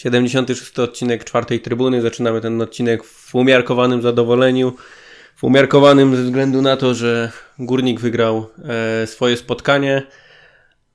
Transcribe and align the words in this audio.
Siedemdziesiąty 0.00 0.56
szósty 0.56 0.82
odcinek 0.82 1.24
czwartej 1.24 1.60
trybuny. 1.60 2.02
Zaczynamy 2.02 2.40
ten 2.40 2.62
odcinek 2.62 3.04
w 3.04 3.34
umiarkowanym 3.34 4.02
zadowoleniu. 4.02 4.72
W 5.36 5.44
umiarkowanym 5.44 6.16
ze 6.16 6.22
względu 6.22 6.62
na 6.62 6.76
to, 6.76 6.94
że 6.94 7.32
Górnik 7.58 8.00
wygrał 8.00 8.46
e, 9.02 9.06
swoje 9.06 9.36
spotkanie. 9.36 10.02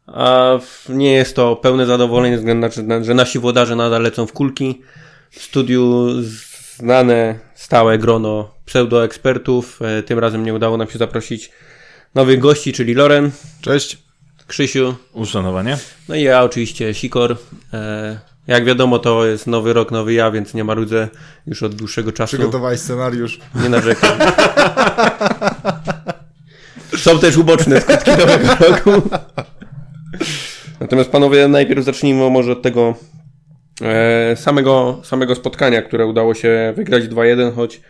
A 0.07 0.59
nie 0.89 1.13
jest 1.13 1.35
to 1.35 1.55
pełne 1.55 1.85
zadowolenie, 1.85 2.35
ze 2.35 2.39
względu 2.39 2.83
na 2.83 3.03
że 3.03 3.13
nasi 3.13 3.39
włodarze 3.39 3.75
nadal 3.75 4.01
lecą 4.01 4.27
w 4.27 4.33
kulki. 4.33 4.81
W 5.31 5.41
studiu 5.41 6.07
znane 6.77 7.39
stałe 7.55 7.97
grono 7.97 8.51
pseudoekspertów. 8.65 9.81
E, 9.81 10.03
tym 10.03 10.19
razem 10.19 10.43
nie 10.43 10.53
udało 10.53 10.77
nam 10.77 10.89
się 10.89 10.97
zaprosić 10.97 11.51
nowych 12.15 12.39
gości, 12.39 12.73
czyli 12.73 12.93
Loren. 12.93 13.31
Cześć. 13.61 13.97
Krzysiu. 14.47 14.95
Uszanowanie. 15.13 15.77
No 16.09 16.15
i 16.15 16.21
ja 16.21 16.43
oczywiście, 16.43 16.93
Sikor. 16.93 17.37
E, 17.73 18.19
jak 18.47 18.65
wiadomo, 18.65 18.99
to 18.99 19.25
jest 19.25 19.47
nowy 19.47 19.73
rok, 19.73 19.91
nowy 19.91 20.13
ja, 20.13 20.31
więc 20.31 20.53
nie 20.53 20.63
marudzę 20.63 21.07
już 21.47 21.63
od 21.63 21.75
dłuższego 21.75 22.11
czasu. 22.11 22.37
Przygotowałeś 22.37 22.79
scenariusz. 22.79 23.39
Nie 23.63 23.69
narzekam. 23.69 24.19
Są 26.97 27.19
też 27.19 27.37
uboczne 27.37 27.81
skutki 27.81 28.11
nowego 28.11 28.47
roku. 28.65 29.09
Natomiast 30.79 31.09
panowie, 31.09 31.47
najpierw 31.47 31.85
zacznijmy 31.85 32.29
może 32.29 32.51
od 32.51 32.61
tego 32.61 32.95
e, 33.81 34.35
samego, 34.35 35.01
samego 35.03 35.35
spotkania, 35.35 35.81
które 35.81 36.05
udało 36.05 36.33
się 36.33 36.73
wygrać 36.75 37.03
2-1, 37.03 37.55
choć 37.55 37.81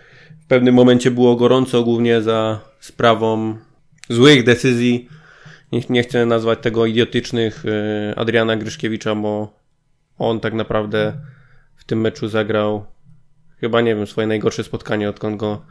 w 0.45 0.47
pewnym 0.47 0.75
momencie 0.75 1.11
było 1.11 1.35
gorąco, 1.35 1.83
głównie 1.83 2.21
za 2.21 2.59
sprawą 2.79 3.57
złych 4.09 4.43
decyzji. 4.43 5.09
Nie, 5.71 5.81
nie 5.89 6.03
chcę 6.03 6.25
nazwać 6.25 6.59
tego 6.59 6.85
idiotycznych 6.85 7.63
e, 7.65 8.19
Adriana 8.19 8.55
Gryszkiewicza, 8.55 9.15
bo 9.15 9.59
on 10.17 10.39
tak 10.39 10.53
naprawdę 10.53 11.13
w 11.75 11.83
tym 11.83 12.01
meczu 12.01 12.27
zagrał 12.27 12.85
chyba, 13.59 13.81
nie 13.81 13.95
wiem, 13.95 14.07
swoje 14.07 14.27
najgorsze 14.27 14.63
spotkanie, 14.63 15.09
odkąd 15.09 15.37
go 15.37 15.65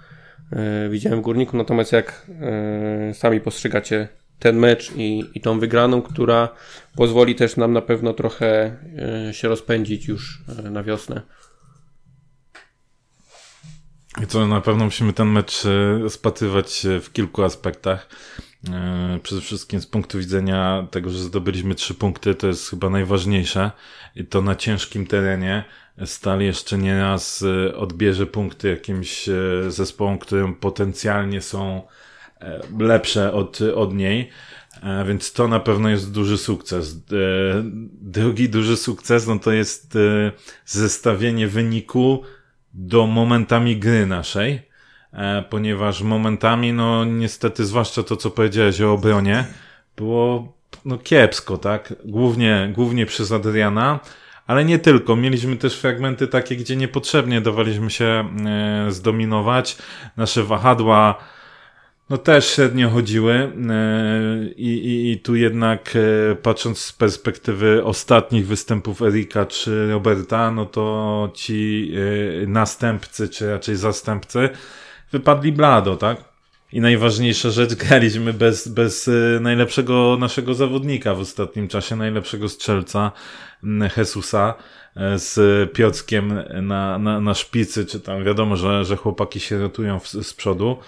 e, 0.52 0.88
widziałem 0.88 1.18
w 1.18 1.22
Górniku. 1.22 1.56
Natomiast 1.56 1.92
jak 1.92 2.26
e, 2.40 3.14
sami 3.14 3.40
postrzegacie 3.40 4.08
ten 4.38 4.56
mecz 4.56 4.92
i, 4.96 5.24
i 5.34 5.40
tą 5.40 5.60
wygraną, 5.60 6.02
która 6.02 6.48
pozwoli 6.96 7.34
też 7.34 7.56
nam 7.56 7.72
na 7.72 7.82
pewno 7.82 8.12
trochę 8.12 8.76
się 9.32 9.48
rozpędzić 9.48 10.08
już 10.08 10.44
na 10.70 10.82
wiosnę. 10.82 11.20
I 14.22 14.26
co, 14.26 14.46
na 14.46 14.60
pewno 14.60 14.84
musimy 14.84 15.12
ten 15.12 15.28
mecz 15.28 15.62
e, 15.66 16.10
spatrywać 16.10 16.86
w 17.02 17.12
kilku 17.12 17.42
aspektach. 17.42 18.08
E, 18.70 19.18
przede 19.22 19.40
wszystkim 19.40 19.80
z 19.80 19.86
punktu 19.86 20.18
widzenia 20.18 20.86
tego, 20.90 21.10
że 21.10 21.18
zdobyliśmy 21.18 21.74
trzy 21.74 21.94
punkty, 21.94 22.34
to 22.34 22.46
jest 22.46 22.70
chyba 22.70 22.90
najważniejsze. 22.90 23.70
I 24.16 24.24
to 24.24 24.42
na 24.42 24.54
ciężkim 24.54 25.06
terenie. 25.06 25.64
Stal 26.04 26.40
jeszcze 26.40 26.78
nie 26.78 26.98
raz 26.98 27.42
e, 27.42 27.76
odbierze 27.76 28.26
punkty 28.26 28.68
jakimś 28.68 29.28
zespołom, 29.68 30.18
którym 30.18 30.54
potencjalnie 30.54 31.40
są 31.40 31.82
lepsze 32.78 33.32
od, 33.32 33.60
od 33.60 33.94
niej. 33.94 34.30
Więc 35.06 35.32
to 35.32 35.48
na 35.48 35.60
pewno 35.60 35.88
jest 35.88 36.12
duży 36.12 36.38
sukces. 36.38 36.96
Drugi 38.00 38.48
duży 38.48 38.76
sukces, 38.76 39.26
no 39.26 39.38
to 39.38 39.52
jest 39.52 39.98
zestawienie 40.64 41.48
wyniku 41.48 42.24
do 42.74 43.06
momentami 43.06 43.76
gry 43.76 44.06
naszej, 44.06 44.62
e, 45.12 45.44
ponieważ 45.50 46.02
momentami, 46.02 46.72
no 46.72 47.04
niestety, 47.04 47.64
zwłaszcza 47.64 48.02
to, 48.02 48.16
co 48.16 48.30
powiedziałeś 48.30 48.80
o 48.80 48.92
obronie, 48.92 49.44
było 49.96 50.54
no 50.84 50.98
kiepsko, 50.98 51.58
tak? 51.58 51.94
Głównie, 52.04 52.72
głównie 52.74 53.06
przez 53.06 53.32
Adriana, 53.32 54.00
ale 54.46 54.64
nie 54.64 54.78
tylko. 54.78 55.16
Mieliśmy 55.16 55.56
też 55.56 55.80
fragmenty 55.80 56.28
takie, 56.28 56.56
gdzie 56.56 56.76
niepotrzebnie 56.76 57.40
dawaliśmy 57.40 57.90
się 57.90 58.04
e, 58.46 58.92
zdominować. 58.92 59.76
Nasze 60.16 60.42
wahadła 60.42 61.18
no 62.10 62.18
też 62.18 62.46
średnio 62.46 62.90
chodziły 62.90 63.34
e, 63.34 63.50
I, 64.56 64.68
i, 64.68 65.12
i 65.12 65.18
tu 65.18 65.36
jednak 65.36 65.92
e, 65.96 66.34
patrząc 66.34 66.78
z 66.78 66.92
perspektywy 66.92 67.84
ostatnich 67.84 68.46
występów 68.46 69.02
Erika 69.02 69.46
czy 69.46 69.88
Roberta, 69.90 70.50
no 70.50 70.66
to 70.66 71.30
ci 71.34 71.92
e, 72.42 72.46
następcy, 72.46 73.28
czy 73.28 73.50
raczej 73.50 73.76
zastępcy 73.76 74.48
wypadli 75.12 75.52
blado, 75.52 75.96
tak? 75.96 76.34
I 76.72 76.80
najważniejsza 76.80 77.50
rzecz, 77.50 77.74
graliśmy 77.88 78.32
bez, 78.32 78.68
bez 78.68 79.10
najlepszego 79.40 80.16
naszego 80.20 80.54
zawodnika 80.54 81.14
w 81.14 81.20
ostatnim 81.20 81.68
czasie, 81.68 81.96
najlepszego 81.96 82.48
strzelca 82.48 83.12
Jesusa 83.96 84.54
z 85.16 85.72
Piockiem 85.72 86.42
na, 86.62 86.98
na, 86.98 87.20
na 87.20 87.34
szpicy, 87.34 87.86
czy 87.86 88.00
tam 88.00 88.24
wiadomo, 88.24 88.56
że, 88.56 88.84
że 88.84 88.96
chłopaki 88.96 89.40
się 89.40 89.58
rotują 89.58 89.98
w, 89.98 90.08
z 90.08 90.34
przodu. 90.34 90.78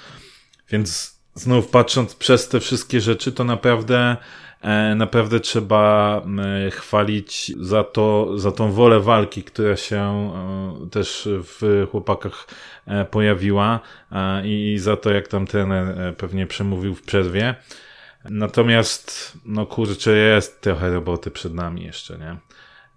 Więc 0.71 1.16
znów 1.34 1.69
patrząc 1.69 2.15
przez 2.15 2.49
te 2.49 2.60
wszystkie 2.60 3.00
rzeczy, 3.00 3.32
to 3.32 3.44
naprawdę 3.44 4.16
e, 4.60 4.94
naprawdę 4.94 5.41
trzeba 5.41 6.22
chwalić 6.71 7.53
za 7.60 7.84
to, 7.84 8.38
za 8.38 8.53
tą 8.53 8.72
wolę 8.72 9.00
walki, 9.00 9.43
która 9.43 9.76
się 9.76 10.00
e, 10.00 10.91
też 10.91 11.28
w 11.32 11.87
chłopakach 11.91 12.47
e, 12.87 13.05
pojawiła 13.05 13.81
i 14.44 14.76
za 14.78 14.97
to, 14.97 15.10
jak 15.10 15.28
tam 15.28 15.47
trener 15.47 16.16
pewnie 16.16 16.47
przemówił 16.47 16.94
w 16.94 17.03
przerwie. 17.03 17.55
Natomiast, 18.25 19.32
no 19.44 19.66
kurczę, 19.66 20.16
jest 20.16 20.60
trochę 20.60 20.91
roboty 20.91 21.31
przed 21.31 21.55
nami 21.55 21.84
jeszcze, 21.84 22.19
nie? 22.19 22.37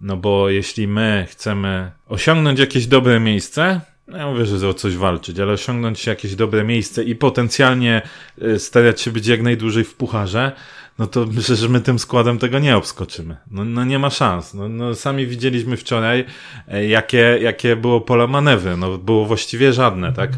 No 0.00 0.16
bo 0.16 0.48
jeśli 0.48 0.88
my 0.88 1.26
chcemy 1.30 1.90
osiągnąć 2.08 2.60
jakieś 2.60 2.86
dobre 2.86 3.20
miejsce, 3.20 3.80
ja 4.18 4.26
mówię, 4.26 4.46
że 4.46 4.68
o 4.68 4.74
coś 4.74 4.96
walczyć, 4.96 5.38
ale 5.38 5.52
osiągnąć 5.52 6.06
jakieś 6.06 6.34
dobre 6.34 6.64
miejsce 6.64 7.04
i 7.04 7.14
potencjalnie 7.16 8.02
y, 8.42 8.58
starać 8.58 9.00
się 9.00 9.10
być 9.10 9.26
jak 9.26 9.42
najdłużej 9.42 9.84
w 9.84 9.94
pucharze, 9.94 10.52
no 10.98 11.06
to 11.06 11.26
myślę, 11.26 11.56
że 11.56 11.68
my 11.68 11.80
tym 11.80 11.98
składem 11.98 12.38
tego 12.38 12.58
nie 12.58 12.76
obskoczymy. 12.76 13.36
No, 13.50 13.64
no 13.64 13.84
nie 13.84 13.98
ma 13.98 14.10
szans. 14.10 14.54
No, 14.54 14.68
no 14.68 14.94
sami 14.94 15.26
widzieliśmy 15.26 15.76
wczoraj, 15.76 16.24
e, 16.68 16.86
jakie, 16.86 17.38
jakie 17.42 17.76
było 17.76 18.00
pole 18.00 18.26
manewry. 18.26 18.76
No 18.76 18.98
było 18.98 19.26
właściwie 19.26 19.72
żadne, 19.72 20.12
tak? 20.12 20.30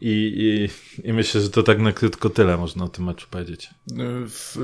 I, 0.00 0.32
i, 0.36 1.08
I 1.08 1.12
myślę, 1.12 1.40
że 1.40 1.50
to 1.50 1.62
tak 1.62 1.78
na 1.78 1.92
krótko 1.92 2.30
tyle 2.30 2.56
można 2.56 2.84
o 2.84 2.88
tym 2.88 3.04
meczu 3.04 3.26
powiedzieć. 3.30 3.70
W 4.26 4.56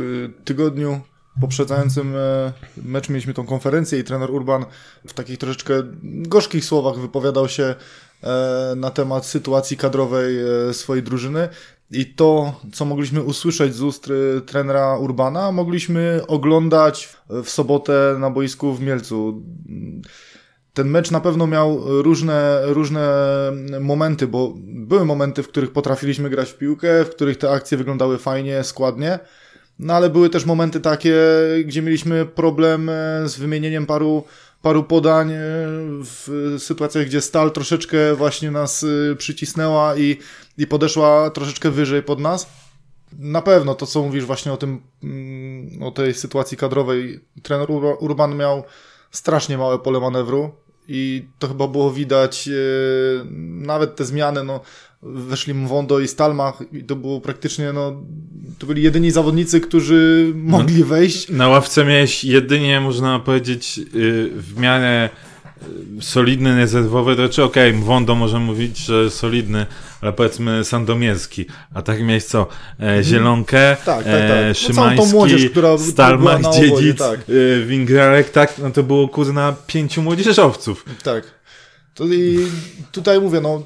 tygodniu 0.44 1.00
poprzedzającym 1.40 2.16
e, 2.16 2.52
mecz 2.76 3.08
mieliśmy 3.08 3.34
tą 3.34 3.46
konferencję 3.46 3.98
i 3.98 4.04
trener 4.04 4.30
Urban 4.30 4.64
w 5.06 5.12
takich 5.12 5.38
troszeczkę 5.38 5.82
gorzkich 6.02 6.64
słowach 6.64 6.98
wypowiadał 6.98 7.48
się 7.48 7.74
e, 8.22 8.74
na 8.76 8.90
temat 8.90 9.26
sytuacji 9.26 9.76
kadrowej 9.76 10.36
e, 10.40 10.74
swojej 10.74 11.02
drużyny. 11.02 11.48
I 11.90 12.06
to, 12.06 12.60
co 12.72 12.84
mogliśmy 12.84 13.22
usłyszeć 13.22 13.74
z 13.74 13.82
ust 13.82 14.08
trenera 14.46 14.98
Urbana, 14.98 15.52
mogliśmy 15.52 16.20
oglądać 16.28 17.16
w 17.44 17.50
sobotę 17.50 18.16
na 18.18 18.30
boisku 18.30 18.74
w 18.74 18.80
Mielcu. 18.80 19.42
Ten 20.74 20.88
mecz 20.88 21.10
na 21.10 21.20
pewno 21.20 21.46
miał 21.46 22.02
różne, 22.02 22.60
różne 22.64 23.12
momenty, 23.80 24.26
bo 24.26 24.54
były 24.64 25.04
momenty, 25.04 25.42
w 25.42 25.48
których 25.48 25.72
potrafiliśmy 25.72 26.30
grać 26.30 26.50
w 26.50 26.58
piłkę, 26.58 27.04
w 27.04 27.10
których 27.10 27.38
te 27.38 27.50
akcje 27.50 27.78
wyglądały 27.78 28.18
fajnie, 28.18 28.64
składnie 28.64 29.18
no 29.78 29.94
ale 29.94 30.10
były 30.10 30.30
też 30.30 30.44
momenty 30.44 30.80
takie, 30.80 31.16
gdzie 31.64 31.82
mieliśmy 31.82 32.26
problem 32.26 32.88
e, 32.88 33.28
z 33.28 33.36
wymienieniem 33.36 33.86
paru, 33.86 34.24
paru 34.62 34.84
podań 34.84 35.32
e, 35.32 35.36
w 36.04 36.54
sytuacjach, 36.58 37.06
gdzie 37.06 37.20
stal 37.20 37.52
troszeczkę 37.52 38.14
właśnie 38.14 38.50
nas 38.50 38.84
e, 39.12 39.16
przycisnęła 39.16 39.96
i, 39.96 40.18
i 40.58 40.66
podeszła 40.66 41.30
troszeczkę 41.30 41.70
wyżej 41.70 42.02
pod 42.02 42.20
nas. 42.20 42.46
Na 43.18 43.42
pewno 43.42 43.74
to, 43.74 43.86
co 43.86 44.02
mówisz 44.02 44.24
właśnie 44.24 44.52
o 44.52 44.56
tym, 44.56 44.82
mm, 45.02 45.82
o 45.82 45.90
tej 45.90 46.14
sytuacji 46.14 46.56
kadrowej, 46.56 47.20
trener 47.42 47.70
Urban 48.00 48.36
miał 48.36 48.64
strasznie 49.10 49.58
małe 49.58 49.78
pole 49.78 50.00
manewru 50.00 50.50
i 50.88 51.28
to 51.38 51.48
chyba 51.48 51.68
było 51.68 51.90
widać, 51.90 52.48
nawet 53.40 53.96
te 53.96 54.04
zmiany, 54.04 54.44
no 54.44 54.60
weszli 55.02 55.54
Mwondo 55.54 56.00
i 56.00 56.08
Stalmach 56.08 56.58
i 56.72 56.84
to 56.84 56.96
było 56.96 57.20
praktycznie, 57.20 57.72
no, 57.72 58.02
to 58.58 58.66
byli 58.66 58.82
jedyni 58.82 59.10
zawodnicy, 59.10 59.60
którzy 59.60 60.32
mogli 60.34 60.80
no, 60.80 60.86
wejść. 60.86 61.28
Na 61.28 61.48
ławce 61.48 61.84
miałeś 61.84 62.24
jedynie, 62.24 62.80
można 62.80 63.18
powiedzieć, 63.18 63.78
y, 63.78 64.30
w 64.34 64.58
miarę 64.58 65.10
y, 65.98 66.02
solidny, 66.02 66.56
rezerwowy, 66.56 67.16
to 67.16 67.28
czy 67.28 67.44
okej, 67.44 67.70
okay, 67.70 67.80
Mwondo 67.80 68.14
może 68.14 68.38
mówić, 68.38 68.78
że 68.78 69.10
solidny, 69.10 69.66
ale 70.00 70.12
powiedzmy 70.12 70.64
Sandomierski, 70.64 71.46
a 71.74 71.82
tak 71.82 72.02
miałeś 72.02 72.24
co, 72.24 72.40
e, 72.40 72.82
mhm. 72.82 73.02
Zielonkę, 73.02 73.76
tak, 73.84 73.84
tak, 73.84 74.04
tak. 74.04 74.14
E, 74.14 74.48
no, 74.48 74.54
Szymański, 74.54 75.12
młodzież, 75.12 75.50
która 75.50 75.78
Stalmach, 75.78 76.40
Dziedzic, 76.54 76.98
tak. 76.98 77.20
e, 77.20 77.66
Wingrarek, 77.66 78.30
tak, 78.30 78.58
no 78.58 78.70
to 78.70 78.82
było 78.82 79.08
kurna 79.08 79.54
pięciu 79.66 80.02
młodzieżowców. 80.02 80.84
Tak. 81.02 81.24
To 81.94 82.04
i 82.04 82.46
tutaj 82.92 83.20
mówię, 83.20 83.40
no 83.40 83.62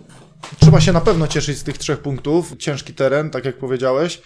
Trzeba 0.60 0.80
się 0.80 0.92
na 0.92 1.00
pewno 1.00 1.28
cieszyć 1.28 1.58
z 1.58 1.64
tych 1.64 1.78
trzech 1.78 1.98
punktów. 1.98 2.56
Ciężki 2.58 2.94
teren, 2.94 3.30
tak 3.30 3.44
jak 3.44 3.58
powiedziałeś. 3.58 4.22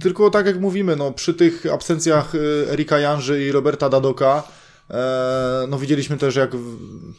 tylko 0.00 0.30
tak 0.30 0.46
jak 0.46 0.60
mówimy, 0.60 0.96
no, 0.96 1.12
przy 1.12 1.34
tych 1.34 1.66
absencjach 1.66 2.34
y, 2.34 2.66
Erika 2.70 2.98
Janży 2.98 3.44
i 3.44 3.52
Roberta 3.52 3.88
Dadoka, 3.88 4.42
e, 4.90 5.66
no 5.68 5.78
widzieliśmy 5.78 6.16
też 6.16 6.36
jak 6.36 6.50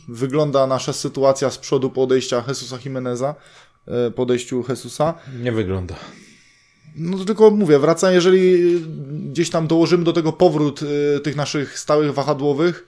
wygląda 0.07 0.67
nasza 0.67 0.93
sytuacja 0.93 1.49
z 1.49 1.57
przodu 1.57 1.89
po 1.89 2.03
odejściu 2.03 2.35
Jesusa 2.47 2.77
Jimeneza, 2.85 3.35
e, 3.87 4.11
po 4.11 4.21
odejściu 4.23 4.65
Jesusa. 4.69 5.13
Nie 5.41 5.51
wygląda. 5.51 5.95
No 6.95 7.17
to 7.17 7.25
tylko 7.25 7.51
mówię, 7.51 7.79
wraca, 7.79 8.11
jeżeli 8.11 8.75
gdzieś 9.31 9.49
tam 9.49 9.67
dołożymy 9.67 10.03
do 10.03 10.13
tego 10.13 10.33
powrót 10.33 10.81
y, 10.81 11.19
tych 11.19 11.35
naszych 11.35 11.79
stałych 11.79 12.13
wahadłowych, 12.13 12.87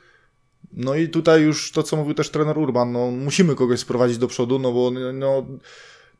no 0.73 0.95
i 0.95 1.09
tutaj 1.09 1.41
już 1.41 1.71
to, 1.71 1.83
co 1.83 1.95
mówił 1.95 2.13
też 2.13 2.29
trener 2.29 2.57
Urban, 2.57 2.91
no 2.91 3.11
musimy 3.11 3.55
kogoś 3.55 3.79
sprowadzić 3.79 4.17
do 4.17 4.27
przodu, 4.27 4.59
no 4.59 4.71
bo 4.71 4.91
no, 5.13 5.45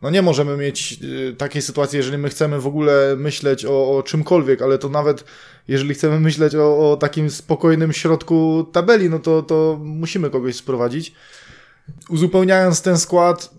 no 0.02 0.10
nie 0.10 0.22
możemy 0.22 0.58
mieć 0.58 1.00
y, 1.04 1.36
takiej 1.36 1.62
sytuacji, 1.62 1.98
jeżeli 1.98 2.18
my 2.18 2.30
chcemy 2.30 2.60
w 2.60 2.68
ogóle 2.68 3.16
myśleć 3.18 3.66
o, 3.66 3.98
o 3.98 4.04
czymkolwiek, 4.04 4.62
ale 4.62 4.78
to 4.78 4.90
nawet 4.90 5.24
jeżeli 5.68 5.94
chcemy 5.94 6.20
myśleć 6.20 6.56
o, 6.56 6.92
o 6.92 6.98
takim 6.98 7.30
spokojnym 7.30 7.94
środku 7.94 8.68
tabeli, 8.72 9.10
no 9.10 9.20
to, 9.20 9.42
to 9.42 9.80
musimy 9.84 10.30
kogoś 10.30 10.56
sprowadzić. 10.56 11.14
Uzupełniając 12.10 12.82
ten 12.82 12.98
skład, 12.98 13.54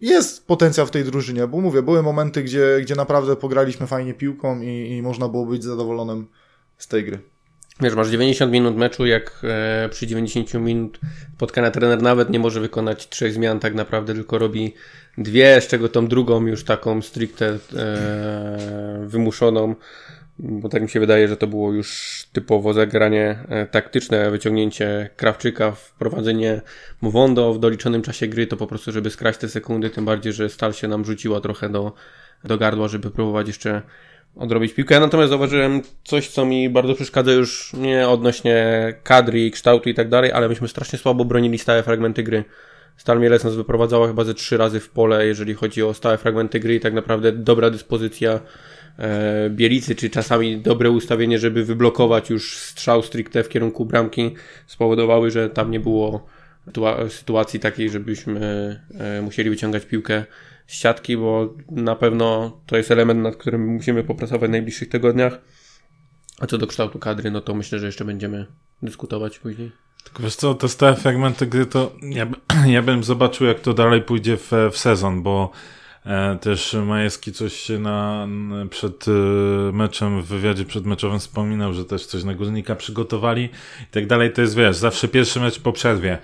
jest 0.00 0.46
potencjał 0.46 0.86
w 0.86 0.90
tej 0.90 1.04
drużynie, 1.04 1.46
bo 1.46 1.60
mówię, 1.60 1.82
były 1.82 2.02
momenty, 2.02 2.42
gdzie, 2.42 2.78
gdzie 2.82 2.94
naprawdę 2.94 3.36
pograliśmy 3.36 3.86
fajnie 3.86 4.14
piłką 4.14 4.60
i, 4.60 4.90
i 4.90 5.02
można 5.02 5.28
było 5.28 5.46
być 5.46 5.64
zadowolonym 5.64 6.26
z 6.78 6.88
tej 6.88 7.04
gry. 7.04 7.33
Wiesz, 7.80 7.94
masz 7.94 8.08
90 8.08 8.52
minut 8.52 8.76
meczu, 8.76 9.06
jak 9.06 9.40
e, 9.44 9.88
przy 9.88 10.06
90 10.06 10.54
minut 10.54 11.00
spotkania 11.36 11.70
trener 11.70 12.02
nawet 12.02 12.30
nie 12.30 12.38
może 12.38 12.60
wykonać 12.60 13.08
trzech 13.08 13.32
zmian 13.32 13.60
tak 13.60 13.74
naprawdę, 13.74 14.14
tylko 14.14 14.38
robi 14.38 14.74
dwie, 15.18 15.60
z 15.60 15.66
czego 15.66 15.88
tą 15.88 16.06
drugą 16.06 16.46
już 16.46 16.64
taką 16.64 17.02
stricte 17.02 17.58
e, 17.76 19.04
wymuszoną, 19.06 19.74
bo 20.38 20.68
tak 20.68 20.82
mi 20.82 20.88
się 20.88 21.00
wydaje, 21.00 21.28
że 21.28 21.36
to 21.36 21.46
było 21.46 21.72
już 21.72 22.22
typowo 22.32 22.72
zagranie 22.72 23.38
e, 23.48 23.66
taktyczne, 23.66 24.30
wyciągnięcie 24.30 25.10
Krawczyka, 25.16 25.72
wprowadzenie 25.72 26.60
Mowondo 27.00 27.54
w 27.54 27.58
doliczonym 27.58 28.02
czasie 28.02 28.26
gry, 28.26 28.46
to 28.46 28.56
po 28.56 28.66
prostu, 28.66 28.92
żeby 28.92 29.10
skraść 29.10 29.38
te 29.38 29.48
sekundy, 29.48 29.90
tym 29.90 30.04
bardziej, 30.04 30.32
że 30.32 30.48
Stal 30.48 30.72
się 30.72 30.88
nam 30.88 31.04
rzuciła 31.04 31.40
trochę 31.40 31.68
do, 31.68 31.92
do 32.44 32.58
gardła, 32.58 32.88
żeby 32.88 33.10
próbować 33.10 33.46
jeszcze 33.46 33.82
odrobić 34.36 34.72
piłkę. 34.72 35.00
Natomiast 35.00 35.30
zauważyłem 35.30 35.80
coś, 36.04 36.28
co 36.28 36.46
mi 36.46 36.70
bardzo 36.70 36.94
przeszkadza 36.94 37.32
już 37.32 37.72
nie 37.72 38.08
odnośnie 38.08 38.64
kadry, 39.02 39.50
kształtu 39.50 39.88
i 39.88 39.94
tak 39.94 40.08
dalej, 40.08 40.32
ale 40.32 40.48
myśmy 40.48 40.68
strasznie 40.68 40.98
słabo 40.98 41.24
bronili 41.24 41.58
stałe 41.58 41.82
fragmenty 41.82 42.22
gry. 42.22 42.44
Stal 42.96 43.20
Mielec 43.20 43.44
nas 43.44 43.54
wyprowadzała 43.56 44.06
chyba 44.06 44.24
ze 44.24 44.34
trzy 44.34 44.56
razy 44.56 44.80
w 44.80 44.88
pole, 44.88 45.26
jeżeli 45.26 45.54
chodzi 45.54 45.82
o 45.82 45.94
stałe 45.94 46.18
fragmenty 46.18 46.60
gry 46.60 46.74
i 46.74 46.80
tak 46.80 46.92
naprawdę 46.94 47.32
dobra 47.32 47.70
dyspozycja 47.70 48.40
e, 48.98 49.50
Bielicy, 49.50 49.94
czy 49.94 50.10
czasami 50.10 50.58
dobre 50.58 50.90
ustawienie, 50.90 51.38
żeby 51.38 51.64
wyblokować 51.64 52.30
już 52.30 52.56
strzał 52.56 53.02
stricte 53.02 53.42
w 53.42 53.48
kierunku 53.48 53.84
bramki 53.84 54.34
spowodowały, 54.66 55.30
że 55.30 55.50
tam 55.50 55.70
nie 55.70 55.80
było 55.80 56.26
sytuacji 57.08 57.60
takiej, 57.60 57.90
żebyśmy 57.90 58.40
e, 59.00 59.22
musieli 59.22 59.50
wyciągać 59.50 59.84
piłkę 59.84 60.24
siatki, 60.66 61.16
bo 61.16 61.54
na 61.70 61.96
pewno 61.96 62.58
to 62.66 62.76
jest 62.76 62.90
element, 62.90 63.22
nad 63.22 63.36
którym 63.36 63.66
musimy 63.66 64.04
popracować 64.04 64.48
w 64.48 64.52
najbliższych 64.52 64.88
tygodniach. 64.88 65.40
A 66.40 66.46
co 66.46 66.58
do 66.58 66.66
kształtu 66.66 66.98
kadry, 66.98 67.30
no 67.30 67.40
to 67.40 67.54
myślę, 67.54 67.78
że 67.78 67.86
jeszcze 67.86 68.04
będziemy 68.04 68.46
dyskutować 68.82 69.38
później. 69.38 69.72
Tylko 70.04 70.22
wiesz 70.22 70.36
co, 70.36 70.54
te 70.54 70.68
stałe 70.68 70.96
fragmenty 70.96 71.46
gry, 71.46 71.66
to 71.66 71.92
ja, 72.02 72.26
ja 72.76 72.82
bym 72.82 73.04
zobaczył, 73.04 73.46
jak 73.46 73.60
to 73.60 73.74
dalej 73.74 74.02
pójdzie 74.02 74.36
w, 74.36 74.52
w 74.72 74.78
sezon, 74.78 75.22
bo 75.22 75.50
e, 76.06 76.38
też 76.40 76.76
Majewski 76.86 77.32
coś 77.32 77.68
na, 77.68 78.28
przed 78.70 79.08
e, 79.08 79.10
meczem, 79.72 80.22
w 80.22 80.26
wywiadzie 80.26 80.64
przedmeczowym 80.64 81.18
wspominał, 81.18 81.72
że 81.72 81.84
też 81.84 82.06
coś 82.06 82.24
na 82.24 82.34
Górnika 82.34 82.76
przygotowali 82.76 83.44
i 83.82 83.90
tak 83.90 84.06
dalej. 84.06 84.32
To 84.32 84.40
jest, 84.40 84.56
wiesz, 84.56 84.76
zawsze 84.76 85.08
pierwszy 85.08 85.40
mecz 85.40 85.60
po 85.60 85.72
przerwie. 85.72 86.18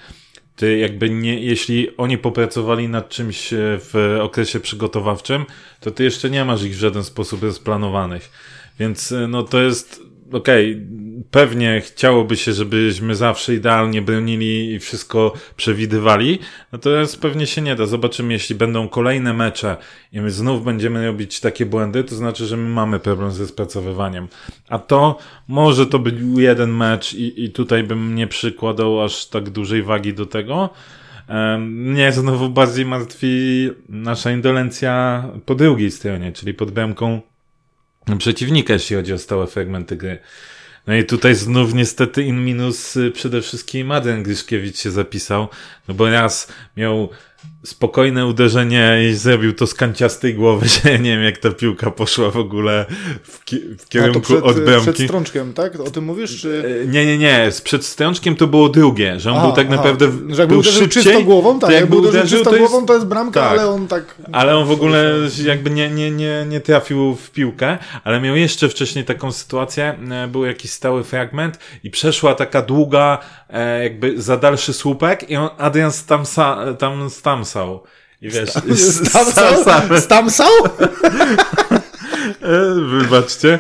Ty 0.61 0.79
jakby 0.79 1.11
nie, 1.11 1.41
jeśli 1.41 1.97
oni 1.97 2.19
popracowali 2.19 2.89
nad 2.89 3.09
czymś 3.09 3.53
e, 3.53 3.57
w 3.61 4.19
okresie 4.23 4.61
przygotowawczym, 4.61 5.47
to 5.81 5.91
ty 5.91 6.05
jeszcze 6.05 6.31
nie 6.31 6.45
masz 6.45 6.63
ich 6.63 6.75
w 6.75 6.79
żaden 6.79 7.05
sposób 7.05 7.43
rozplanowanych. 7.43 8.31
Więc 8.79 9.13
e, 9.13 9.29
no 9.29 9.43
to 9.43 9.61
jest 9.61 10.03
okej, 10.33 10.73
okay, 10.73 11.01
pewnie 11.31 11.81
chciałoby 11.81 12.37
się, 12.37 12.53
żebyśmy 12.53 13.15
zawsze 13.15 13.55
idealnie 13.55 14.03
bronili 14.03 14.73
i 14.73 14.79
wszystko 14.79 15.33
przewidywali, 15.57 16.39
natomiast 16.73 17.21
pewnie 17.21 17.47
się 17.47 17.63
nie 17.63 17.77
da. 17.77 17.87
Zobaczymy, 17.87 18.33
jeśli 18.33 18.55
będą 18.55 18.89
kolejne 18.89 19.35
mecze 19.35 19.77
i 20.13 20.21
my 20.21 20.31
znów 20.31 20.65
będziemy 20.65 21.07
robić 21.07 21.41
takie 21.41 21.67
błędy, 21.67 22.05
to 22.05 22.15
znaczy, 22.15 22.47
że 22.47 22.57
my 22.57 22.69
mamy 22.69 23.01
problem 23.01 23.31
ze 23.31 23.47
spracowywaniem. 23.47 24.29
A 24.69 24.79
to 24.79 25.19
może 25.49 25.87
to 25.87 25.99
być 25.99 26.15
jeden 26.37 26.71
mecz 26.71 27.15
i, 27.15 27.45
i 27.45 27.51
tutaj 27.51 27.83
bym 27.83 28.15
nie 28.15 28.27
przykładał 28.27 29.03
aż 29.03 29.27
tak 29.27 29.51
dużej 29.51 29.83
wagi 29.83 30.15
do 30.15 30.27
tego. 30.27 30.71
Mnie 31.59 32.13
znowu 32.13 32.49
bardziej 32.49 32.87
martwi 32.87 33.71
nasza 33.89 34.31
indolencja 34.31 35.25
po 35.47 35.55
drugiej 35.55 35.91
stronie, 35.91 36.33
czyli 36.33 36.55
pod 36.55 36.71
bramką 36.71 37.21
przeciwnika, 38.19 38.73
jeśli 38.73 38.97
chodzi 38.97 39.13
o 39.13 39.19
stałe 39.19 39.47
fragmenty 39.47 39.97
gry. 39.97 40.19
No 40.87 40.95
i 40.95 41.05
tutaj 41.05 41.35
znów 41.35 41.75
niestety 41.75 42.23
in 42.23 42.45
minus 42.45 42.97
y, 42.97 43.11
przede 43.11 43.43
wszystkim 43.43 43.91
Adrian 43.91 44.23
Gryszkiewicz 44.23 44.79
się 44.79 44.91
zapisał, 44.91 45.49
no 45.89 45.95
bo 45.95 46.11
raz 46.11 46.53
miał 46.77 47.09
spokojne 47.65 48.27
uderzenie 48.27 48.99
i 49.11 49.15
zrobił 49.15 49.53
to 49.53 49.67
z 49.67 49.75
kanciastej 49.75 50.35
głowy, 50.35 50.69
że 50.83 50.91
ja 50.91 50.97
nie 50.97 51.11
wiem 51.11 51.25
jak 51.25 51.39
ta 51.39 51.51
piłka 51.51 51.91
poszła 51.91 52.31
w 52.31 52.37
ogóle 52.37 52.87
w, 53.23 53.45
ki 53.45 53.61
w 53.79 53.89
kierunku 53.89 54.21
przed, 54.21 54.43
od 54.43 54.61
bramki. 54.61 54.93
przed 54.93 55.07
strączkiem, 55.07 55.53
tak? 55.53 55.81
O 55.81 55.91
tym 55.91 56.05
mówisz? 56.05 56.41
Czy... 56.41 56.81
E, 56.85 56.87
nie, 56.87 57.07
nie, 57.07 57.19
nie. 57.19 57.51
Przed 57.65 57.85
strączkiem 57.85 58.37
to 58.37 58.47
było 58.47 58.69
drugie, 58.69 59.21
że 59.21 59.31
on 59.31 59.37
aha, 59.37 59.47
był 59.47 59.57
tak 59.57 59.67
aha. 59.67 59.77
naprawdę 59.77 60.07
że 60.29 60.43
jakby 60.43 60.47
był 60.47 60.59
uderzył 60.59 60.83
szybciej, 60.83 61.03
czysto 61.03 61.23
głową, 61.23 61.59
tak, 61.59 61.71
to 61.71 61.77
jakby 61.77 61.97
uderzył 61.97 62.23
czysto 62.23 62.51
to 62.51 62.57
jest... 62.57 62.71
głową, 62.71 62.87
to 62.87 62.95
jest 62.95 63.07
bramka, 63.07 63.41
tak. 63.41 63.51
ale 63.51 63.69
on 63.69 63.89
tak... 63.89 64.15
Ale 64.33 64.57
on 64.57 64.67
w 64.67 64.71
ogóle 64.71 65.15
jakby 65.45 65.71
nie, 65.71 65.91
nie, 65.91 66.11
nie, 66.11 66.45
nie 66.49 66.61
trafił 66.61 67.15
w 67.15 67.31
piłkę, 67.31 67.79
ale 68.05 68.21
miał 68.21 68.37
jeszcze 68.37 68.69
wcześniej 68.69 69.05
taką 69.05 69.33
sytuację, 69.33 69.99
e, 70.11 70.29
był 70.29 70.45
jakiś 70.45 70.71
stały 70.71 71.05
fragment 71.05 71.59
i 71.85 71.91
przeszła 71.91 72.35
taka 72.35 72.63
długa 72.63 73.19
e, 73.49 73.83
jakby 73.83 74.23
za 74.23 74.37
dalszy 74.37 74.73
słupek 74.73 75.31
i 75.31 75.37
on, 75.37 75.49
Adrian 75.59 75.91
tam, 76.07 76.25
tam 76.79 77.11
stamsał. 77.31 77.83
I 78.23 78.31
wiesz, 78.31 78.51
stamsał? 79.09 79.55
Stamsał? 80.01 80.51
E, 82.43 82.75
wybaczcie. 82.81 83.59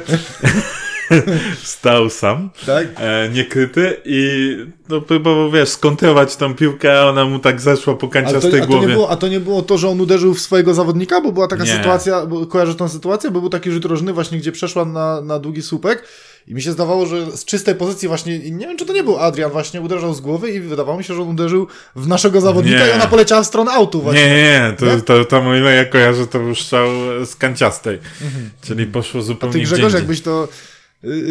Stał 1.62 2.10
sam. 2.10 2.50
Tak? 2.66 2.86
E, 2.96 3.28
niekryty 3.28 3.96
i 4.04 4.56
no, 4.88 5.00
próbował, 5.00 5.50
wiesz, 5.50 5.68
skontrować 5.68 6.36
tą 6.36 6.54
piłkę, 6.54 7.00
a 7.00 7.06
ona 7.06 7.24
mu 7.24 7.38
tak 7.38 7.60
zeszła 7.60 7.94
po 7.94 8.08
kanciastej 8.08 8.60
a 8.60 8.66
głowie. 8.66 8.82
To 8.82 8.88
nie 8.88 8.94
było, 8.94 9.10
a 9.10 9.16
to 9.16 9.28
nie 9.28 9.40
było 9.40 9.62
to, 9.62 9.78
że 9.78 9.88
on 9.88 10.00
uderzył 10.00 10.34
w 10.34 10.40
swojego 10.40 10.74
zawodnika? 10.74 11.20
Bo 11.20 11.32
była 11.32 11.48
taka 11.48 11.64
nie. 11.64 11.76
sytuacja, 11.76 12.26
bo 12.26 12.46
kojarzę 12.46 12.74
tą 12.74 12.88
sytuację, 12.88 13.30
bo 13.30 13.40
był 13.40 13.50
taki 13.50 13.70
rzut 13.70 13.84
rożny 13.84 14.12
właśnie, 14.12 14.38
gdzie 14.38 14.52
przeszła 14.52 14.84
na, 14.84 15.20
na 15.20 15.38
długi 15.38 15.62
słupek 15.62 16.02
i 16.50 16.54
mi 16.54 16.62
się 16.62 16.72
zdawało, 16.72 17.06
że 17.06 17.36
z 17.36 17.44
czystej 17.44 17.74
pozycji 17.74 18.08
właśnie, 18.08 18.38
nie 18.38 18.66
wiem 18.66 18.76
czy 18.76 18.86
to 18.86 18.92
nie 18.92 19.02
był 19.02 19.18
Adrian, 19.18 19.50
właśnie 19.50 19.80
uderzał 19.80 20.14
z 20.14 20.20
głowy 20.20 20.50
i 20.50 20.60
wydawało 20.60 20.98
mi 20.98 21.04
się, 21.04 21.14
że 21.14 21.22
on 21.22 21.28
uderzył 21.28 21.66
w 21.96 22.08
naszego 22.08 22.40
zawodnika 22.40 22.84
nie. 22.84 22.90
i 22.90 22.92
ona 22.92 23.06
poleciała 23.06 23.42
w 23.42 23.46
stronę 23.46 23.72
autu 23.72 24.02
właśnie. 24.02 24.26
Nie, 24.26 24.36
nie, 24.36 24.74
to, 24.78 24.86
nie? 24.86 24.96
to, 24.96 25.24
to, 25.24 25.24
to 25.24 25.54
ile 25.54 25.74
ja 25.74 25.84
kojarzę, 25.84 26.26
to 26.26 26.38
był 26.38 26.54
strzał 26.54 26.88
z 27.26 27.36
kanciastej. 27.36 27.98
Mhm. 28.22 28.50
Czyli 28.62 28.86
poszło 28.86 29.22
zupełnie 29.22 29.50
A 29.50 29.58
ty 29.58 29.60
Grzegorz, 29.60 29.92
jakbyś 29.92 30.20
to 30.20 30.48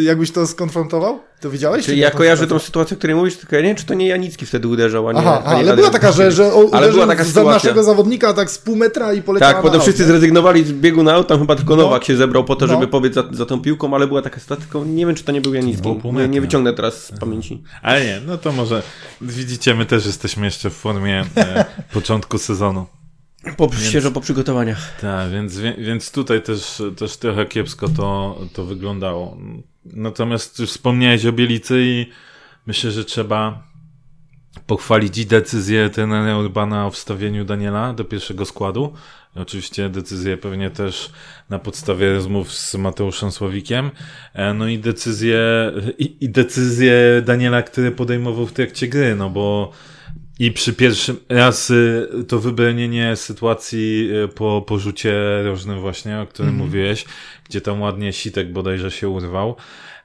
jakbyś 0.02 0.32
to 0.32 0.48
skonfrontował? 0.48 1.20
To 1.42 1.50
widziałeś? 1.50 1.86
Czyli 1.86 2.00
ja 2.00 2.12
kojarzę 2.12 2.48
tą 2.48 2.60
sytuację, 2.60 2.96
o 2.96 2.98
której 2.98 3.16
mówisz, 3.16 3.38
tylko 3.38 3.56
ja 3.56 3.62
nie 3.62 3.68
wiem, 3.68 3.78
czy 3.78 3.86
to 3.86 3.94
nie 3.94 4.08
Janicki 4.08 4.46
wtedy 4.46 4.68
uderzał, 4.68 5.08
a 5.08 5.14
nie... 5.14 5.20
Aha, 5.20 5.42
a 5.46 5.54
nie 5.54 5.60
ale 5.60 5.76
była 5.76 5.90
taka, 5.90 6.12
że, 6.12 6.32
że 6.32 6.52
ale 6.72 6.92
była 6.92 7.08
taka 7.08 7.24
za 7.24 7.44
naszego 7.44 7.84
zawodnika 7.84 8.34
tak 8.34 8.52
z 8.52 8.58
pół 8.58 8.76
metra 8.76 9.14
i 9.14 9.22
poleciała 9.22 9.54
Tak, 9.54 9.62
potem 9.62 9.82
wszyscy 9.82 10.06
zrezygnowali 10.06 10.64
z 10.64 10.72
biegu 10.72 11.04
na 11.04 11.14
aut, 11.14 11.28
tam 11.28 11.40
chyba 11.40 11.56
tylko 11.56 11.76
no. 11.76 11.84
Nowak 11.84 12.04
się 12.04 12.18
zebrał 12.18 12.44
po 12.44 12.56
to, 12.56 12.68
no. 12.68 12.74
żeby 12.74 12.88
pobiec 12.88 13.14
za, 13.14 13.24
za 13.32 13.46
tą 13.46 13.62
piłką, 13.62 13.96
ale 13.96 14.08
była 14.08 14.22
taka 14.22 14.40
sytuacja, 14.40 14.66
tylko 14.66 14.86
nie 14.86 15.06
wiem, 15.06 15.16
czy 15.16 15.24
to 15.24 15.32
nie 15.32 15.42
był 15.42 15.54
Janicki. 15.54 15.96
Nie, 16.14 16.28
nie 16.28 16.42
wyciągnę 16.42 16.74
teraz 16.74 17.06
z 17.06 17.20
pamięci. 17.20 17.64
Ale 17.82 18.06
nie, 18.06 18.22
no 18.28 18.38
to 18.38 18.52
może 18.52 18.84
widzicie, 19.22 19.76
my 19.76 19.86
też 19.86 20.06
jesteśmy 20.06 20.46
jeszcze 20.46 20.70
w 20.70 20.74
formie 20.74 21.26
e, 21.38 21.66
początku 21.94 22.38
sezonu. 22.38 22.86
Po, 23.58 23.69
świeżo 23.89 24.12
po 24.12 24.22
przygotowaniach. 24.22 25.00
Tak, 25.01 25.31
więc, 25.31 25.58
więc 25.77 26.12
tutaj 26.12 26.41
też, 26.41 26.81
też 26.98 27.17
trochę 27.17 27.46
kiepsko 27.46 27.88
to, 27.89 28.39
to 28.53 28.65
wyglądało. 28.65 29.38
Natomiast 29.86 30.60
już 30.60 30.69
wspomniałeś 30.69 31.25
o 31.25 31.31
Bielicy 31.31 31.81
i 31.81 32.05
myślę, 32.67 32.91
że 32.91 33.05
trzeba 33.05 33.63
pochwalić 34.67 35.17
i 35.17 35.25
decyzję 35.25 35.89
trenera 35.89 36.38
Urbana 36.38 36.88
o 36.88 36.91
wstawieniu 36.91 37.46
Daniela 37.46 37.93
do 37.93 38.05
pierwszego 38.05 38.46
składu. 38.46 38.93
Oczywiście 39.36 39.89
decyzję 39.89 40.38
pewnie 40.38 40.69
też 40.69 41.12
na 41.50 41.60
podstawie 41.60 42.13
rozmów 42.13 42.53
z 42.53 42.75
Mateuszem 42.75 43.31
Sławikiem. 43.31 43.91
E, 44.34 44.53
no 44.53 44.67
i 44.67 44.79
decyzję, 44.79 45.39
i, 45.98 46.17
i 46.22 46.29
decyzję 46.29 47.22
Daniela, 47.25 47.62
który 47.62 47.91
podejmował 47.91 48.46
w 48.46 48.53
trakcie 48.53 48.88
gry, 48.88 49.15
no 49.15 49.29
bo 49.29 49.72
I 50.39 50.51
przy 50.51 50.74
pierwszym 50.74 51.17
raz 51.29 51.69
y, 51.69 52.08
to 52.27 52.39
wybronienie 52.39 53.15
sytuacji 53.15 54.10
y, 54.25 54.27
po 54.27 54.62
porzucie 54.67 55.13
rożnym 55.43 55.79
właśnie, 55.79 56.19
o 56.19 56.27
którym 56.27 56.50
Mhm. 56.50 56.67
mówiłeś, 56.67 57.05
gdzie 57.50 57.62
tam 57.62 57.81
ładnie 57.81 58.13
sitek 58.13 58.51
bodajże 58.51 58.91
się 58.91 59.10
urwał. 59.10 59.55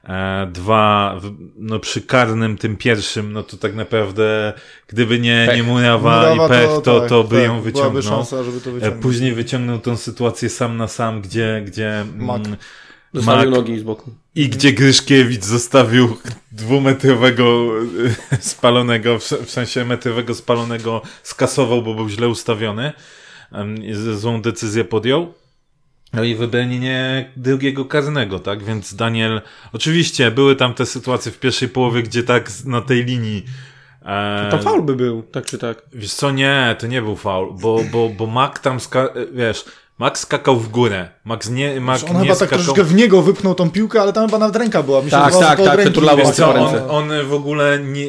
E, 0.03 0.47
Dwa, 0.53 1.19
no 1.57 1.79
przy 1.79 2.01
karnym 2.01 2.57
tym 2.57 2.77
pierwszym, 2.77 3.33
no 3.33 3.43
to 3.43 3.57
tak 3.57 3.75
naprawdę, 3.75 4.53
gdyby 4.87 5.19
nie, 5.19 5.45
Pech. 5.47 5.57
nie 5.57 5.63
Murawa, 5.63 6.19
Murawa 6.19 6.45
i 6.45 6.49
Pech, 6.49 6.69
to, 6.83 6.99
tak, 6.99 7.09
to 7.09 7.23
by 7.23 7.35
tak, 7.35 7.45
ją 7.45 7.61
wyciągnął. 7.61 8.01
Szansa, 8.03 8.43
żeby 8.43 8.61
to 8.61 8.69
E, 8.69 8.73
wyciągnąć. 8.73 9.03
Później 9.03 9.33
wyciągnął 9.33 9.79
tą 9.79 9.97
sytuację 9.97 10.49
sam 10.49 10.77
na 10.77 10.87
sam, 10.87 11.21
gdzie, 11.21 11.63
gdzie 11.65 12.05
Mak. 12.17 12.41
Zostawił 13.15 13.49
Mak. 13.51 13.59
nogi 13.59 13.79
z 13.79 13.83
boku. 13.83 14.11
i 14.35 14.49
gdzie 14.49 14.73
Gryszkiewicz 14.73 15.43
zostawił 15.43 16.17
dwumetrowego 16.51 17.71
e, 18.31 18.37
spalonego, 18.41 19.19
w 19.19 19.23
se- 19.23 19.45
w 19.45 19.51
sensie 19.51 19.85
metrowego 19.85 20.35
spalonego 20.35 21.01
skasował, 21.23 21.81
bo 21.81 21.93
był 21.93 22.09
źle 22.09 22.27
ustawiony. 22.27 22.93
Złą 24.15 24.41
decyzję 24.41 24.83
podjął. 24.83 25.33
No 26.13 26.23
i 26.23 26.35
wybronienie 26.35 27.31
drugiego 27.37 27.85
karnego, 27.85 28.39
tak? 28.39 28.63
Więc 28.63 28.95
Daniel, 28.95 29.41
oczywiście 29.73 30.31
były 30.31 30.55
tam 30.55 30.73
te 30.73 30.85
sytuacje 30.85 31.31
w 31.31 31.39
pierwszej 31.39 31.69
połowie, 31.69 32.03
gdzie 32.03 32.23
tak 32.23 32.51
na 32.65 32.81
tej 32.81 33.05
linii. 33.05 33.45
E, 34.05 34.47
Tam 34.51 34.61
faul 34.61 34.81
by 34.81 34.95
był, 34.95 35.23
tak 35.23 35.45
czy 35.45 35.57
tak. 35.57 35.81
Wiesz 35.93 36.13
co, 36.13 36.31
nie, 36.31 36.75
to 36.79 36.87
nie 36.87 37.01
był 37.01 37.15
faul, 37.15 37.53
bo, 37.61 37.79
bo, 37.91 38.09
bo 38.09 38.25
Mac 38.27 38.59
tam, 38.61 38.77
ska- 38.79 39.13
wiesz, 39.33 39.65
Max 39.99 40.19
skakał 40.21 40.59
w 40.59 40.69
górę. 40.69 41.09
Max 41.25 41.49
nie, 41.49 41.81
Mac 41.81 42.03
On 42.03 42.09
nie 42.09 42.13
chyba 42.19 42.25
tak 42.27 42.35
skakał... 42.37 42.57
troszeczkę 42.57 42.83
w 42.83 42.95
niego 42.95 43.21
wypnął 43.21 43.55
tą 43.55 43.69
piłkę, 43.71 44.01
ale 44.01 44.13
tam 44.13 44.25
chyba 44.25 44.37
nawet 44.39 44.55
ręka 44.55 44.83
była. 44.83 44.99
Mi 45.01 45.05
się 45.05 45.11
Tak, 45.11 45.33
tak, 45.33 45.41
że 45.41 45.55
to 45.57 45.63
od 45.63 45.69
tak, 45.69 45.79
przetulało 45.79 46.31
co, 46.31 46.53
on, 46.55 46.75
on 46.89 47.25
w 47.27 47.33
ogóle 47.33 47.79
nie, 47.79 48.05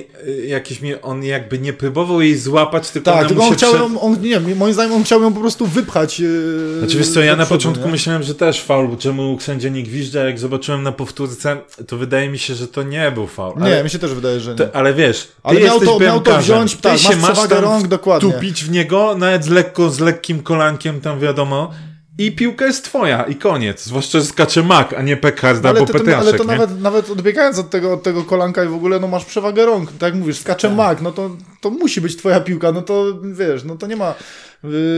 jakiś 0.47 0.81
mi, 0.81 1.01
on 1.01 1.25
jakby 1.25 1.59
nie 1.59 1.73
próbował 1.73 2.21
jej 2.21 2.39
złapać, 2.39 2.91
tylko 2.91 3.11
Tak, 3.11 3.19
ona 3.21 3.29
tylko 3.29 3.43
mu 3.43 3.49
on 3.49 3.55
chciał 3.55 3.73
prze- 3.75 3.83
ją, 3.83 4.01
on, 4.01 4.17
nie 4.23 4.55
moim 4.55 4.75
zdaniem 4.75 4.93
on 4.93 5.05
chciał 5.05 5.23
ją 5.23 5.33
po 5.35 5.41
prostu 5.41 5.67
wypchać. 5.67 6.21
Yy, 6.21 6.79
Znaczy 6.79 6.99
wiesz 6.99 7.09
co, 7.09 7.21
ja 7.21 7.37
na 7.37 7.47
początku 7.47 7.85
nie? 7.85 7.91
myślałem, 7.91 8.23
że 8.23 8.35
też 8.35 8.61
faul, 8.63 8.97
czemu 8.97 9.41
sędzia 9.41 9.69
nie 9.69 9.83
gwizdza, 9.83 10.25
jak 10.25 10.39
zobaczyłem 10.39 10.83
na 10.83 10.93
powtórce, 10.93 11.57
to 11.87 11.97
wydaje 11.97 12.29
mi 12.29 12.39
się, 12.39 12.55
że 12.55 12.69
to 12.69 12.83
nie 12.83 13.11
był 13.13 13.27
faul. 13.27 13.55
Nie, 13.57 13.63
ale, 13.65 13.85
mi 13.85 13.91
się 13.91 13.99
też 13.99 14.15
wydaje, 14.15 14.41
że 14.41 14.51
nie. 14.51 14.57
to, 14.57 14.65
ale 14.77 14.95
wiesz, 14.95 15.23
ty 15.23 15.31
Ale 15.43 15.61
miał 15.61 15.81
to- 15.81 16.01
miał 16.01 16.21
to 16.21 16.39
wziąć, 16.39 16.77
ty 16.77 16.83
tak, 16.83 16.99
się 16.99 17.17
masz 17.17 17.33
przewagę 17.33 17.55
tam 17.57 17.65
rąk, 17.65 17.87
dokładnie. 17.87 18.33
tupić 18.33 18.65
w 18.65 18.71
niego, 18.71 19.15
nawet 19.19 19.45
z 19.45 19.49
lekko, 19.49 19.91
z 19.91 20.01
lekkim 20.01 20.43
kolankiem 20.43 21.01
tam 21.01 21.21
wiadomo, 21.21 21.71
i 22.19 22.33
piłka 22.33 22.67
jest 22.67 22.85
twoja 22.85 23.23
i 23.23 23.35
koniec. 23.35 23.85
Zwłaszcza, 23.85 24.21
że 24.21 24.27
skacze 24.27 24.63
Mak, 24.63 24.93
a 24.93 25.03
nie 25.03 25.17
Pekarda 25.17 25.75
to, 25.75 25.87
to, 25.87 25.93
Petraszek, 25.93 26.29
ale 26.29 26.33
to 26.33 26.45
nie? 26.45 26.51
nawet, 26.51 26.81
nawet 26.81 27.11
odbiegając 27.11 27.59
od 27.59 27.71
tego, 27.71 27.93
od 27.93 28.03
tego 28.03 28.25
kolanka 28.25 28.65
i 28.65 28.69
w 28.69 28.75
ogóle, 28.75 29.01
no 29.01 29.09
masz 29.09 29.25
przewagę 29.25 29.67
rąk, 29.67 29.93
tak 29.93 30.03
jak 30.03 30.15
mówisz, 30.15 30.39
skacze 30.39 30.71
mak, 30.71 31.03
no 31.03 31.13
to, 31.13 31.31
to 31.61 31.71
musi 31.71 32.01
być 32.01 32.17
twoja 32.17 32.41
piłka, 32.41 32.73
no 32.73 32.83
to 32.83 33.05
wiesz, 33.23 33.65
no 33.65 33.77
to 33.77 33.87
nie 33.87 33.97
ma, 33.97 34.15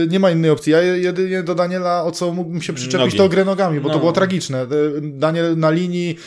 nie 0.09 0.19
ma 0.19 0.31
innej 0.31 0.51
opcji. 0.51 0.71
Ja 0.71 0.81
jedynie 0.81 1.43
do 1.43 1.55
Daniela, 1.55 2.03
o 2.03 2.11
co 2.11 2.33
mógłbym 2.33 2.61
się 2.61 2.73
przyczepić, 2.73 3.05
Nogi. 3.05 3.17
to 3.17 3.29
grę 3.29 3.45
nogami, 3.45 3.79
bo 3.79 3.87
No. 3.87 3.93
to 3.93 3.99
było 3.99 4.11
tragiczne. 4.11 4.63
Y, 4.63 4.67
Daniel 5.01 5.57
na 5.57 5.69
linii, 5.71 6.17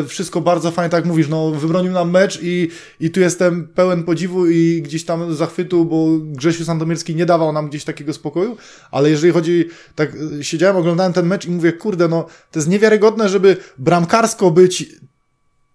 y, 0.00 0.04
wszystko 0.08 0.40
bardzo 0.40 0.70
fajnie, 0.70 0.90
tak 0.90 1.04
mówisz, 1.04 1.28
no 1.28 1.50
wybronił 1.50 1.92
nam 1.92 2.10
mecz 2.10 2.38
i, 2.42 2.68
i 3.00 3.10
tu 3.10 3.20
jestem 3.20 3.68
pełen 3.74 4.02
podziwu 4.02 4.46
i 4.46 4.82
gdzieś 4.82 5.04
tam 5.04 5.34
zachwytu, 5.34 5.84
bo 5.84 6.06
Grzesiu 6.18 6.64
Sandomierski 6.64 7.14
nie 7.14 7.26
dawał 7.26 7.52
nam 7.52 7.68
gdzieś 7.68 7.84
takiego 7.84 8.12
spokoju, 8.12 8.56
ale 8.90 9.10
jeżeli 9.10 9.32
chodzi, 9.32 9.64
tak 9.94 10.14
y, 10.40 10.44
siedziałem, 10.44 10.76
oglądałem 10.76 11.12
ten 11.12 11.26
mecz 11.26 11.46
i 11.46 11.50
mówię, 11.50 11.72
kurde, 11.72 12.08
no 12.08 12.22
to 12.50 12.58
jest 12.58 12.68
niewiarygodne, 12.68 13.28
żeby 13.28 13.56
bramkarsko 13.78 14.50
być 14.50 14.86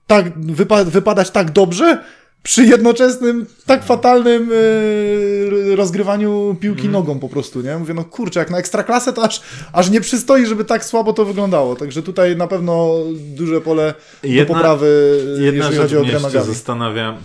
tak, 0.08 0.40
wypa 0.46 0.84
wypadać 0.84 1.32
tak 1.32 1.52
dobrze 1.52 2.04
przy 2.44 2.64
jednoczesnym, 2.66 3.46
tak 3.66 3.84
fatalnym 3.84 4.50
yy, 4.50 5.76
rozgrywaniu 5.76 6.56
piłki 6.62 6.90
nogą 6.90 7.20
po 7.20 7.30
prostu, 7.30 7.62
nie? 7.62 7.78
Mówię, 7.78 7.94
no 7.94 8.04
kurczę, 8.06 8.40
jak 8.40 8.50
na 8.50 8.58
ekstraklasę 8.58 9.14
to 9.14 9.24
aż, 9.24 9.42
aż 9.74 9.90
nie 9.90 10.02
przystoi, 10.02 10.46
żeby 10.46 10.66
tak 10.66 10.86
słabo 10.86 11.14
to 11.14 11.26
wyglądało. 11.26 11.76
Także 11.76 12.04
tutaj 12.04 12.36
na 12.38 12.48
pewno 12.48 12.96
duże 13.14 13.62
pole 13.62 13.94
Jedna- 14.24 14.46
do 14.48 14.54
poprawy, 14.54 15.20
Jedna 15.40 15.66
jeżeli 15.66 15.78
chodzi 15.78 15.98
o 15.98 16.00
mnie 16.00 16.10
grę 16.10 16.20
jeszcze 16.20 16.38
nogami. 16.38 16.54
zastanawia, 16.54 17.18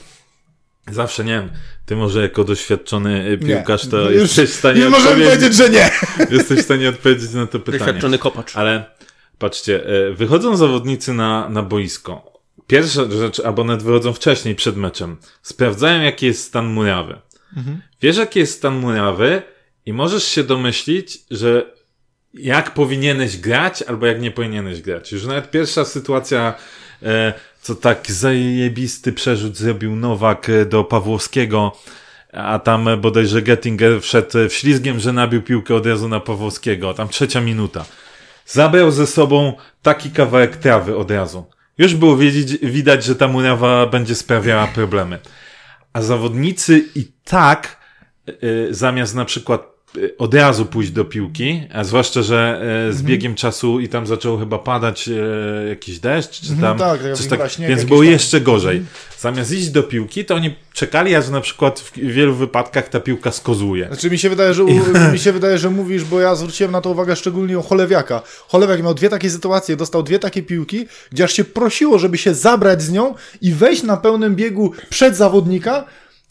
zawsze 0.92 1.24
nie 1.24 1.32
wiem, 1.32 1.50
ty 1.86 1.96
może 1.96 2.22
jako 2.22 2.44
doświadczony 2.44 3.38
piłkarz 3.46 3.84
Nie. 3.84 3.90
to 3.90 4.10
Już- 4.10 4.22
jesteś 4.22 4.50
w 4.50 4.54
stanie 4.54 4.80
Nie 4.80 4.88
możemy 4.88 5.10
odpowiedzieć, 5.10 5.34
powiedzieć, 5.34 5.56
że 5.56 5.70
nie. 5.70 5.90
jesteś 6.38 6.58
w 6.58 6.62
stanie 6.64 6.88
odpowiedzieć 6.88 7.32
na 7.32 7.46
to 7.46 7.58
pytanie. 7.60 7.78
Doświadczony 7.78 8.18
kopacz. 8.18 8.56
Ale 8.56 8.84
patrzcie, 9.38 9.86
e, 9.86 10.12
wychodzą 10.12 10.56
zawodnicy 10.56 11.12
na, 11.12 11.48
na 11.48 11.62
boisko. 11.62 12.35
Pierwsza 12.66 13.10
rzecz, 13.10 13.40
albo 13.40 13.64
nawet 13.64 13.82
wychodzą 13.82 14.12
wcześniej 14.12 14.54
przed 14.54 14.76
meczem. 14.76 15.16
Sprawdzają, 15.42 16.02
jaki 16.02 16.26
jest 16.26 16.44
stan 16.44 16.66
murawy. 16.66 17.18
Wiesz, 18.02 18.16
jaki 18.16 18.38
jest 18.38 18.54
stan 18.54 18.78
murawy 18.78 19.42
i 19.86 19.92
możesz 19.92 20.24
się 20.24 20.44
domyślić, 20.44 21.18
że 21.30 21.72
jak 22.34 22.74
powinieneś 22.74 23.36
grać, 23.36 23.82
albo 23.82 24.06
jak 24.06 24.20
nie 24.20 24.30
powinieneś 24.30 24.80
grać. 24.80 25.12
Już 25.12 25.24
nawet 25.24 25.50
pierwsza 25.50 25.84
sytuacja, 25.84 26.54
e, 27.02 27.32
co 27.62 27.74
tak 27.74 28.10
zajebisty 28.10 29.12
przerzut 29.12 29.56
zrobił 29.56 29.96
Nowak 29.96 30.48
e, 30.48 30.66
do 30.66 30.84
Pawłowskiego, 30.84 31.72
a 32.32 32.58
tam 32.58 32.88
e, 32.88 32.96
bodajże 32.96 33.42
Gettinger 33.42 34.02
wszedł 34.02 34.38
e, 34.38 34.48
w 34.48 34.54
ślizgiem, 34.54 35.00
że 35.00 35.12
nabił 35.12 35.42
piłkę 35.42 35.74
od 35.74 35.86
razu 35.86 36.08
na 36.08 36.20
Pawłowskiego. 36.20 36.94
Tam 36.94 37.08
trzecia 37.08 37.40
minuta. 37.40 37.84
Zabrał 38.46 38.90
ze 38.90 39.06
sobą 39.06 39.52
taki 39.82 40.10
kawałek 40.10 40.56
trawy 40.56 40.96
od 40.96 41.10
razu. 41.10 41.44
Już 41.78 41.94
było 41.94 42.16
wiedzieć, 42.16 42.58
widać, 42.58 43.04
że 43.04 43.16
ta 43.16 43.28
murawa 43.28 43.86
będzie 43.86 44.14
sprawiała 44.14 44.66
problemy. 44.66 45.18
A 45.92 46.02
zawodnicy 46.02 46.84
i 46.94 47.04
tak, 47.24 47.80
y, 48.28 48.68
zamiast 48.70 49.14
na 49.14 49.24
przykład 49.24 49.75
od 50.18 50.34
razu 50.34 50.66
pójść 50.66 50.90
do 50.90 51.04
piłki, 51.04 51.62
a 51.72 51.84
zwłaszcza, 51.84 52.22
że 52.22 52.62
y, 52.90 52.92
z 52.92 53.02
biegiem 53.02 53.34
czasu 53.34 53.80
i 53.80 53.88
tam 53.88 54.06
zaczął 54.06 54.38
chyba 54.38 54.58
padać 54.58 55.08
y, 55.08 55.66
jakiś 55.68 55.98
deszcz, 55.98 56.40
czy 56.40 56.48
tam 56.48 56.78
tak, 56.78 57.02
tak, 57.02 57.14
coś 57.14 57.26
tak, 57.26 57.50
śnieg 57.50 57.68
więc 57.68 57.84
było 57.84 58.00
tam. 58.00 58.10
jeszcze 58.10 58.40
gorzej. 58.40 58.82
Zamiast 59.18 59.52
iść 59.52 59.68
do 59.68 59.82
piłki, 59.82 60.24
to 60.24 60.34
oni 60.34 60.54
czekali, 60.72 61.14
aż 61.14 61.28
na 61.28 61.40
przykład 61.40 61.80
w 61.80 61.96
wielu 61.96 62.34
wypadkach 62.34 62.88
ta 62.88 63.00
piłka 63.00 63.32
skozuje. 63.32 63.86
Znaczy 63.86 64.10
mi 64.10 64.18
się 64.18 64.30
wydaje, 64.30 64.54
że 64.54 64.64
u, 64.64 64.70
mi 65.12 65.18
się 65.18 65.32
wydaje, 65.32 65.58
że 65.58 65.70
mówisz, 65.70 66.04
bo 66.04 66.20
ja 66.20 66.34
zwróciłem 66.34 66.72
na 66.72 66.80
to 66.80 66.90
uwagę 66.90 67.16
szczególnie 67.16 67.58
o 67.58 67.62
Cholewiaka. 67.62 68.22
Cholewiak 68.48 68.82
miał 68.82 68.94
dwie 68.94 69.08
takie 69.08 69.30
sytuacje, 69.30 69.76
dostał 69.76 70.02
dwie 70.02 70.18
takie 70.18 70.42
piłki, 70.42 70.86
gdzie 71.12 71.24
aż 71.24 71.32
się 71.32 71.44
prosiło, 71.44 71.98
żeby 71.98 72.18
się 72.18 72.34
zabrać 72.34 72.82
z 72.82 72.92
nią 72.92 73.14
i 73.42 73.52
wejść 73.52 73.82
na 73.82 73.96
pełnym 73.96 74.36
biegu 74.36 74.72
przed 74.90 75.16
zawodnika, 75.16 75.84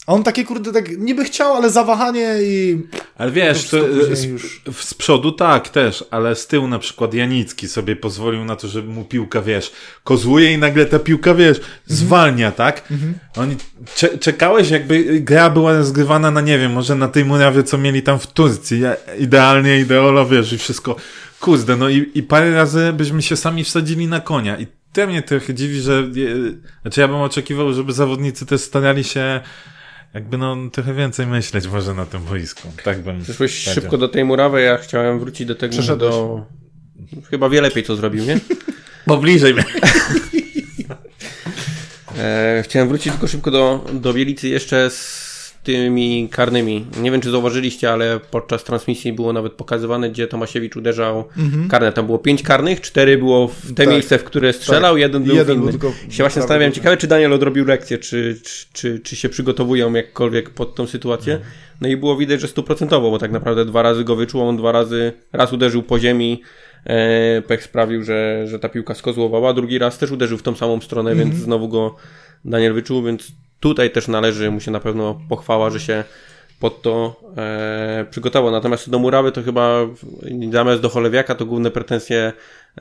a 0.06 0.12
on 0.12 0.22
takie 0.22 0.44
kurde 0.44 0.72
tak 0.72 0.98
niby 0.98 1.24
chciał, 1.24 1.54
ale 1.54 1.70
zawahanie 1.70 2.36
i 2.40 2.82
Ale 3.18 3.30
wiesz, 3.30 3.68
To 3.68 3.76
później 3.80 4.16
z, 4.16 4.24
już. 4.24 4.62
z 4.80 4.94
przodu 4.94 5.32
tak 5.32 5.68
też, 5.68 6.04
ale 6.10 6.34
z 6.36 6.46
tyłu 6.46 6.68
na 6.68 6.78
przykład 6.78 7.14
Janicki 7.14 7.68
sobie 7.68 7.96
pozwolił 7.96 8.44
na 8.44 8.56
to, 8.56 8.68
żeby 8.68 8.88
mu 8.88 9.04
piłka, 9.04 9.42
wiesz, 9.42 9.72
kozłuje 10.04 10.52
i 10.52 10.58
nagle 10.58 10.86
ta 10.86 10.98
piłka, 10.98 11.34
wiesz, 11.34 11.60
zwalnia, 11.86 12.52
tak? 12.52 12.88
Oni, 13.36 13.56
cze, 13.96 14.18
czekałeś 14.18 14.70
jakby 14.70 15.20
gra 15.20 15.50
była 15.50 15.72
rozgrywana 15.72 16.30
na, 16.30 16.40
nie 16.40 16.58
wiem, 16.58 16.72
może 16.72 16.94
na 16.94 17.08
tej 17.08 17.24
murawie, 17.24 17.62
co 17.62 17.78
mieli 17.78 18.02
tam 18.02 18.18
w 18.18 18.26
Turcji, 18.26 18.82
idealnie, 19.18 19.80
ideolo, 19.80 20.26
wiesz, 20.26 20.52
i 20.52 20.58
wszystko, 20.58 20.96
kurde, 21.40 21.76
no 21.76 21.88
i, 21.88 22.10
i 22.14 22.22
parę 22.22 22.54
razy 22.54 22.92
byśmy 22.92 23.22
się 23.22 23.36
sami 23.36 23.64
wsadzili 23.64 24.06
na 24.06 24.20
konia 24.20 24.58
i 24.58 24.66
to 24.92 25.06
mnie 25.06 25.22
trochę 25.22 25.54
dziwi, 25.54 25.80
że, 25.80 25.92
e, 25.92 26.04
znaczy 26.82 27.00
ja 27.00 27.08
bym 27.08 27.16
oczekiwał, 27.16 27.72
żeby 27.72 27.92
zawodnicy 27.92 28.46
też 28.46 28.60
starali 28.60 29.04
się 29.04 29.40
jakby 30.14 30.38
no 30.38 30.56
trochę 30.72 30.94
więcej 30.94 31.26
myśleć 31.26 31.66
może 31.66 31.94
na 31.94 32.06
tym 32.06 32.24
boisku. 32.24 32.68
Tak 32.84 33.02
bym 33.02 33.22
Przyszłeś 33.22 33.64
powiedział. 33.64 33.74
szybko 33.74 33.98
do 33.98 34.08
tej 34.08 34.24
murawy, 34.24 34.62
ja 34.62 34.78
chciałem 34.78 35.20
wrócić 35.20 35.46
do 35.46 35.54
tego, 35.54 35.72
Przeszedłeś. 35.72 36.10
do... 36.10 36.46
Chyba 37.30 37.48
wie 37.48 37.60
lepiej, 37.60 37.82
co 37.84 37.96
zrobił, 37.96 38.24
nie? 38.24 38.40
Bo 39.06 39.16
bliżej 39.16 39.54
mnie. 39.54 39.64
E, 42.18 42.62
chciałem 42.64 42.88
wrócić 42.88 43.12
tylko 43.12 43.28
szybko 43.28 43.50
do, 43.50 43.84
do 43.92 44.12
Wielicy 44.14 44.48
jeszcze 44.48 44.90
z 44.90 45.25
tymi 45.66 46.28
karnymi. 46.30 46.86
Nie 47.00 47.10
wiem, 47.10 47.20
czy 47.20 47.30
zauważyliście, 47.30 47.92
ale 47.92 48.20
podczas 48.30 48.64
transmisji 48.64 49.12
było 49.12 49.32
nawet 49.32 49.52
pokazywane, 49.52 50.10
gdzie 50.10 50.26
Tomasiewicz 50.26 50.76
uderzał 50.76 51.24
karne. 51.70 51.92
Tam 51.92 52.06
było 52.06 52.18
pięć 52.18 52.42
karnych, 52.42 52.80
cztery 52.80 53.18
było 53.18 53.48
w 53.48 53.66
te 53.66 53.74
Tak. 53.74 53.88
miejsce, 53.88 54.18
w 54.18 54.24
które 54.24 54.52
strzelał, 54.52 54.92
Tak. 54.94 55.00
jeden 55.00 55.24
był 55.24 55.36
jeden 55.36 55.56
w 55.56 55.60
był 55.60 55.68
inny. 55.68 55.72
tylko 55.78 55.92
się 56.10 56.22
właśnie 56.22 56.42
zastanawiam, 56.42 56.72
ciekawe, 56.72 56.96
czy 56.96 57.06
Daniel 57.06 57.32
odrobił 57.32 57.64
lekcję, 57.64 57.98
czy, 57.98 58.36
czy, 58.44 58.66
czy, 58.72 59.00
czy 59.00 59.16
się 59.16 59.28
przygotowują 59.28 59.92
jakkolwiek 59.94 60.50
pod 60.50 60.74
tą 60.74 60.86
sytuację. 60.86 61.38
No 61.80 61.88
i 61.88 61.96
było 61.96 62.16
widać, 62.16 62.40
że 62.40 62.48
stuprocentowo, 62.48 63.10
bo 63.10 63.18
tak 63.18 63.30
naprawdę 63.30 63.64
dwa 63.64 63.82
razy 63.82 64.04
go 64.04 64.16
wyczuł, 64.16 64.40
on 64.42 64.56
dwa 64.56 64.72
razy, 64.72 65.12
raz 65.32 65.52
uderzył 65.52 65.82
po 65.82 65.98
ziemi, 65.98 66.42
e, 66.84 67.42
pech 67.42 67.62
sprawił, 67.62 68.04
że, 68.04 68.44
że 68.46 68.58
ta 68.58 68.68
piłka 68.68 68.94
skozłowała, 68.94 69.52
drugi 69.52 69.78
raz 69.78 69.98
też 69.98 70.10
uderzył 70.10 70.38
w 70.38 70.42
tą 70.42 70.54
samą 70.56 70.80
stronę, 70.80 71.10
Mhm. 71.10 71.28
więc 71.30 71.40
znowu 71.42 71.68
go 71.68 71.96
Daniel 72.44 72.72
wyczuł, 72.74 73.02
więc 73.02 73.32
tutaj 73.60 73.90
też 73.90 74.08
należy 74.08 74.50
mu 74.50 74.60
się 74.60 74.70
na 74.70 74.80
pewno 74.80 75.20
pochwała, 75.28 75.70
że 75.70 75.80
się 75.80 76.04
pod 76.60 76.82
to 76.82 77.20
e, 77.36 78.06
przygotował. 78.10 78.50
Natomiast 78.50 78.90
do 78.90 78.98
Murawy 78.98 79.32
to 79.32 79.42
chyba 79.42 79.86
zamiast 80.52 80.82
do 80.82 80.88
Cholewiaka 80.88 81.34
to 81.34 81.46
główne 81.46 81.70
pretensje 81.70 82.32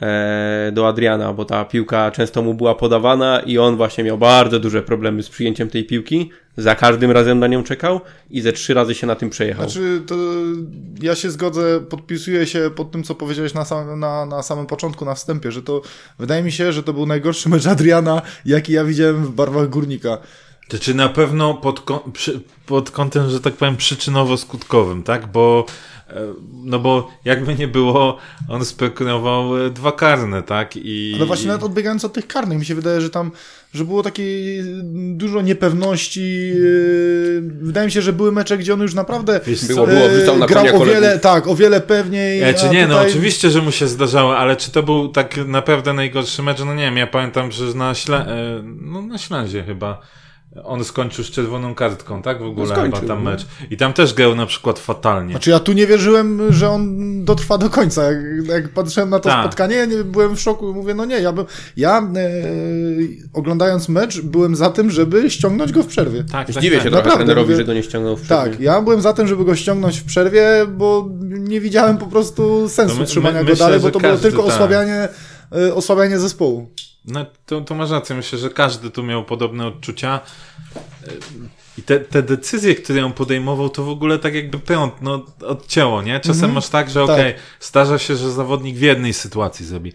e, 0.01 0.71
do 0.73 0.87
Adriana, 0.87 1.33
bo 1.33 1.45
ta 1.45 1.65
piłka 1.65 2.11
często 2.11 2.41
mu 2.41 2.53
była 2.53 2.75
podawana 2.75 3.39
i 3.39 3.57
on 3.57 3.75
właśnie 3.75 4.03
miał 4.03 4.17
bardzo 4.17 4.59
duże 4.59 4.81
problemy 4.81 5.23
z 5.23 5.29
przyjęciem 5.29 5.69
tej 5.69 5.83
piłki. 5.83 6.29
Za 6.57 6.75
każdym 6.75 7.11
razem 7.11 7.39
na 7.39 7.47
nią 7.47 7.63
czekał 7.63 8.01
i 8.29 8.41
ze 8.41 8.53
trzy 8.53 8.73
razy 8.73 8.95
się 8.95 9.07
na 9.07 9.15
tym 9.15 9.29
przejechał. 9.29 9.69
Znaczy, 9.69 10.01
to 10.07 10.15
ja 11.01 11.15
się 11.15 11.31
zgodzę, 11.31 11.81
podpisuję 11.89 12.47
się 12.47 12.71
pod 12.75 12.91
tym, 12.91 13.03
co 13.03 13.15
powiedziałeś 13.15 13.53
na 13.53 13.65
samym, 13.65 13.99
na, 13.99 14.25
na 14.25 14.43
samym 14.43 14.65
początku, 14.65 15.05
na 15.05 15.15
wstępie, 15.15 15.51
że 15.51 15.63
to 15.63 15.81
wydaje 16.19 16.43
mi 16.43 16.51
się, 16.51 16.71
że 16.71 16.83
to 16.83 16.93
był 16.93 17.05
najgorszy 17.05 17.49
mecz 17.49 17.67
Adriana, 17.67 18.21
jaki 18.45 18.73
ja 18.73 18.83
widziałem 18.83 19.25
w 19.25 19.31
barwach 19.31 19.69
Górnika. 19.69 20.17
To 20.67 20.79
czy 20.79 20.93
na 20.93 21.09
pewno 21.09 21.53
pod, 21.53 21.83
przy, 22.13 22.41
pod 22.65 22.91
kątem, 22.91 23.29
że 23.29 23.39
tak 23.39 23.53
powiem, 23.53 23.75
przyczynowo-skutkowym, 23.75 25.03
tak? 25.03 25.27
Bo, 25.27 25.65
e, 26.09 26.13
no 26.63 26.79
bo 26.79 27.11
jakby 27.25 27.55
nie 27.55 27.67
było, 27.67 28.17
on 28.49 28.65
spekulował 28.65 29.65
e, 29.65 29.69
dwa 29.69 29.91
karne, 29.91 30.43
tak? 30.43 30.71
I, 30.75 31.13
Ale 31.15 31.25
właśnie 31.25 31.47
nawet 31.47 31.63
odbiegając 31.63 32.05
od 32.05 32.13
tych 32.13 32.27
karnych, 32.27 32.59
mi 32.59 32.65
się 32.65 32.75
wydaje, 32.75 33.01
że 33.01 33.09
tam, 33.09 33.31
że 33.73 33.85
było 33.85 34.03
takiej 34.03 34.63
dużo 35.15 35.41
niepewności. 35.41 36.51
E, 36.53 37.41
wydaje 37.41 37.85
mi 37.85 37.91
się, 37.91 38.01
że 38.01 38.13
były 38.13 38.31
mecze, 38.31 38.57
gdzie 38.57 38.73
on 38.73 38.81
już 38.81 38.93
naprawdę 38.93 39.39
było, 39.67 39.87
było, 39.87 40.37
na 40.37 40.45
grał 40.45 40.81
o 40.81 40.85
wiele, 40.85 41.19
tak, 41.19 41.47
o 41.47 41.55
wiele 41.55 41.81
pewniej. 41.81 42.41
Ja, 42.41 42.53
czy 42.53 42.69
nie, 42.69 42.87
no 42.87 42.93
tutaj... 42.93 43.05
no 43.05 43.11
oczywiście, 43.11 43.49
że 43.49 43.61
mu 43.61 43.71
się 43.71 43.87
zdarzało, 43.87 44.37
ale 44.37 44.55
czy 44.55 44.71
to 44.71 44.83
był 44.83 45.09
tak 45.09 45.37
naprawdę 45.37 45.93
najgorszy 45.93 46.43
mecz? 46.43 46.59
No 46.59 46.73
nie 46.73 46.83
wiem, 46.83 46.97
ja 46.97 47.07
pamiętam, 47.07 47.51
że 47.51 47.73
na, 47.73 47.95
Ślę... 47.95 48.25
no, 48.81 49.01
na 49.01 49.17
Ślęzie 49.17 49.63
chyba 49.63 50.01
on 50.63 50.83
skończył 50.83 51.23
z 51.23 51.31
czerwoną 51.31 51.75
kartką, 51.75 52.21
tak? 52.21 52.39
W 52.39 52.45
ogóle 52.45 52.67
no 52.67 52.75
skończył, 52.75 52.95
chyba 52.95 53.07
tam 53.07 53.23
no. 53.23 53.31
mecz. 53.31 53.45
I 53.71 53.77
tam 53.77 53.93
też 53.93 54.13
grał 54.13 54.35
na 54.35 54.45
przykład 54.45 54.79
fatalnie. 54.79 55.31
Znaczy 55.31 55.49
ja 55.49 55.59
tu 55.59 55.73
nie 55.73 55.87
wierzyłem, 55.87 56.53
że 56.53 56.69
on 56.69 56.95
dotrwa 57.25 57.57
do 57.57 57.69
końca. 57.69 58.03
Jak, 58.03 58.17
jak 58.47 58.69
patrzyłem 58.69 59.09
na 59.09 59.19
to 59.19 59.29
Ta. 59.29 59.43
spotkanie, 59.43 59.75
ja 59.75 59.85
nie, 59.85 60.03
byłem 60.03 60.35
w 60.35 60.39
szoku. 60.39 60.73
Mówię, 60.73 60.93
no 60.93 61.05
nie, 61.05 61.19
ja 61.19 61.31
bym, 61.31 61.45
ja 61.77 61.99
e, 61.99 62.23
oglądając 63.33 63.89
mecz 63.89 64.21
byłem 64.21 64.55
za 64.55 64.69
tym, 64.69 64.91
żeby 64.91 65.29
ściągnąć 65.29 65.71
go 65.71 65.83
w 65.83 65.87
przerwie. 65.87 66.23
Tak, 66.31 66.47
tak 66.47 66.55
Zdziwię 66.55 66.77
tak, 66.77 66.85
się 66.85 66.91
tak. 66.91 67.03
trochę 67.03 67.17
trenerowi, 67.17 67.55
że 67.55 67.63
go 67.63 67.73
nie 67.73 67.83
ściągnął 67.83 68.17
w 68.17 68.21
przerwie. 68.21 68.51
Tak, 68.51 68.59
ja 68.59 68.81
byłem 68.81 69.01
za 69.01 69.13
tym, 69.13 69.27
żeby 69.27 69.45
go 69.45 69.55
ściągnąć 69.55 69.99
w 69.99 70.03
przerwie, 70.03 70.47
bo 70.77 71.09
nie 71.21 71.61
widziałem 71.61 71.97
po 71.97 72.07
prostu 72.07 72.69
sensu 72.69 72.95
no 72.95 73.01
my, 73.01 73.07
trzymania 73.07 73.39
my, 73.39 73.45
go 73.45 73.51
myślę, 73.51 73.65
dalej, 73.65 73.79
bo 73.79 73.91
to 73.91 73.99
było 73.99 74.17
tylko 74.17 74.43
tak. 74.43 74.53
osłabianie, 74.53 75.07
e, 75.51 75.73
osłabianie 75.73 76.19
zespołu. 76.19 76.67
No 77.07 77.25
to, 77.45 77.61
to 77.61 77.75
masz 77.75 77.89
rację. 77.89 78.15
Myślę, 78.15 78.39
że 78.39 78.49
każdy 78.49 78.89
tu 78.89 79.03
miał 79.03 79.25
podobne 79.25 79.67
odczucia. 79.67 80.19
I 81.77 81.83
te, 81.83 81.99
te 81.99 82.23
decyzje, 82.23 82.75
które 82.75 83.05
on 83.05 83.13
podejmował, 83.13 83.69
to 83.69 83.83
w 83.83 83.89
ogóle 83.89 84.19
tak 84.19 84.35
jakby 84.35 84.59
prąd 84.59 84.93
no, 85.01 85.25
odcięło, 85.41 86.01
nie? 86.01 86.19
Czasem 86.19 86.35
mm 86.43 86.51
-hmm. 86.51 86.53
masz 86.53 86.69
tak, 86.69 86.89
że 86.89 87.03
okej, 87.03 87.15
okay, 87.15 87.33
tak. 87.33 87.41
zdarza 87.61 87.97
się, 87.97 88.15
że 88.15 88.31
zawodnik 88.31 88.75
w 88.75 88.81
jednej 88.81 89.13
sytuacji 89.13 89.65
zrobi. 89.65 89.93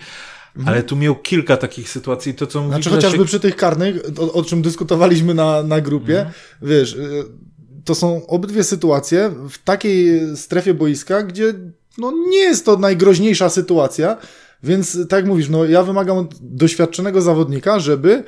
Mm 0.56 0.66
-hmm. 0.66 0.68
Ale 0.70 0.82
tu 0.82 0.96
miał 0.96 1.16
kilka 1.16 1.56
takich 1.56 1.88
sytuacji, 1.88 2.34
to 2.34 2.46
co 2.46 2.68
Znaczy 2.68 2.90
chociażby 2.90 3.18
się... 3.18 3.24
przy 3.24 3.40
tych 3.40 3.56
karnych, 3.56 3.96
o, 4.18 4.32
o, 4.32 4.44
czym 4.44 4.62
dyskutowaliśmy 4.62 5.34
na, 5.34 5.62
na 5.62 5.80
grupie, 5.80 6.20
mm 6.20 6.32
-hmm. 6.32 6.68
wiesz, 6.68 6.92
y, 6.92 7.24
to 7.84 7.94
są 7.94 8.26
obydwie 8.26 8.64
sytuacje 8.64 9.30
w 9.50 9.58
takiej 9.58 10.20
strefie 10.36 10.74
boiska, 10.74 11.22
gdzie 11.22 11.54
no, 11.98 12.12
nie 12.28 12.38
jest 12.38 12.64
to 12.64 12.76
najgroźniejsza 12.76 13.48
sytuacja, 13.48 14.16
więc 14.62 15.08
tak 15.08 15.18
jak 15.18 15.26
mówisz, 15.26 15.48
no 15.48 15.64
ja 15.64 15.82
wymagam 15.82 16.18
od 16.18 16.34
doświadczonego 16.40 17.22
zawodnika, 17.22 17.80
żeby 17.80 18.24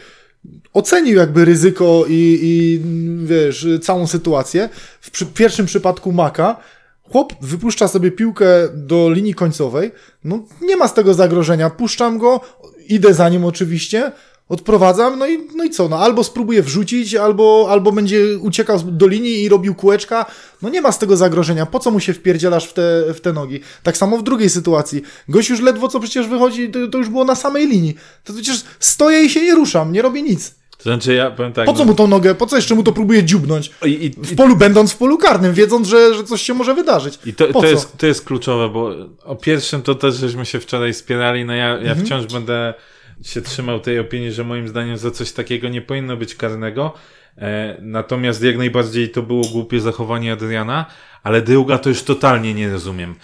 ocenił 0.73 1.17
jakby 1.17 1.45
ryzyko 1.45 2.05
i, 2.09 2.39
i 2.43 2.81
wiesz, 3.27 3.67
całą 3.83 4.07
sytuację. 4.07 4.69
W 5.01 5.11
przy, 5.11 5.27
pierwszym 5.27 5.67
przypadku 5.67 6.13
Maka. 6.13 6.57
Chłop 7.03 7.35
wypuszcza 7.41 7.89
sobie 7.89 8.11
piłkę 8.11 8.47
do 8.75 9.11
linii 9.11 9.35
końcowej, 9.35 9.93
no 10.25 10.45
nie 10.63 10.77
ma 10.77 10.89
z 10.89 10.95
tego 10.95 11.15
zagrożenia, 11.15 11.71
puszczam 11.71 12.19
go, 12.19 12.41
idę 12.89 13.15
za 13.15 13.29
nim 13.29 13.45
oczywiście, 13.45 14.13
odprowadzam, 14.53 15.19
no 15.19 15.27
i, 15.27 15.39
no 15.57 15.65
i 15.65 15.71
co, 15.71 15.89
no 15.89 15.99
albo 15.99 16.25
spróbuję 16.25 16.63
wrzucić, 16.63 17.15
albo, 17.15 17.67
albo 17.71 17.93
będzie 17.93 18.39
uciekał 18.39 18.79
do 18.79 19.07
linii 19.07 19.43
i 19.43 19.49
robił 19.49 19.75
kółeczka, 19.75 20.27
no 20.63 20.69
nie 20.69 20.81
ma 20.81 20.93
z 20.93 20.99
tego 20.99 21.17
zagrożenia, 21.17 21.67
po 21.67 21.79
co 21.79 21.91
mu 21.91 22.01
się 22.01 22.13
wpierdzielasz 22.15 22.67
w 22.67 22.73
te, 22.73 23.15
w 23.15 23.21
te 23.21 23.33
nogi? 23.33 23.61
Tak 23.83 23.97
samo 23.97 24.19
w 24.19 24.23
drugiej 24.23 24.51
sytuacji, 24.51 25.03
gość 25.29 25.51
już 25.51 25.61
ledwo 25.61 25.89
co 25.89 26.01
przecież 26.01 26.27
wychodzi, 26.27 26.71
to, 26.71 26.89
to 26.89 26.99
już 26.99 27.09
było 27.09 27.25
na 27.25 27.35
samej 27.35 27.69
linii, 27.69 27.95
to 28.25 28.33
przecież 28.33 28.65
stoję 28.81 29.23
i 29.23 29.31
się 29.31 29.43
nie 29.43 29.55
ruszam, 29.55 29.93
nie 29.93 30.03
robię 30.03 30.23
nic. 30.23 30.55
To 30.77 30.83
znaczy 30.83 31.15
ja 31.15 31.31
powiem 31.31 31.53
tak. 31.53 31.67
Po 31.67 31.73
co 31.73 31.79
no... 31.79 31.85
mu 31.85 31.95
tą 31.95 32.07
nogę, 32.07 32.35
po 32.35 32.47
co 32.47 32.57
jeszcze 32.57 32.75
mu 32.75 32.83
to 32.83 32.93
próbuje 32.93 33.25
dziubnąć? 33.25 33.71
I, 33.85 34.05
i, 34.05 34.11
w 34.11 34.37
polu, 34.37 34.57
będąc 34.57 34.93
w 34.93 34.97
polu 34.97 35.19
karnym, 35.19 35.55
wiedząc, 35.55 35.89
że, 35.89 36.15
że 36.15 36.25
coś 36.25 36.43
się 36.43 36.55
może 36.55 36.75
wydarzyć. 36.75 37.19
I 37.27 37.35
to, 37.35 37.53
to, 37.53 37.67
jest, 37.67 37.97
to 37.99 38.07
jest 38.07 38.25
kluczowe, 38.25 38.69
bo 38.69 38.91
o 39.25 39.37
pierwszym 39.37 39.83
to 39.83 39.95
też 39.95 40.15
żeśmy 40.15 40.47
się 40.47 40.61
wczoraj 40.61 40.95
spierali, 40.95 41.45
no 41.45 41.53
ja, 41.53 41.69
ja 41.69 41.77
mhm. 41.77 42.01
wciąż 42.07 42.27
będę 42.27 42.75
się 43.23 43.43
trzymał 43.43 43.81
tej 43.81 43.99
opinii, 43.99 44.33
że 44.33 44.45
moim 44.45 44.69
zdaniem 44.69 44.97
za 44.97 45.11
coś 45.11 45.33
takiego 45.33 45.69
nie 45.69 45.83
powinno 45.83 46.17
być 46.17 46.35
karnego. 46.35 46.95
E, 47.39 47.77
natomiast 47.81 48.43
jak 48.43 48.59
najbardziej 48.59 49.11
to 49.11 49.23
było 49.23 49.43
głupie 49.53 49.81
zachowanie 49.81 50.33
Adriana, 50.33 50.87
ale 51.23 51.43
druga 51.43 51.79
to 51.79 51.89
już 51.89 52.03
totalnie 52.03 52.55
nie 52.55 52.73
rozumiem. 52.73 53.15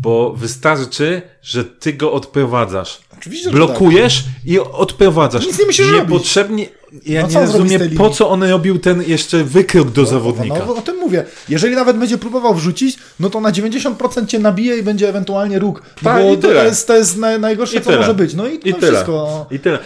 Bo 0.00 0.32
wystarczy, 0.32 1.22
że 1.42 1.64
ty 1.64 1.92
go 1.92 2.12
odprowadzasz. 2.12 3.00
Oczywiście, 3.18 3.50
Blokujesz 3.50 4.24
tak. 4.24 4.32
i 4.44 4.58
odprowadzasz. 4.58 5.46
Nic 5.46 5.58
nie 5.58 5.66
musisz 5.66 5.92
Niepotrzebnie, 5.92 6.66
ja 7.06 7.22
no 7.22 7.28
nie 7.28 7.46
rozumiem, 7.46 7.90
po 7.96 8.10
co 8.10 8.30
on 8.30 8.42
robił 8.42 8.78
ten 8.78 9.02
jeszcze 9.02 9.44
wykrok 9.44 9.90
do 9.90 10.02
no, 10.02 10.08
zawodnika. 10.08 10.58
No, 10.66 10.76
o 10.76 10.82
tym 10.82 10.96
mówię. 10.96 11.24
Jeżeli 11.48 11.74
nawet 11.74 11.96
będzie 11.96 12.18
próbował 12.18 12.54
wrzucić, 12.54 12.98
no 13.20 13.30
to 13.30 13.40
na 13.40 13.52
90% 13.52 14.26
cię 14.26 14.38
nabije 14.38 14.78
i 14.78 14.82
będzie 14.82 15.08
ewentualnie 15.08 15.58
róg. 15.58 15.82
Tak, 16.02 16.22
bo 16.22 16.36
to 16.36 16.52
jest, 16.52 16.86
to 16.86 16.96
jest 16.96 17.16
najgorsze, 17.16 17.76
I 17.76 17.80
co 17.80 17.86
tyle. 17.86 17.98
może 17.98 18.14
być. 18.14 18.34
No 18.34 18.46
i, 18.46 18.54
I 18.54 18.70
no 18.70 18.78
tyle. 18.78 18.92
wszystko. 18.92 19.46
I 19.50 19.58
tyle. 19.58 19.78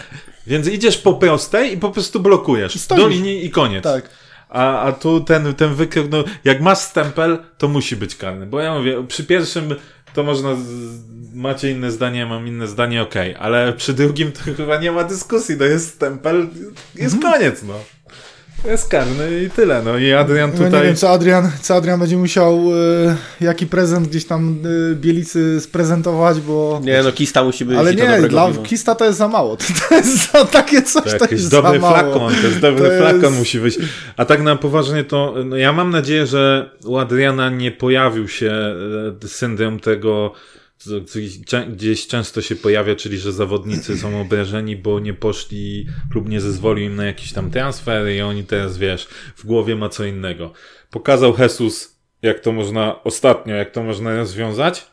Więc 0.47 0.69
idziesz 0.69 0.99
po 0.99 1.15
prostej 1.15 1.73
i 1.73 1.77
po 1.77 1.91
prostu 1.91 2.21
blokujesz. 2.21 2.87
Do 2.89 3.09
linii 3.09 3.47
i 3.47 3.51
koniec. 3.51 3.85
Tak. 3.85 4.11
A, 4.49 4.81
a 4.81 4.93
tu 4.93 5.21
ten, 5.21 5.55
ten 5.55 5.75
wykrok, 5.75 6.07
no, 6.11 6.25
jak 6.45 6.61
masz 6.61 6.79
stempel, 6.79 7.39
to 7.59 7.69
musi 7.69 7.97
być 7.97 8.17
karny. 8.17 8.47
Bo 8.47 8.61
ja 8.61 8.79
mówię, 8.79 9.05
przy 9.09 9.25
pierwszym 9.25 9.75
to 10.15 10.23
można, 10.23 10.57
macie 11.35 11.71
inne 11.71 11.91
zdanie, 11.91 12.27
mam 12.27 12.47
inne 12.47 12.69
zdanie, 12.69 13.03
okej, 13.03 13.31
okay. 13.31 13.43
ale 13.43 13.73
przy 13.73 13.95
drugim 13.95 14.33
to 14.33 14.41
chyba 14.57 14.77
nie 14.77 14.93
ma 14.93 15.05
dyskusji, 15.05 15.59
to 15.59 15.65
jest 15.65 15.95
stempel, 15.95 16.49
jest 16.95 17.15
mhm. 17.15 17.33
koniec, 17.33 17.63
no. 17.63 17.75
Jest 18.65 18.89
karny 18.89 19.45
i 19.45 19.51
tyle, 19.51 19.83
no 19.83 19.99
i 19.99 20.13
Adrian 20.13 20.53
tutaj... 20.53 20.71
No 20.71 20.79
nie 20.79 20.85
wiem, 20.85 20.97
co 20.97 21.11
Adrian, 21.11 21.51
co 21.61 21.75
Adrian 21.75 22.01
będzie 22.01 22.17
musiał, 22.17 22.73
y, 22.73 23.17
jaki 23.41 23.67
prezent 23.67 24.09
gdzieś 24.09 24.25
tam 24.25 24.59
y, 24.93 24.97
Bielicy 24.97 25.61
sprezentować, 25.61 26.41
bo... 26.41 26.81
Nie, 26.85 27.03
no 27.03 27.13
Kista 27.13 27.45
musi 27.45 27.65
być 27.65 27.79
Ale 27.79 27.95
nie, 27.95 28.29
dla 28.29 28.49
piwa. 28.49 28.63
Kista 28.63 28.95
to 28.95 29.05
jest 29.05 29.19
za 29.19 29.29
mało, 29.29 29.57
to, 29.57 29.65
to 29.89 29.95
jest 29.95 30.33
za 30.33 30.45
takie 30.45 30.83
coś, 30.83 31.13
to, 31.13 31.27
to 31.27 31.35
jest 31.35 31.51
dobry 31.51 31.81
za 31.81 31.89
flakon, 31.89 32.19
mało. 32.19 32.31
to 32.31 32.47
jest 32.47 32.61
dobry 32.61 32.91
to 32.91 32.97
flakon 32.97 33.23
jest... 33.23 33.39
musi 33.39 33.61
być. 33.61 33.79
A 34.17 34.25
tak 34.25 34.43
na 34.43 34.57
poważnie 34.57 35.05
to, 35.05 35.35
no 35.45 35.57
ja 35.57 35.73
mam 35.73 35.91
nadzieję, 35.91 36.27
że 36.27 36.71
u 36.85 36.97
Adriana 36.97 37.51
nie 37.51 37.71
pojawił 37.71 38.29
się 38.29 38.53
e, 39.25 39.29
syndrom 39.29 39.81
tego 39.81 40.33
gdzieś 41.69 42.07
często 42.07 42.43
się 42.43 42.57
pojawia, 42.57 42.95
czyli 42.95 43.19
że 43.19 43.33
zawodnicy 43.33 43.99
są 43.99 44.21
obrażeni, 44.21 44.77
bo 44.77 45.01
nie 45.01 45.15
poszli, 45.15 45.87
klub 46.13 46.29
nie 46.29 46.41
zezwolił 46.41 46.85
im 46.85 46.97
na 46.97 47.07
jakiś 47.07 47.33
tam 47.33 47.51
transfer 47.51 48.09
i 48.09 48.21
oni 48.21 48.45
teraz, 48.45 48.79
wiesz, 48.79 49.09
w 49.37 49.47
głowie 49.47 49.77
ma 49.77 49.89
co 49.89 50.05
innego. 50.05 50.53
Pokazał 50.91 51.35
Jesus, 51.39 51.99
jak 52.23 52.41
to 52.41 52.53
można, 52.53 53.03
ostatnio, 53.05 53.55
jak 53.55 53.71
to 53.71 53.83
można 53.83 54.17
rozwiązać. 54.17 54.87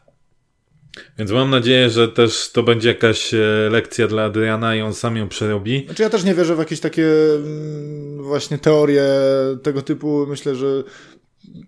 Więc 1.18 1.32
mam 1.32 1.50
nadzieję, 1.50 1.90
że 1.90 2.08
też 2.08 2.52
to 2.52 2.64
będzie 2.64 2.90
jakaś 2.90 3.34
e, 3.34 3.38
lekcja 3.72 4.08
dla 4.08 4.24
Adriana 4.24 4.76
i 4.76 4.82
on 4.82 4.94
sam 4.94 5.18
ją 5.18 5.28
przerobi. 5.30 5.84
Znaczy 5.86 6.04
ja 6.04 6.10
też 6.10 6.24
nie 6.24 6.36
wierzę 6.36 6.56
w 6.56 6.60
jakieś 6.60 6.80
takie 6.80 7.08
mm, 7.36 8.24
właśnie 8.24 8.58
teorie 8.58 9.04
tego 9.64 9.82
typu. 9.82 10.26
Myślę, 10.28 10.56
że 10.56 10.84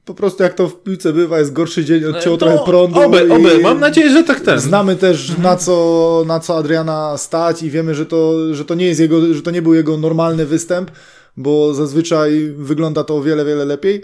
po 0.06 0.14
prostu 0.14 0.44
jak 0.44 0.54
to 0.54 0.68
w 0.68 0.84
piłce 0.84 1.14
bywa, 1.14 1.40
jest 1.40 1.54
gorszy 1.54 1.86
dzień, 1.86 2.06
odcięło 2.06 2.36
no, 2.36 2.38
trochę 2.38 2.66
prądu. 2.66 3.02
Oby, 3.02 3.34
oby, 3.34 3.60
mam 3.60 3.80
nadzieję, 3.80 4.10
że 4.10 4.24
tak 4.24 4.40
ten. 4.40 4.60
Znamy 4.60 4.96
też 4.96 5.30
mhm. 5.30 5.44
na 5.44 5.56
co, 5.56 6.24
na 6.28 6.40
co 6.40 6.58
Adriana 6.58 7.18
stać 7.18 7.64
i 7.64 7.70
wiemy, 7.70 7.96
że 7.96 8.06
to, 8.06 8.54
że 8.54 8.66
to 8.66 8.76
nie 8.76 8.86
jest 8.86 9.00
jego, 9.00 9.34
że 9.34 9.42
to 9.42 9.52
nie 9.52 9.62
był 9.62 9.74
jego 9.74 9.98
normalny 9.98 10.46
występ, 10.46 10.92
bo 11.38 11.74
zazwyczaj 11.74 12.54
wygląda 12.58 13.04
to 13.04 13.18
o 13.18 13.22
wiele, 13.22 13.46
wiele 13.46 13.66
lepiej. 13.66 14.02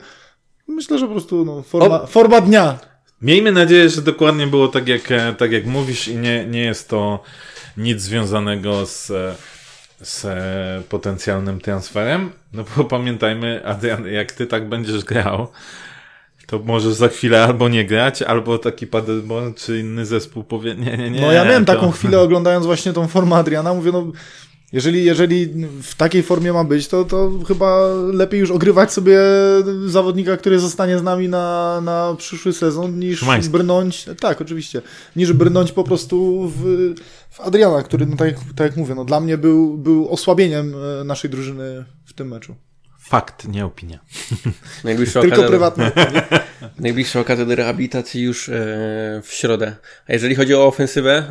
Myślę, 0.68 1.00
że 1.00 1.06
po 1.06 1.12
prostu 1.12 1.46
no, 1.46 1.62
forma, 1.62 2.06
forma 2.06 2.42
dnia. 2.42 2.80
Miejmy 3.22 3.52
nadzieję, 3.52 3.90
że 3.90 4.02
dokładnie 4.02 4.48
było 4.48 4.68
tak 4.68 4.88
jak, 4.88 5.02
tak 5.38 5.52
jak 5.52 5.66
mówisz 5.66 6.08
i 6.08 6.16
nie, 6.16 6.46
nie 6.46 6.62
jest 6.62 6.90
to 6.90 7.20
nic 7.78 8.02
związanego 8.02 8.86
z 8.86 9.12
z 10.02 10.26
potencjalnym 10.88 11.62
transferem. 11.62 12.32
No 12.54 12.64
bo 12.76 12.84
pamiętajmy, 12.84 13.66
Adrian, 13.66 14.08
jak 14.08 14.32
ty 14.32 14.48
tak 14.48 14.70
będziesz 14.70 15.04
grał, 15.04 15.48
to 16.48 16.60
możesz 16.60 16.94
za 16.94 17.08
chwilę 17.08 17.44
albo 17.44 17.70
nie 17.70 17.86
grać, 17.86 18.22
albo 18.22 18.58
taki 18.58 18.88
Paderborn 18.88 19.54
czy 19.54 19.80
inny 19.80 20.06
zespół 20.06 20.44
powie, 20.44 20.76
nie, 20.76 20.98
nie, 20.98 21.10
nie. 21.10 21.22
No 21.22 21.32
ja 21.32 21.46
miałem 21.46 21.66
to... 21.66 21.74
taką 21.74 21.92
chwilę 21.92 22.20
oglądając 22.20 22.66
właśnie 22.66 22.94
tą 22.94 23.08
formę 23.08 23.36
Adriana, 23.36 23.74
mówię, 23.74 23.92
no 23.92 24.12
Jeżeli, 24.74 25.06
jeżeli 25.06 25.48
w 25.84 25.96
takiej 25.96 26.24
formie 26.24 26.54
ma 26.54 26.64
być, 26.64 26.88
to, 26.88 27.06
to 27.06 27.32
chyba 27.48 27.88
lepiej 28.14 28.40
już 28.40 28.52
ogrywać 28.52 28.94
sobie 28.94 29.18
zawodnika, 29.86 30.38
który 30.38 30.60
zostanie 30.60 30.98
z 31.00 31.04
nami 31.04 31.30
na, 31.30 31.82
na 31.82 32.16
przyszły 32.18 32.54
sezon, 32.54 33.00
niż 33.00 33.20
Szymański. 33.20 33.52
brnąć, 33.52 34.06
tak, 34.20 34.42
oczywiście, 34.42 34.82
niż 35.16 35.34
brnąć 35.34 35.72
po 35.72 35.84
prostu 35.84 36.48
w, 36.56 36.94
w 37.30 37.40
Adriana, 37.42 37.84
który, 37.84 38.06
no 38.06 38.16
tak, 38.16 38.28
jak- 38.28 38.40
tak 38.56 38.68
jak 38.68 38.78
mówię, 38.78 38.96
no 38.96 39.06
dla 39.06 39.20
mnie 39.20 39.38
był, 39.38 39.78
był 39.78 40.10
osłabieniem 40.10 40.74
e, 41.02 41.04
naszej 41.04 41.30
drużyny 41.30 41.86
w 42.06 42.14
tym 42.14 42.28
meczu. 42.28 42.56
Fakt, 43.00 43.48
nie 43.48 43.66
opinia. 43.66 44.00
Najbliższa 44.84 45.22
Tylko 45.22 45.36
okazja, 45.36 45.48
prywatne. 45.50 45.92
najbliższa 46.80 47.20
okazja 47.20 47.46
do 47.46 47.56
rehabilitacji 47.56 48.22
już 48.22 48.50
e, 48.50 48.54
w 49.24 49.34
środę. 49.34 49.76
A 50.08 50.14
jeżeli 50.14 50.36
chodzi 50.36 50.56
o 50.56 50.68
ofensywę 50.68 51.24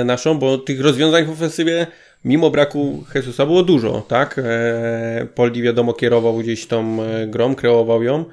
e, 0.00 0.04
naszą, 0.04 0.38
bo 0.38 0.58
tych 0.58 0.80
rozwiązań 0.80 1.24
w 1.24 1.30
ofensywie 1.30 1.86
mimo 2.24 2.50
braku 2.50 3.04
Jesusa 3.14 3.46
było 3.46 3.62
dużo, 3.62 4.00
tak? 4.08 4.38
E, 4.38 5.26
Poldi 5.34 5.62
wiadomo 5.62 5.92
kierował 5.92 6.38
gdzieś 6.38 6.66
tą 6.66 7.02
e, 7.02 7.26
grą, 7.26 7.54
kreował 7.54 8.02
ją, 8.02 8.24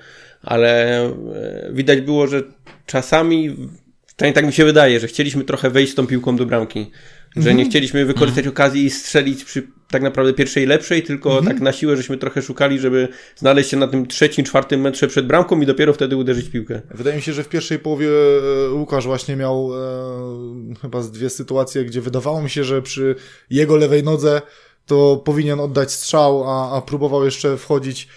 ale 0.44 1.02
e, 1.06 1.12
widać 1.72 2.02
było, 2.02 2.28
że 2.28 2.44
czasami, 2.86 3.56
przynajmniej 4.06 4.34
tak 4.34 4.46
mi 4.46 4.54
się 4.54 4.66
wydaje, 4.66 5.00
że 5.00 5.08
chcieliśmy 5.08 5.44
trochę 5.44 5.70
wejść 5.70 5.92
z 5.92 5.96
tą 5.96 6.08
piłką 6.08 6.36
do 6.36 6.46
bramki. 6.46 6.92
Że 7.36 7.54
nie 7.54 7.66
chcieliśmy 7.66 8.06
wykorzystać 8.06 8.48
okazji 8.48 8.86
i 8.86 8.90
strzelić 8.90 9.44
przy 9.44 9.68
tak 9.92 10.02
naprawdę 10.02 10.34
pierwszej 10.34 10.66
lepszej, 10.66 11.04
tylko 11.04 11.42
tak 11.42 11.60
na 11.60 11.74
siłę, 11.74 11.98
żeśmy 11.98 12.18
trochę 12.18 12.42
szukali, 12.42 12.80
żeby 12.80 13.08
znaleźć 13.36 13.70
się 13.70 13.78
na 13.78 13.88
tym 13.88 14.08
trzecim, 14.08 14.46
czwartym 14.46 14.82
metrze 14.82 15.08
przed 15.08 15.28
bramką 15.28 15.62
i 15.62 15.66
dopiero 15.66 15.94
wtedy 15.94 16.16
uderzyć 16.16 16.50
piłkę. 16.50 16.82
Wydaje 16.92 17.16
mi 17.16 17.22
się, 17.22 17.34
że 17.34 17.44
w 17.44 17.50
pierwszej 17.50 17.80
połowie 17.80 18.10
e, 18.68 18.72
Łukasz 18.72 19.06
właśnie 19.06 19.36
miał 19.36 19.72
e, 19.74 20.76
chyba 20.82 21.02
z 21.02 21.12
dwie 21.12 21.30
sytuacje, 21.30 21.86
gdzie 21.86 22.02
wydawało 22.02 22.42
mi 22.42 22.50
się, 22.50 22.64
że 22.64 22.82
przy 22.82 23.16
jego 23.50 23.76
lewej 23.76 24.04
nodze 24.04 24.42
to 24.86 25.22
powinien 25.26 25.60
oddać 25.60 25.92
strzał, 25.92 26.50
a, 26.50 26.78
a 26.78 26.82
próbował 26.82 27.26
jeszcze 27.26 27.58
wchodzić 27.58 28.08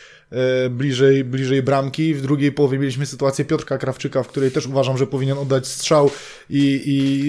bliżej, 0.70 1.24
bliżej 1.24 1.62
bramki. 1.62 2.14
W 2.14 2.22
drugiej 2.22 2.52
połowie 2.52 2.78
mieliśmy 2.78 3.06
sytuację 3.06 3.44
Piotrka 3.44 3.78
Krawczyka, 3.78 4.22
w 4.22 4.28
której 4.28 4.50
też 4.50 4.66
uważam, 4.66 4.98
że 4.98 5.06
powinien 5.06 5.38
oddać 5.38 5.66
strzał 5.66 6.10
i, 6.50 6.82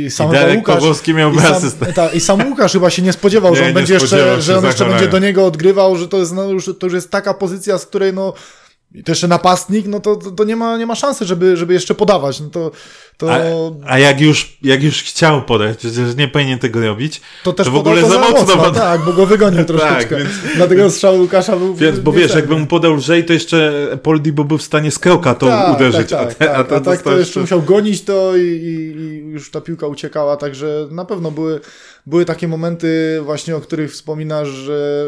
i 0.05 0.11
sam 0.11 0.29
I 0.29 0.33
Darek 0.33 0.57
Łukasz... 0.57 0.75
Pawłowski 0.75 1.13
miałby 1.13 1.37
i 1.37 1.41
sam, 1.41 1.71
ta, 1.95 2.09
I 2.09 2.19
sam 2.19 2.49
Łukasz 2.49 2.73
chyba 2.73 2.89
się 2.89 3.01
nie 3.01 3.13
spodziewał, 3.13 3.51
Nie, 3.51 3.57
że 3.57 3.65
on 3.65 3.73
będzie 3.73 3.93
jeszcze, 3.93 4.41
że 4.41 4.57
on 4.57 4.65
jeszcze 4.65 4.85
będzie 4.85 5.07
do 5.07 5.19
niego 5.19 5.45
odgrywał, 5.45 5.97
że 5.97 6.07
to 6.07 6.17
jest, 6.17 6.33
no, 6.33 6.43
już, 6.43 6.65
to 6.79 6.85
już 6.85 6.93
jest 6.93 7.11
taka 7.11 7.33
pozycja, 7.33 7.77
z 7.77 7.85
której 7.85 8.13
no 8.13 8.33
i 8.93 9.03
to 9.03 9.11
jeszcze 9.11 9.27
napastnik, 9.27 9.87
no 9.87 9.99
to, 9.99 10.15
to, 10.15 10.31
to 10.31 10.43
nie, 10.43 10.55
ma, 10.55 10.77
nie 10.77 10.85
ma 10.85 10.95
szansy, 10.95 11.25
żeby, 11.25 11.57
żeby 11.57 11.73
jeszcze 11.73 11.95
podawać. 11.95 12.39
No 12.39 12.49
to, 12.49 12.71
to, 13.17 13.33
A, 13.33 13.39
a 13.93 13.99
jak, 13.99 14.21
już, 14.21 14.57
jak 14.61 14.83
już 14.83 15.03
chciał 15.03 15.41
podać, 15.41 15.77
przecież 15.77 16.15
nie 16.15 16.27
powinien 16.27 16.59
tego 16.59 16.81
robić, 16.81 17.21
to 17.43 17.53
też 17.53 17.67
to 17.67 17.71
w 17.71 17.75
ogóle 17.75 18.01
to 18.01 18.09
za 18.09 18.19
mocno 18.19 18.39
mocno, 18.39 18.55
podał. 18.55 18.73
Tak, 18.73 19.01
bo 19.05 19.13
go 19.13 19.25
wygonił 19.25 19.65
troszeczkę. 19.73 20.17
więc- 20.17 20.29
Dlatego 20.55 20.89
strzał 20.89 21.19
Łukasza 21.19 21.57
był 21.57 21.75
Więc, 21.75 21.99
bo 21.99 22.11
wiesz, 22.11 22.35
jakby 22.35 22.59
mu 22.59 22.67
podał 22.67 22.93
lżej, 22.93 23.25
to 23.25 23.33
jeszcze 23.33 23.73
Poldi 24.03 24.31
by 24.31 24.45
był 24.45 24.57
w 24.57 24.63
stanie 24.63 24.91
z 24.91 24.99
kroka 24.99 25.35
to 25.35 25.47
tak, 25.47 25.75
uderzyć. 25.75 26.09
Tak, 26.09 26.21
a, 26.21 26.25
tak, 26.25 26.33
te, 26.35 26.45
tak, 26.45 26.55
a, 26.55 26.59
a, 26.59 26.63
to 26.63 26.69
tak 26.69 26.83
to 26.83 26.91
dostał 26.91 27.17
jeszcze 27.17 27.39
musiał 27.39 27.61
gonić 27.61 28.01
to 28.03 28.37
i, 28.37 28.41
i, 28.41 28.97
i 29.01 29.17
już 29.17 29.51
ta 29.51 29.61
piłka 29.61 29.87
uciekała, 29.87 30.37
także 30.37 30.87
na 30.91 31.05
pewno 31.05 31.31
były, 31.31 31.59
były 32.05 32.25
takie 32.25 32.47
momenty 32.47 33.19
właśnie, 33.23 33.55
o 33.55 33.61
których 33.61 33.91
wspominasz, 33.91 34.47
że 34.47 35.05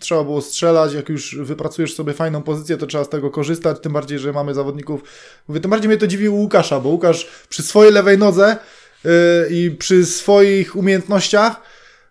trzeba 0.00 0.24
było 0.24 0.40
strzelać, 0.40 0.92
jak 0.94 1.08
już 1.08 1.36
wypracujesz 1.40 1.94
sobie 1.94 2.12
fajną 2.12 2.42
pozycję, 2.42 2.76
to 2.76 2.86
trzeba 2.86 3.04
z 3.04 3.08
tego 3.08 3.30
korzystać, 3.30 3.80
tym 3.80 3.92
bardziej, 3.92 4.18
że 4.18 4.32
mamy 4.32 4.54
zawodników, 4.54 5.02
mówię, 5.48 5.60
tym 5.60 5.70
bardziej 5.70 5.88
mnie 5.88 5.98
to 5.98 6.06
dziwiło 6.06 6.36
Łukasza, 6.36 6.80
bo 6.80 6.88
Łukasz 6.88 7.26
przy 7.48 7.62
swojej 7.62 7.92
lewej 7.92 8.18
nodze 8.18 8.56
yy, 9.04 9.10
i 9.50 9.70
przy 9.70 10.06
swoich 10.06 10.76
umiejętnościach 10.76 11.60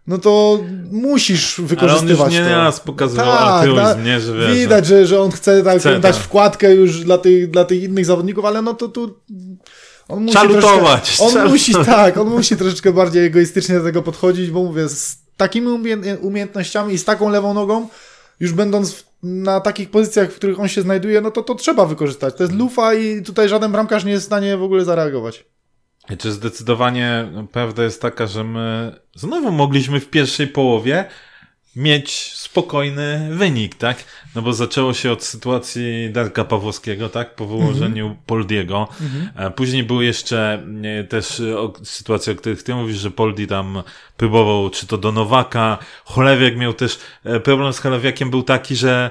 no 0.07 0.17
to 0.17 0.63
musisz 0.91 1.59
Ale 1.59 1.63
on 1.63 1.67
wykorzystywać 1.67 2.33
już 2.33 2.43
nie 2.43 2.49
to. 2.49 2.55
raz 2.55 2.79
pokazywał 2.79 3.25
Tak, 3.25 3.41
altruizm, 3.41 3.81
na- 3.81 3.93
nie, 3.93 4.19
że 4.19 4.37
wiesz, 4.37 4.53
Widać, 4.57 4.85
że, 4.85 5.07
że 5.07 5.21
on 5.21 5.31
chce, 5.31 5.63
tak, 5.63 5.79
Chce, 5.79 5.99
dać 5.99 6.15
tak. 6.15 6.25
wkładkę 6.25 6.75
już 6.75 7.03
dla 7.03 7.17
tych, 7.17 7.49
dla 7.51 7.65
tych 7.65 7.83
innych 7.83 8.05
zawodników, 8.05 8.45
ale 8.45 8.61
no 8.61 8.73
to 8.73 8.87
tu 8.87 9.19
on 10.07 10.19
musi 10.23 10.37
Trzeba 10.37 10.53
lutować, 10.53 11.01
troszeczkę, 11.03 11.23
on 11.25 11.31
trzeba 11.31 11.45
musi, 11.45 11.73
tak, 11.85 12.17
on 12.17 12.27
musi 12.29 12.57
troszeczkę 12.57 12.93
bardziej 12.93 13.25
egoistycznie 13.25 13.75
do 13.77 13.83
tego 13.83 14.01
podchodzić, 14.01 14.51
bo 14.51 14.63
mówię, 14.63 14.89
z 14.89 15.17
takimi 15.37 15.67
umie- 15.67 16.17
umiejętnościami 16.21 16.93
i 16.93 16.97
z 16.97 17.05
taką 17.05 17.29
lewą 17.29 17.53
nogą, 17.53 17.87
już 18.39 18.51
będąc 18.51 18.93
w, 18.93 19.03
na 19.23 19.59
takich 19.59 19.89
pozycjach, 19.89 20.31
w 20.31 20.35
których 20.35 20.59
on 20.59 20.67
się 20.67 20.81
znajduje, 20.81 21.21
no 21.21 21.31
to 21.31 21.43
to 21.43 21.55
trzeba 21.55 21.85
wykorzystać. 21.85 22.35
To 22.35 22.43
jest 22.43 22.55
lufa 22.55 22.93
i 22.93 23.21
tutaj 23.21 23.49
żaden 23.49 23.71
bramkarz 23.71 24.05
nie 24.05 24.11
jest 24.11 24.23
w 24.23 24.25
stanie 24.25 24.57
w 24.57 24.63
ogóle 24.63 24.85
zareagować. 24.85 25.45
Czy 26.17 26.31
zdecydowanie 26.31 27.29
no, 27.33 27.47
prawda 27.47 27.83
jest 27.83 28.01
taka, 28.01 28.27
że 28.27 28.43
my 28.43 28.95
znowu 29.15 29.51
mogliśmy 29.51 29.99
w 29.99 30.09
pierwszej 30.09 30.47
połowie 30.47 31.05
mieć 31.75 32.33
spokojny 32.33 33.29
wynik, 33.31 33.75
tak? 33.75 34.03
No 34.35 34.41
bo 34.41 34.53
zaczęło 34.53 34.93
się 34.93 35.11
od 35.11 35.23
sytuacji 35.23 36.09
Darka 36.11 36.43
Pawłowskiego, 36.43 37.09
tak? 37.09 37.35
Po 37.35 37.45
wyłożeniu 37.45 38.15
Poldiego. 38.25 38.87
E, 39.35 39.51
Później 39.51 39.83
były 39.83 40.05
jeszcze 40.05 40.63
e, 40.99 41.03
też 41.03 41.39
e, 41.39 41.55
sytuacje, 41.83 42.33
o 42.33 42.35
których 42.35 42.63
ty 42.63 42.75
mówisz, 42.75 42.97
że 42.97 43.11
Poldi 43.11 43.47
tam 43.47 43.83
próbował, 44.17 44.69
czy 44.69 44.87
to 44.87 44.97
do 44.97 45.11
Nowaka. 45.11 45.77
Cholewiak 46.05 46.57
miał 46.57 46.73
też, 46.73 46.99
problem 47.43 47.73
z 47.73 47.79
Cholewiakiem 47.79 48.29
był 48.29 48.43
taki, 48.43 48.75
że 48.75 49.09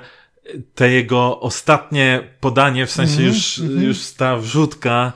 te 0.75 0.91
jego 0.91 1.41
ostatnie 1.41 2.29
podanie, 2.41 2.87
w 2.87 2.91
sensie 2.91 3.23
już, 3.23 3.59
już 3.59 4.11
ta 4.11 4.37
wrzutka, 4.37 5.13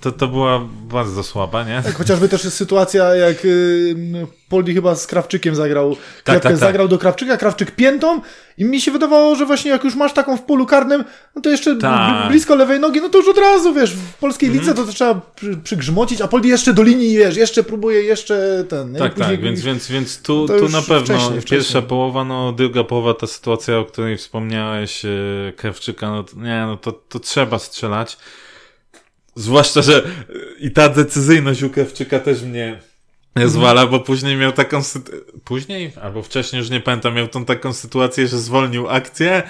to, 0.00 0.12
to 0.12 0.28
była 0.28 0.60
bardzo 0.88 1.22
słaba, 1.22 1.64
nie? 1.64 1.82
Tak, 1.82 1.94
chociażby 1.94 2.28
też 2.28 2.44
jest 2.44 2.56
sytuacja, 2.56 3.14
jak 3.14 3.44
y, 3.44 4.26
Poldi 4.48 4.74
chyba 4.74 4.94
z 4.94 5.06
Krawczykiem 5.06 5.54
zagrał. 5.54 5.90
Klepkę 6.24 6.32
tak, 6.32 6.42
tak. 6.42 6.56
zagrał 6.56 6.88
do 6.88 6.98
Krawczyka, 6.98 7.36
Krawczyk 7.36 7.70
piętą 7.70 8.20
i 8.58 8.64
mi 8.64 8.80
się 8.80 8.90
wydawało, 8.90 9.36
że 9.36 9.46
właśnie 9.46 9.70
jak 9.70 9.84
już 9.84 9.94
masz 9.94 10.12
taką 10.12 10.36
w 10.36 10.42
polu 10.42 10.66
karnym, 10.66 11.04
no 11.36 11.42
to 11.42 11.50
jeszcze 11.50 11.76
Tak. 11.76 11.92
Bl- 12.26 12.28
blisko 12.28 12.54
lewej 12.54 12.80
nogi, 12.80 13.00
no 13.00 13.08
to 13.08 13.18
już 13.18 13.28
od 13.28 13.38
razu, 13.38 13.74
wiesz, 13.74 13.92
w 13.94 14.14
polskiej 14.14 14.50
lidze 14.50 14.74
to, 14.74 14.84
to 14.84 14.92
trzeba 14.92 15.14
przy, 15.36 15.56
przygrzmocić, 15.56 16.20
a 16.20 16.28
Poldi 16.28 16.48
jeszcze 16.48 16.74
do 16.74 16.82
linii, 16.82 17.16
wiesz, 17.18 17.36
jeszcze 17.36 17.62
próbuje, 17.64 18.02
jeszcze 18.02 18.64
ten. 18.68 18.92
nie? 18.92 18.98
I 18.98 19.02
Tak, 19.02 19.14
później- 19.14 19.36
tak, 19.36 19.44
więc, 19.44 19.60
więc, 19.60 19.88
więc 19.88 20.22
tu, 20.22 20.46
tu 20.48 20.68
na 20.68 20.82
pewno 20.82 21.00
wcześniej, 21.04 21.20
wcześniej. 21.40 21.42
pierwsza 21.60 21.82
połowa, 21.82 22.24
no 22.24 22.52
druga 22.52 22.84
połowa, 22.84 23.14
ta 23.14 23.26
sytuacja, 23.26 23.78
o 23.78 23.84
której 23.84 24.16
wspomniałeś, 24.16 25.04
e, 25.04 25.08
Krawczyka, 25.56 26.10
no 26.10 26.24
nie, 26.36 26.64
no 26.66 26.76
to, 26.76 26.92
to 26.92 27.20
trzeba 27.20 27.58
strzelać. 27.58 28.18
Zwłaszcza, 29.36 29.82
że 29.82 30.02
i 30.58 30.70
ta 30.70 30.88
decyzyjność 30.88 31.62
u 31.62 31.70
Krawczyka 31.70 32.20
też 32.20 32.42
mnie 32.42 32.80
zwala, 33.44 33.86
bo 33.86 34.00
później 34.00 34.36
miał 34.36 34.52
taką 34.52 34.80
później, 35.44 35.92
albo 36.02 36.22
wcześniej, 36.22 36.60
już 36.60 36.70
nie 36.70 36.80
pamiętam, 36.80 37.14
miał 37.14 37.28
tą 37.28 37.44
taką 37.44 37.72
sytuację, 37.72 38.28
że 38.28 38.38
zwolnił 38.38 38.88
akcję, 38.88 39.42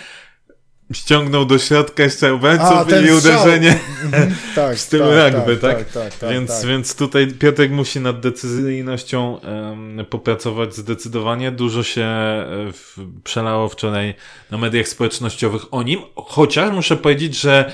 ściągnął 0.92 1.44
do 1.44 1.58
środka 1.58 2.02
jeszcze 2.02 2.32
obrońców 2.32 3.06
i 3.08 3.12
uderzenie. 3.12 3.78
Mhm, 4.04 4.34
tak, 4.54 4.76
w 4.76 4.80
stylu 4.80 5.04
tak, 5.04 5.34
rugby, 5.34 5.56
tak? 5.56 5.78
tak, 5.78 5.92
tak, 5.92 6.14
tak, 6.14 6.30
więc, 6.30 6.60
tak. 6.60 6.68
więc 6.68 6.94
tutaj 6.94 7.26
Piotrek 7.26 7.70
musi 7.70 8.00
nad 8.00 8.20
decyzyjnością 8.20 9.40
em, 9.40 10.06
popracować 10.10 10.74
zdecydowanie. 10.74 11.52
Dużo 11.52 11.82
się 11.82 12.02
e, 12.02 12.46
w, 12.72 12.96
przelało 13.24 13.68
wczoraj 13.68 14.14
na 14.50 14.58
mediach 14.58 14.88
społecznościowych 14.88 15.74
o 15.74 15.82
nim, 15.82 16.00
chociaż 16.16 16.72
muszę 16.72 16.96
powiedzieć, 16.96 17.40
że 17.40 17.72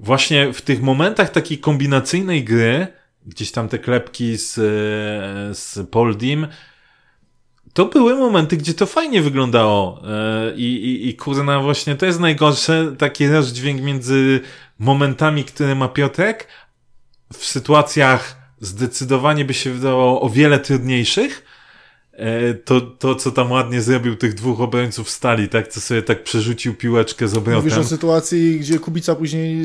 właśnie 0.00 0.52
w 0.52 0.62
tych 0.62 0.82
momentach 0.82 1.30
takiej 1.30 1.58
kombinacyjnej 1.58 2.44
gry, 2.44 2.86
gdzieś 3.26 3.52
tam 3.52 3.68
te 3.68 3.78
klepki 3.78 4.36
z, 4.36 4.54
z 5.58 5.90
Poldim, 5.90 6.46
to 7.72 7.84
były 7.86 8.14
momenty, 8.14 8.56
gdzie 8.56 8.74
to 8.74 8.86
fajnie 8.86 9.22
wyglądało. 9.22 10.02
E, 10.08 10.54
i, 10.56 10.84
i, 10.84 11.08
i 11.08 11.14
kurna 11.14 11.60
właśnie 11.60 11.96
to 11.96 12.06
jest 12.06 12.20
najgorsze, 12.20 12.94
taki 12.98 13.28
rozdźwięk 13.28 13.82
między 13.82 14.40
momentami, 14.78 15.44
które 15.44 15.74
ma 15.74 15.88
Piotrek 15.88 16.48
w 17.32 17.44
sytuacjach 17.44 18.36
zdecydowanie 18.60 19.44
by 19.44 19.54
się 19.54 19.70
wydawało 19.70 20.20
o 20.20 20.28
wiele 20.28 20.58
trudniejszych, 20.58 21.44
to, 22.64 22.80
to 22.80 23.14
co 23.14 23.30
tam 23.30 23.50
ładnie 23.52 23.82
zrobił 23.82 24.16
tych 24.16 24.34
dwóch 24.34 24.60
obrońców 24.60 25.10
stali, 25.10 25.48
tak, 25.48 25.68
co 25.68 25.80
sobie 25.80 26.02
tak 26.02 26.22
przerzucił 26.24 26.74
piłeczkę 26.74 27.28
z 27.28 27.34
Mówisz 27.34 27.54
obrotem. 27.56 27.80
o 27.80 27.84
sytuacji, 27.84 28.58
gdzie 28.60 28.78
Kubica 28.78 29.14
później 29.14 29.64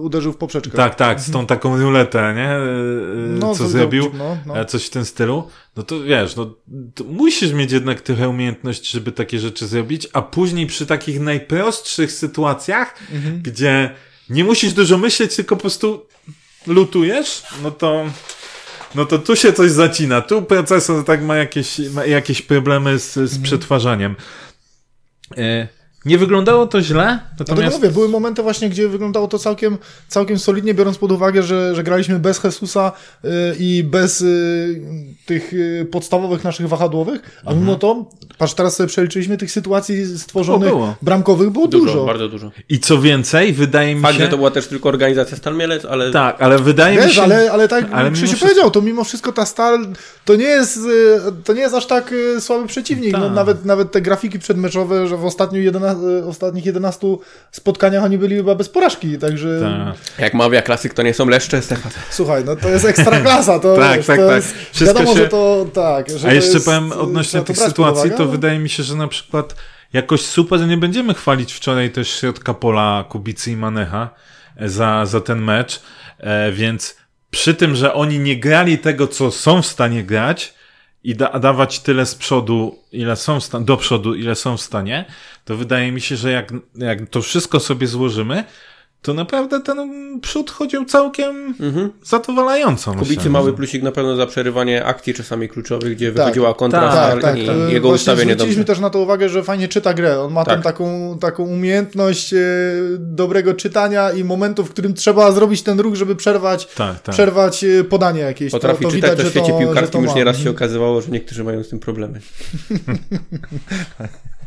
uderzył 0.00 0.32
w 0.32 0.36
poprzeczkę. 0.36 0.76
Tak, 0.76 0.94
tak, 0.94 1.20
z 1.20 1.30
tą 1.30 1.46
taką 1.46 1.78
ruletę, 1.82 2.32
nie? 2.36 2.48
E, 2.48 2.58
No, 3.38 3.54
co 3.54 3.68
zrobił. 3.68 4.10
no, 4.18 4.38
no. 4.46 4.58
E, 4.60 4.64
Coś 4.64 4.86
w 4.86 4.90
tym 4.90 5.04
stylu. 5.04 5.48
No 5.76 5.82
to 5.82 6.00
wiesz, 6.00 6.36
no 6.36 6.54
to 6.94 7.04
musisz 7.04 7.52
mieć 7.52 7.72
jednak 7.72 8.00
trochę 8.00 8.28
umiejętności, 8.28 8.92
żeby 8.92 9.12
takie 9.12 9.38
rzeczy 9.38 9.66
zrobić, 9.66 10.08
a 10.12 10.22
później 10.22 10.66
przy 10.66 10.86
takich 10.86 11.20
najprostszych 11.20 12.12
sytuacjach, 12.12 12.94
Mhm. 13.12 13.42
gdzie 13.42 13.90
nie 14.30 14.44
musisz 14.44 14.72
dużo 14.72 14.98
myśleć, 14.98 15.36
tylko 15.36 15.56
po 15.56 15.60
prostu 15.60 16.06
lutujesz, 16.66 17.42
no 17.62 17.70
to 17.70 18.04
no 18.94 19.06
to 19.06 19.18
tu 19.18 19.36
się 19.36 19.52
coś 19.52 19.70
zacina. 19.70 20.20
Tu 20.20 20.42
procesor 20.42 21.04
tak 21.04 21.22
ma 21.22 21.36
jakieś, 21.36 21.78
ma 21.78 22.06
jakieś 22.06 22.42
problemy 22.42 22.98
z, 22.98 23.14
z 23.14 23.42
przetwarzaniem. 23.42 24.16
E, 25.36 25.68
Nie 26.04 26.18
wyglądało 26.18 26.66
to 26.66 26.82
źle, 26.82 27.18
natomiast 27.38 27.76
mówię, 27.76 27.90
były 27.90 28.08
momenty 28.08 28.42
właśnie, 28.42 28.68
gdzie 28.70 28.88
wyglądało 28.88 29.28
to 29.28 29.38
całkiem, 29.38 29.78
całkiem 30.08 30.38
solidnie, 30.38 30.74
biorąc 30.74 30.98
pod 30.98 31.12
uwagę, 31.12 31.42
że, 31.42 31.74
że 31.74 31.82
graliśmy 31.82 32.18
bez 32.18 32.44
Jesusa 32.44 32.92
y, 33.24 33.28
i 33.58 33.84
bez 33.84 34.20
y, 34.20 34.80
tych 35.26 35.52
y, 35.52 35.86
podstawowych 35.90 36.44
naszych 36.44 36.68
wahadłowych, 36.68 37.42
a 37.46 37.54
mimo 37.54 37.74
to, 37.76 38.10
patrz, 38.38 38.54
teraz 38.54 38.76
sobie 38.76 38.86
przeliczyliśmy 38.86 39.36
tych 39.36 39.50
sytuacji 39.52 40.18
stworzonych 40.18 40.68
Było, 40.68 40.80
było. 40.80 40.94
bramkowych, 41.02 41.50
było 41.50 41.68
Dużo, 41.68 41.86
dużo. 41.86 42.04
bardzo 42.04 42.28
dużo. 42.28 42.50
i 42.68 42.78
co 42.80 43.00
więcej, 43.00 43.52
wydaje 43.52 43.94
mi 43.94 44.02
Fakt, 44.02 44.14
się... 44.16 44.22
że 44.24 44.28
to 44.28 44.36
była 44.36 44.50
też 44.50 44.66
tylko 44.66 44.88
organizacja 44.88 45.36
Stal 45.36 45.56
Mielec, 45.56 45.84
ale 45.84 46.10
Tak, 46.10 46.42
ale 46.42 46.58
wydaje 46.58 46.96
mi 46.96 47.02
Wiesz, 47.02 47.14
się... 47.14 47.22
ale, 47.22 47.52
ale 47.52 47.68
tak 47.68 47.84
ale 47.92 48.10
Krzysiu 48.10 48.26
wszystko- 48.26 48.46
powiedział, 48.48 48.70
to 48.70 48.82
mimo 48.82 49.04
wszystko 49.04 49.32
ta 49.32 49.46
Stal 49.46 49.86
to 50.24 50.34
nie 50.36 50.44
jest, 50.44 50.76
y, 50.76 50.80
to 51.44 51.52
nie 51.52 51.60
jest 51.60 51.74
aż 51.74 51.86
tak 51.86 52.12
y, 52.12 52.40
słaby 52.40 52.66
przeciwnik. 52.68 53.12
No, 53.12 53.20
Tak. 53.20 53.32
nawet, 53.34 53.64
nawet 53.64 53.92
te 53.92 54.00
grafiki 54.00 54.38
przedmeczowe, 54.38 55.08
że 55.08 55.16
w 55.16 55.24
ostatniu 55.24 55.60
11, 55.62 55.91
y, 55.92 56.26
ostatnich 56.26 56.66
11 56.66 57.06
spotkaniach 57.52 58.04
oni 58.04 58.18
byli 58.18 58.36
chyba 58.36 58.54
bez 58.54 58.68
porażki, 58.68 59.18
także 59.18 59.60
Tak. 59.60 60.18
jak 60.18 60.34
mawia 60.34 60.62
klasyk, 60.62 60.94
to 60.94 61.02
nie 61.02 61.14
są 61.14 61.26
leszcze, 61.28 61.62
Stefan. 61.62 61.92
słuchaj, 62.10 62.44
no 62.44 62.56
to 62.56 62.68
jest 62.68 62.84
ekstra 62.84 63.20
klasa, 63.20 63.58
to, 63.58 63.76
Tak, 63.76 63.96
wiesz, 63.96 64.06
tak, 64.06 64.18
to 64.20 64.26
tak. 64.26 64.36
jest, 64.36 64.54
Wszystko 64.72 64.98
wiadomo, 64.98 65.16
się- 65.16 65.22
że 65.22 65.28
to 65.28 65.66
tak. 65.74 66.10
Że 66.10 66.26
A 66.26 66.30
to 66.30 66.34
jeszcze 66.34 66.52
jest, 66.52 66.64
powiem 66.66 66.92
y, 66.92 66.94
odnośnie 66.94 67.40
tych 67.42 67.58
sytuacji, 67.58 68.00
uwagę, 68.10 68.16
to 68.16 68.26
wydaje 68.26 68.58
mi 68.58 68.68
się, 68.68 68.82
że 68.82 68.94
na 68.94 69.08
przykład 69.08 69.54
jakoś 69.92 70.20
super 70.20 70.60
nie 70.60 70.76
będziemy 70.76 71.14
chwalić 71.14 71.52
wczoraj 71.52 71.90
też 71.90 72.08
środka 72.20 72.54
pola 72.54 73.04
Kubicy 73.08 73.50
i 73.52 73.56
Manecha 73.56 74.10
e, 74.56 74.68
za, 74.68 75.06
za 75.06 75.20
ten 75.20 75.42
mecz, 75.42 75.80
e, 76.18 76.52
więc 76.52 76.96
przy 77.30 77.54
tym, 77.54 77.74
że 77.76 77.94
oni 77.94 78.18
nie 78.18 78.36
grali 78.40 78.78
tego, 78.78 79.06
co 79.06 79.30
są 79.30 79.62
w 79.62 79.66
stanie 79.66 80.04
grać 80.04 80.54
i 81.04 81.14
da, 81.14 81.38
dawać 81.38 81.80
tyle 81.80 82.06
z 82.06 82.14
przodu, 82.14 82.78
ile 82.92 83.16
są 83.16 83.38
do 83.60 83.76
przodu, 83.76 84.14
ile 84.14 84.34
są 84.34 84.56
w 84.56 84.60
stanie, 84.60 85.04
to 85.44 85.56
wydaje 85.56 85.92
mi 85.92 86.00
się, 86.00 86.16
że 86.16 86.30
jak, 86.32 86.52
jak 86.74 87.10
to 87.10 87.22
wszystko 87.22 87.60
sobie 87.60 87.86
złożymy, 87.86 88.44
to 89.02 89.14
naprawdę 89.14 89.60
ten 89.60 89.78
przód 90.20 90.50
chodził 90.50 90.84
całkiem 90.84 91.54
zadowalająco. 92.04 92.94
Kubicy 92.94 93.30
mały 93.30 93.52
plusik 93.52 93.82
na 93.82 93.92
pewno 93.92 94.16
za 94.16 94.26
przerywanie 94.26 94.84
akcji 94.84 95.14
czasami 95.14 95.48
kluczowych, 95.48 95.96
gdzie 95.96 96.06
Tak. 96.12 96.16
wychodziła 96.16 96.54
kontra 96.54 96.80
Tak, 96.80 96.92
Stal 96.92 97.12
Tak, 97.20 97.22
tak. 97.22 97.38
i 97.38 97.46
to 97.46 97.52
jego 97.52 97.88
właśnie 97.88 97.94
ustawienie 97.94 98.32
zwróciliśmy 98.32 98.60
dobrze. 98.64 98.72
też 98.74 98.80
na 98.80 98.90
to 98.90 98.98
uwagę, 98.98 99.28
że 99.28 99.42
fajnie 99.42 99.68
czyta 99.68 99.94
grę. 99.94 100.20
On 100.20 100.32
ma 100.32 100.44
Tak. 100.44 100.54
tam 100.54 100.62
taką, 100.62 101.18
taką 101.20 101.42
umiejętność 101.44 102.34
e, 102.34 102.38
dobrego 102.98 103.54
czytania 103.54 104.10
i 104.12 104.24
momentu, 104.24 104.64
w 104.64 104.70
którym 104.70 104.94
trzeba 104.94 105.32
zrobić 105.32 105.62
ten 105.62 105.80
ruch, 105.80 105.94
żeby 105.94 106.16
przerwać, 106.16 106.66
Tak, 106.66 107.00
tak. 107.00 107.14
przerwać 107.14 107.64
e, 107.64 107.84
podanie 107.84 108.20
jakieś. 108.20 108.52
Potrafi 108.52 108.84
to, 108.84 108.90
to 108.90 108.94
czytać, 108.96 109.10
widać, 109.10 109.18
to 109.18 109.30
w 109.30 109.34
że 109.34 109.40
świecie 109.40 109.52
to, 109.52 109.58
piłkarskim 109.58 110.02
już 110.02 110.14
nieraz 110.14 110.38
się 110.38 110.50
okazywało, 110.50 111.00
że 111.00 111.08
niektórzy 111.10 111.44
mają 111.44 111.62
z 111.62 111.68
tym 111.68 111.78
problemy. 111.78 112.20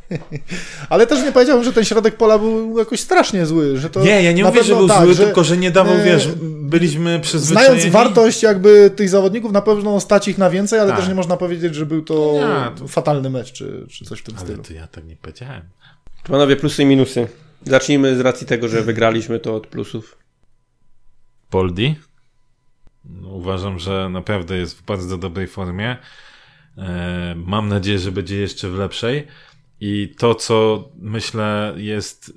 Ale 0.90 1.08
też 1.08 1.24
nie 1.24 1.32
powiedziałbym, 1.32 1.66
że 1.66 1.74
ten 1.74 1.86
środek 1.86 2.18
pola 2.18 2.40
był 2.40 2.80
jakoś 2.80 3.00
strasznie 3.00 3.46
zły. 3.46 3.78
Że 3.80 3.90
to 3.90 4.04
Nie, 4.04 4.24
ja 4.24 4.32
nie 4.32 4.44
mówię, 4.44 4.64
że 4.64 4.76
był 4.76 4.88
tak, 4.88 5.04
zły, 5.06 5.14
że- 5.14 5.24
tylko 5.26 5.44
że 5.44 5.58
nie 5.58 5.72
dawał, 5.72 5.98
nie- 5.98 6.04
wiesz, 6.04 6.28
byliśmy 6.44 7.20
przyzwyczajeni. 7.20 7.76
Znając 7.80 7.94
wartość 7.94 8.44
jakby 8.44 8.90
tych 8.96 9.10
zawodników, 9.10 9.52
na 9.52 9.62
pewno 9.62 10.00
stać 10.00 10.28
ich 10.28 10.38
na 10.38 10.50
więcej, 10.50 10.80
ale 10.80 10.90
Tak. 10.90 11.00
też 11.00 11.10
nie 11.10 11.16
można 11.16 11.38
powiedzieć, 11.38 11.76
że 11.76 11.86
był 11.86 12.02
to, 12.02 12.34
Nie, 12.34 12.78
to- 12.80 12.88
fatalny 12.88 13.30
mecz, 13.30 13.52
czy, 13.52 13.86
czy 13.90 14.06
coś 14.06 14.20
w 14.20 14.24
tym 14.24 14.36
Ale 14.38 14.46
stylu. 14.46 14.64
to 14.64 14.74
ja 14.74 14.88
tak 14.88 15.06
nie 15.06 15.16
powiedziałem. 15.16 15.62
Panowie, 16.28 16.56
plusy 16.56 16.84
i 16.84 16.86
minusy. 16.86 17.28
Zacznijmy 17.66 18.16
z 18.16 18.20
racji 18.20 18.48
tego, 18.48 18.68
że 18.68 18.82
wygraliśmy 18.82 19.40
to 19.40 19.56
od 19.56 19.68
plusów. 19.68 20.18
Poldi. 21.50 21.96
No, 23.06 23.28
uważam, 23.30 23.80
że 23.80 24.10
naprawdę 24.10 24.58
jest 24.58 24.78
w 24.78 24.84
bardzo 24.84 25.18
dobrej 25.18 25.48
formie. 25.48 25.98
E, 26.78 27.36
mam 27.38 27.70
nadzieję, 27.70 28.00
że 28.00 28.12
będzie 28.12 28.36
jeszcze 28.38 28.70
w 28.70 28.76
lepszej. 28.76 29.28
I 29.82 30.16
to, 30.18 30.36
co 30.36 30.90
myślę 31.00 31.74
jest. 31.78 32.34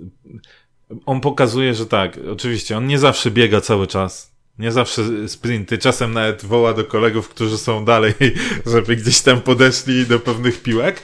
On 1.06 1.20
pokazuje, 1.20 1.74
że 1.74 1.86
tak, 1.86 2.18
oczywiście, 2.32 2.76
on 2.76 2.86
nie 2.86 2.98
zawsze 2.98 3.30
biega 3.30 3.60
cały 3.60 3.86
czas. 3.86 4.38
Nie 4.58 4.72
zawsze 4.72 5.28
sprinty, 5.28 5.78
czasem 5.78 6.12
nawet 6.12 6.44
woła 6.44 6.74
do 6.74 6.84
kolegów, 6.84 7.28
którzy 7.28 7.58
są 7.58 7.84
dalej, 7.84 8.14
żeby 8.72 8.96
gdzieś 8.96 9.20
tam 9.20 9.40
podeszli 9.40 10.06
do 10.06 10.20
pewnych 10.20 10.62
piłek. 10.62 11.02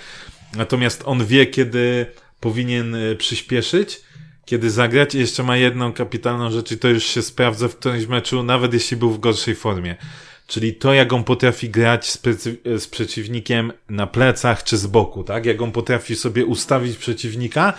Natomiast 0.56 1.02
on 1.04 1.26
wie, 1.26 1.46
kiedy 1.46 2.06
powinien 2.40 2.94
y, 2.94 3.16
przyspieszyć, 3.16 4.00
kiedy 4.44 4.70
zagrać 4.70 5.14
i 5.14 5.18
jeszcze 5.18 5.42
ma 5.42 5.56
jedną 5.56 5.92
kapitalną 5.92 6.50
rzecz 6.50 6.72
i 6.72 6.78
to 6.78 6.88
już 6.88 7.04
się 7.04 7.22
sprawdza 7.22 7.68
w 7.68 7.76
którymś 7.76 8.06
meczu, 8.06 8.42
nawet 8.42 8.74
jeśli 8.74 8.96
był 8.96 9.10
w 9.10 9.20
gorszej 9.20 9.54
formie. 9.54 9.96
Czyli 10.46 10.74
to, 10.74 10.94
jak 10.94 11.12
on 11.12 11.24
potrafi 11.24 11.70
grać 11.70 12.10
z, 12.10 12.18
z 12.64 12.86
przeciwnikiem 12.86 13.72
na 13.90 14.06
plecach 14.06 14.64
czy 14.64 14.76
z 14.76 14.86
boku, 14.86 15.24
tak? 15.24 15.46
Jak 15.46 15.62
on 15.62 15.72
potrafi 15.72 16.16
sobie 16.16 16.46
ustawić 16.46 16.96
przeciwnika 16.96 17.72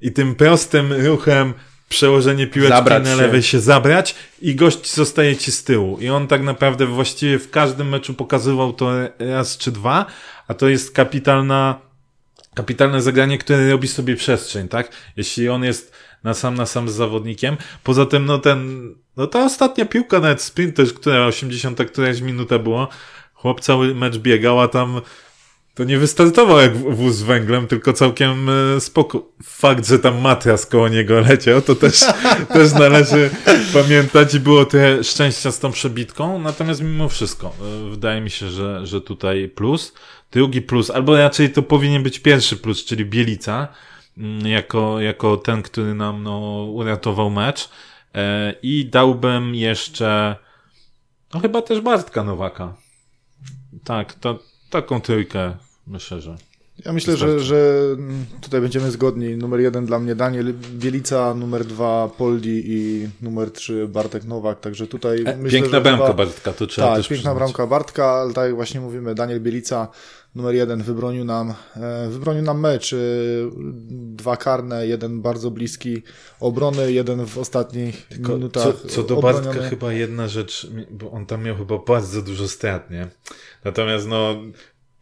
i 0.00 0.12
tym 0.12 0.34
prostym 0.34 0.92
ruchem 0.92 1.54
przełożenie 1.88 2.46
piłeczki 2.46 2.76
Zabrać 2.76 3.04
na 3.04 3.10
się. 3.10 3.16
lewej 3.16 3.42
się 3.42 3.60
zabrać 3.60 4.14
i 4.42 4.54
gość 4.54 4.94
zostaje 4.94 5.36
ci 5.36 5.52
z 5.52 5.64
tyłu. 5.64 5.98
I 6.00 6.08
on 6.08 6.26
tak 6.26 6.42
naprawdę 6.42 6.86
właściwie 6.86 7.38
w 7.38 7.50
każdym 7.50 7.88
meczu 7.88 8.14
pokazywał 8.14 8.72
to 8.72 8.90
raz 9.18 9.58
czy 9.58 9.72
dwa, 9.72 10.06
a 10.48 10.54
to 10.54 10.68
jest 10.68 10.92
kapitalna 10.92 11.80
kapitalne 12.54 13.02
zagranie, 13.02 13.38
które 13.38 13.70
robi 13.70 13.88
sobie 13.88 14.16
przestrzeń, 14.16 14.68
tak? 14.68 14.90
Jeśli 15.16 15.48
on 15.48 15.64
jest 15.64 15.92
na 16.24 16.34
sam 16.34 16.54
na 16.54 16.66
sam 16.66 16.88
z 16.88 16.92
zawodnikiem. 16.92 17.56
Poza 17.84 18.06
tym, 18.06 18.24
no 18.24 18.38
ten, 18.38 18.90
no 19.16 19.26
ta 19.26 19.44
ostatnia 19.44 19.84
piłka, 19.84 20.20
nawet 20.20 20.42
sprint 20.42 20.76
też, 20.76 20.92
która 20.92 21.26
80 21.26 21.84
któraś 21.84 22.20
minuta 22.20 22.58
było, 22.58 22.88
chłop 23.34 23.60
cały 23.60 23.94
mecz 23.94 24.18
biegał, 24.18 24.60
a 24.60 24.68
tam 24.68 25.00
to 25.74 25.84
nie 25.84 25.98
wystartował 25.98 26.60
jak 26.60 26.76
wóz 26.76 27.14
z 27.14 27.22
węglem, 27.22 27.66
tylko 27.66 27.92
całkiem 27.92 28.48
e, 28.48 28.80
spoko. 28.80 29.28
Fakt, 29.42 29.86
że 29.88 29.98
tam 29.98 30.20
matras 30.20 30.66
koło 30.66 30.88
niego 30.88 31.20
leciał, 31.20 31.62
to 31.62 31.74
też, 31.74 32.00
też 32.54 32.72
należy 32.72 33.30
pamiętać 33.72 34.34
i 34.34 34.40
było 34.40 34.64
trochę 34.64 35.04
szczęścia 35.04 35.52
z 35.52 35.58
tą 35.58 35.72
przebitką, 35.72 36.38
natomiast 36.38 36.82
mimo 36.82 37.08
wszystko, 37.08 37.54
e, 37.86 37.90
wydaje 37.90 38.20
mi 38.20 38.30
się, 38.30 38.50
że, 38.50 38.86
że 38.86 39.00
tutaj 39.00 39.48
plus. 39.48 39.94
Drugi 40.32 40.62
plus, 40.62 40.90
albo 40.90 41.16
raczej 41.16 41.52
to 41.52 41.62
powinien 41.62 42.02
być 42.02 42.18
pierwszy 42.18 42.56
plus, 42.56 42.84
czyli 42.84 43.04
Bielica, 43.04 43.68
jako, 44.44 45.00
jako 45.00 45.36
ten, 45.36 45.62
który 45.62 45.94
nam 45.94 46.22
no, 46.22 46.64
uratował 46.72 47.30
mecz. 47.30 47.68
E, 48.14 48.54
I 48.62 48.86
dałbym 48.86 49.54
jeszcze, 49.54 50.36
no 51.34 51.40
chyba 51.40 51.62
też 51.62 51.80
Bartka 51.80 52.24
Nowaka. 52.24 52.74
Tak, 53.84 54.14
to, 54.14 54.38
taką 54.70 55.00
trójkę 55.00 55.56
myślę, 55.86 56.20
że. 56.20 56.36
Ja 56.84 56.92
myślę, 56.92 57.16
że, 57.16 57.40
że 57.40 57.80
mm, 57.92 58.24
tutaj 58.40 58.60
będziemy 58.60 58.90
zgodni. 58.90 59.36
Numer 59.36 59.60
jeden 59.60 59.86
dla 59.86 59.98
mnie 59.98 60.14
Daniel 60.14 60.54
Bielica, 60.54 61.34
numer 61.34 61.64
dwa 61.64 62.08
Poldi 62.18 62.62
i 62.66 63.08
numer 63.22 63.50
trzy 63.50 63.88
Bartek 63.88 64.24
Nowak. 64.24 64.60
Także 64.60 64.86
tutaj 64.86 65.24
E, 65.26 65.36
myślę, 65.36 65.60
Piękna 65.60 65.80
bramka 65.80 66.06
chyba... 66.06 66.24
Bartka, 66.24 66.52
to 66.52 66.66
trzeba 66.66 66.86
Tak, 66.88 66.96
piękna 66.96 67.14
przyznać. 67.16 67.36
bramka 67.36 67.66
Bartka, 67.66 68.06
ale 68.06 68.32
tak 68.32 68.44
jak 68.44 68.54
właśnie 68.54 68.80
mówimy, 68.80 69.14
Daniel 69.14 69.40
Bielica, 69.40 69.88
numer 70.34 70.54
jeden, 70.54 70.82
wybronił 70.82 71.24
nam, 71.24 71.54
e, 71.76 72.08
wybronił 72.08 72.42
nam 72.42 72.60
mecz. 72.60 72.92
e, 72.92 72.96
Dwa 74.16 74.36
karne, 74.36 74.86
jeden 74.86 75.22
bardzo 75.22 75.50
bliski 75.50 76.02
obrony, 76.40 76.92
jeden 76.92 77.26
w 77.26 77.38
ostatnich 77.38 78.06
Tylko 78.08 78.32
minutach 78.32 78.62
co, 78.82 78.88
co 78.88 79.02
do 79.02 79.20
Bartka 79.20 79.40
obroniony. 79.40 79.68
chyba 79.70 79.92
jedna 79.92 80.28
rzecz, 80.28 80.66
bo 80.90 81.10
on 81.10 81.26
tam 81.26 81.42
miał 81.42 81.56
chyba 81.56 81.78
bardzo 81.78 82.22
dużo 82.22 82.48
strat, 82.48 82.90
nie? 82.90 83.08
Natomiast 83.64 84.06
no, 84.08 84.36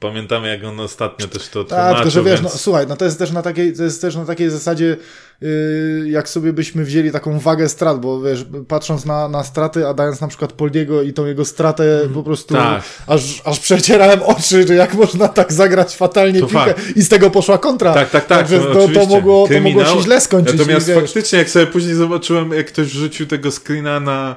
pamiętamy 0.02 0.48
jak 0.48 0.64
on 0.64 0.80
ostatnio 0.80 1.28
też 1.28 1.48
to 1.48 1.64
Tak, 1.64 1.78
tłumaczył, 1.78 1.96
tylko 1.96 2.10
że 2.10 2.22
wiesz, 2.22 2.40
więc... 2.40 2.52
no, 2.52 2.58
słuchaj, 2.58 2.86
no 2.88 2.96
to 2.96 3.04
jest 3.04 3.18
też 3.18 3.30
na 3.30 3.42
takiej, 3.42 3.72
to 3.72 3.82
jest 3.82 4.00
też 4.00 4.16
na 4.16 4.24
takiej 4.24 4.50
zasadzie, 4.50 4.96
yy, 5.40 6.04
jak 6.06 6.28
sobie 6.28 6.52
byśmy 6.52 6.84
wzięli 6.84 7.10
taką 7.10 7.38
wagę 7.38 7.68
strat, 7.68 8.00
bo 8.00 8.20
wiesz, 8.20 8.46
patrząc 8.68 9.04
na, 9.04 9.28
na 9.28 9.44
straty, 9.44 9.86
a 9.86 9.94
dając 9.94 10.20
na 10.20 10.28
przykład 10.28 10.52
Poldiego 10.52 11.02
i 11.02 11.12
tą 11.12 11.26
jego 11.26 11.44
stratę 11.44 12.08
po 12.14 12.22
prostu 12.22 12.54
tak. 12.54 12.82
aż, 13.06 13.42
aż 13.44 13.60
przecierałem 13.60 14.22
oczy, 14.22 14.66
że 14.66 14.74
jak 14.74 14.94
można 14.94 15.28
tak 15.28 15.52
zagrać 15.52 15.96
fatalnie 15.96 16.40
To 16.40 16.46
piłkę 16.46 16.74
fakt. 16.74 16.96
i 16.96 17.02
z 17.02 17.08
tego 17.08 17.30
poszła 17.30 17.58
kontra. 17.58 17.94
Tak, 17.94 18.10
tak, 18.10 18.26
tak. 18.26 18.38
Także 18.38 18.58
no, 18.58 18.74
to, 18.74 18.88
to, 18.88 19.06
mogło, 19.06 19.48
to 19.48 19.60
mogło 19.60 19.84
się 19.84 20.02
źle 20.02 20.20
skończyć. 20.20 20.58
Natomiast 20.58 20.88
wiesz, 20.88 20.98
faktycznie, 20.98 21.38
jak 21.38 21.50
sobie 21.50 21.66
później 21.66 21.94
zobaczyłem, 21.94 22.52
jak 22.52 22.66
ktoś 22.66 22.86
wrzucił 22.86 23.26
tego 23.26 23.50
screena 23.50 24.00
na, 24.00 24.36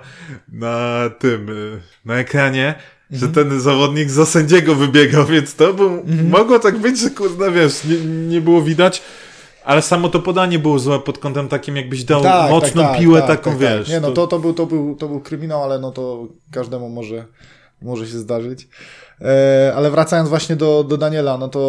na 0.51 1.09
tym, 1.19 1.49
y, 1.49 1.81
na 2.05 2.15
ekranie, 2.15 2.75
że 3.11 3.25
Mhm. 3.25 3.49
ten 3.49 3.59
zawodnik 3.61 4.09
za 4.09 4.25
sędziego 4.25 4.75
wybiegał, 4.75 5.25
więc 5.25 5.55
to 5.55 5.73
był, 5.73 6.03
mogło 6.29 6.59
tak 6.59 6.77
być, 6.77 6.99
że 6.99 7.09
kurde, 7.09 7.51
wiesz, 7.51 7.83
nie, 7.85 8.05
nie 8.05 8.41
było 8.41 8.61
widać, 8.61 9.01
ale 9.65 9.81
samo 9.81 10.09
to 10.09 10.19
podanie 10.19 10.59
było 10.59 10.79
złe 10.79 10.99
pod 10.99 11.17
kątem 11.17 11.47
takim, 11.47 11.75
jakbyś 11.75 12.03
dał 12.03 12.23
tak, 12.23 12.51
mocną 12.51 12.81
tak, 12.81 12.91
tak, 12.91 12.99
piłę 12.99 13.19
tak, 13.19 13.27
taką, 13.27 13.51
tak, 13.51 13.59
wiesz. 13.59 13.85
Tak. 13.85 13.89
Nie, 13.89 13.99
no 13.99 14.11
to, 14.11 14.27
to, 14.27 14.39
był, 14.39 14.53
to, 14.53 14.65
był, 14.65 14.95
to 14.95 15.07
był 15.07 15.19
kryminał, 15.19 15.63
ale 15.63 15.79
no 15.79 15.91
to 15.91 16.27
każdemu 16.51 16.89
może, 16.89 17.25
może 17.81 18.07
się 18.07 18.17
zdarzyć. 18.17 18.67
E, 19.21 19.73
ale 19.75 19.91
wracając 19.91 20.29
właśnie 20.29 20.55
do, 20.55 20.83
do 20.83 20.97
Daniela, 20.97 21.37
no 21.37 21.47
to 21.47 21.59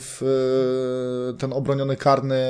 w, 0.00 0.22
e, 0.22 1.38
ten 1.38 1.52
obroniony 1.52 1.96
karny, 1.96 2.44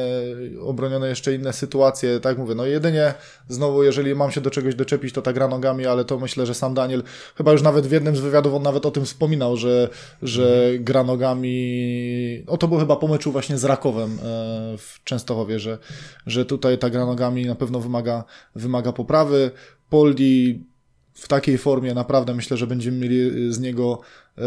obronione 0.61 1.09
jeszcze 1.09 1.35
inne 1.35 1.53
sytuacje, 1.53 2.21
tak 2.21 2.39
mówię, 2.39 2.55
no 2.55 2.67
jedynie 2.67 3.15
znowu, 3.49 3.83
jeżeli 3.83 4.15
mam 4.15 4.31
się 4.31 4.41
do 4.41 4.51
czegoś 4.51 4.75
doczepić, 4.75 5.15
to 5.15 5.23
ta 5.23 5.33
gra 5.33 5.49
nogami, 5.49 5.87
ale 5.87 6.05
to 6.05 6.19
myślę, 6.19 6.47
że 6.47 6.55
sam 6.55 6.75
Daniel, 6.75 7.03
chyba 7.37 7.53
już 7.53 7.63
nawet 7.63 7.87
w 7.87 7.93
jednym 7.93 8.17
z 8.17 8.21
wywiadów 8.21 8.55
on 8.55 8.63
nawet 8.63 8.87
o 8.87 8.91
tym 8.91 9.05
wspominał, 9.05 9.57
że, 9.57 9.89
że 10.23 10.65
mhm. 10.65 10.85
gra 10.85 11.05
nogami, 11.05 12.45
o 12.47 12.59
to 12.59 12.69
było 12.69 12.81
chyba 12.81 12.97
po 12.97 13.09
meczu 13.09 13.33
właśnie 13.33 13.59
z 13.59 13.65
Rakowem 13.65 14.11
e, 14.11 14.19
w 14.79 15.05
Częstochowie, 15.05 15.59
że, 15.59 15.79
że 16.27 16.45
tutaj 16.45 16.79
ta 16.79 16.91
gra 16.91 17.07
nogami 17.07 17.47
na 17.47 17.55
pewno 17.55 17.81
wymaga, 17.81 18.25
wymaga 18.55 18.93
poprawy. 18.93 19.51
Poldi 19.91 20.72
w 21.15 21.29
takiej 21.29 21.59
formie 21.59 21.95
naprawdę 21.95 22.35
myślę, 22.35 22.57
że 22.57 22.67
będziemy 22.67 22.99
mieli 22.99 23.53
z 23.53 23.61
niego 23.61 24.01
e, 24.39 24.43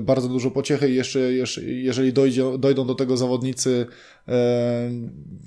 bardzo 0.00 0.28
dużo 0.28 0.50
pociechy 0.50 0.90
jeszcze 0.90 1.32
jeżeli 1.62 2.12
dojdzie, 2.12 2.58
dojdą 2.58 2.86
do 2.86 2.94
tego 2.94 3.16
zawodnicy 3.16 3.86
e, 4.28 4.90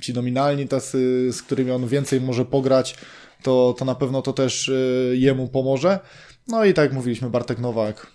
ci 0.01 0.13
nominalni, 0.13 0.67
tacy, 0.67 1.29
z 1.31 1.41
którymi 1.41 1.71
on 1.71 1.87
więcej 1.87 2.21
może 2.21 2.45
pograć, 2.45 2.95
to, 3.43 3.75
to 3.77 3.85
na 3.85 3.95
pewno 3.95 4.21
to 4.21 4.33
też 4.33 4.69
e, 4.69 4.73
jemu 5.15 5.47
pomoże. 5.47 5.99
No 6.47 6.65
i 6.65 6.73
tak 6.73 6.83
jak 6.85 6.93
mówiliśmy, 6.93 7.29
Bartek 7.29 7.59
Nowak 7.59 8.07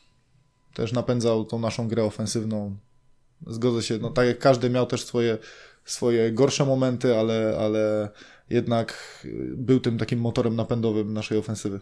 też 0.75 0.93
napędzał 0.93 1.45
tą 1.45 1.59
naszą 1.59 1.89
grę 1.89 2.05
ofensywną. 2.05 2.77
Zgodzę 3.47 3.83
się, 3.83 3.99
no 3.99 4.11
tak 4.11 4.27
jak 4.27 4.39
każdy 4.39 4.71
miał 4.71 4.87
też 4.87 5.05
swoje, 5.05 5.39
swoje 5.85 6.33
gorsze 6.33 6.65
momenty, 6.67 7.17
ale, 7.17 7.57
ale 7.61 8.09
jednak 8.51 8.95
był 9.57 9.81
tym 9.81 9.99
takim 9.99 10.21
motorem 10.21 10.57
napędowym 10.57 11.13
naszej 11.13 11.39
ofensywy. 11.39 11.81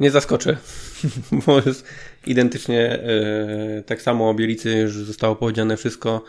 Nie 0.00 0.10
zaskoczę, 0.10 0.56
bo 1.46 1.60
jest 1.66 1.86
identycznie 2.26 2.98
yy, 3.76 3.82
tak 3.82 4.02
samo 4.02 4.30
o 4.30 4.34
Bielicy 4.34 4.78
już 4.78 4.92
zostało 4.92 5.36
powiedziane 5.36 5.76
wszystko. 5.76 6.24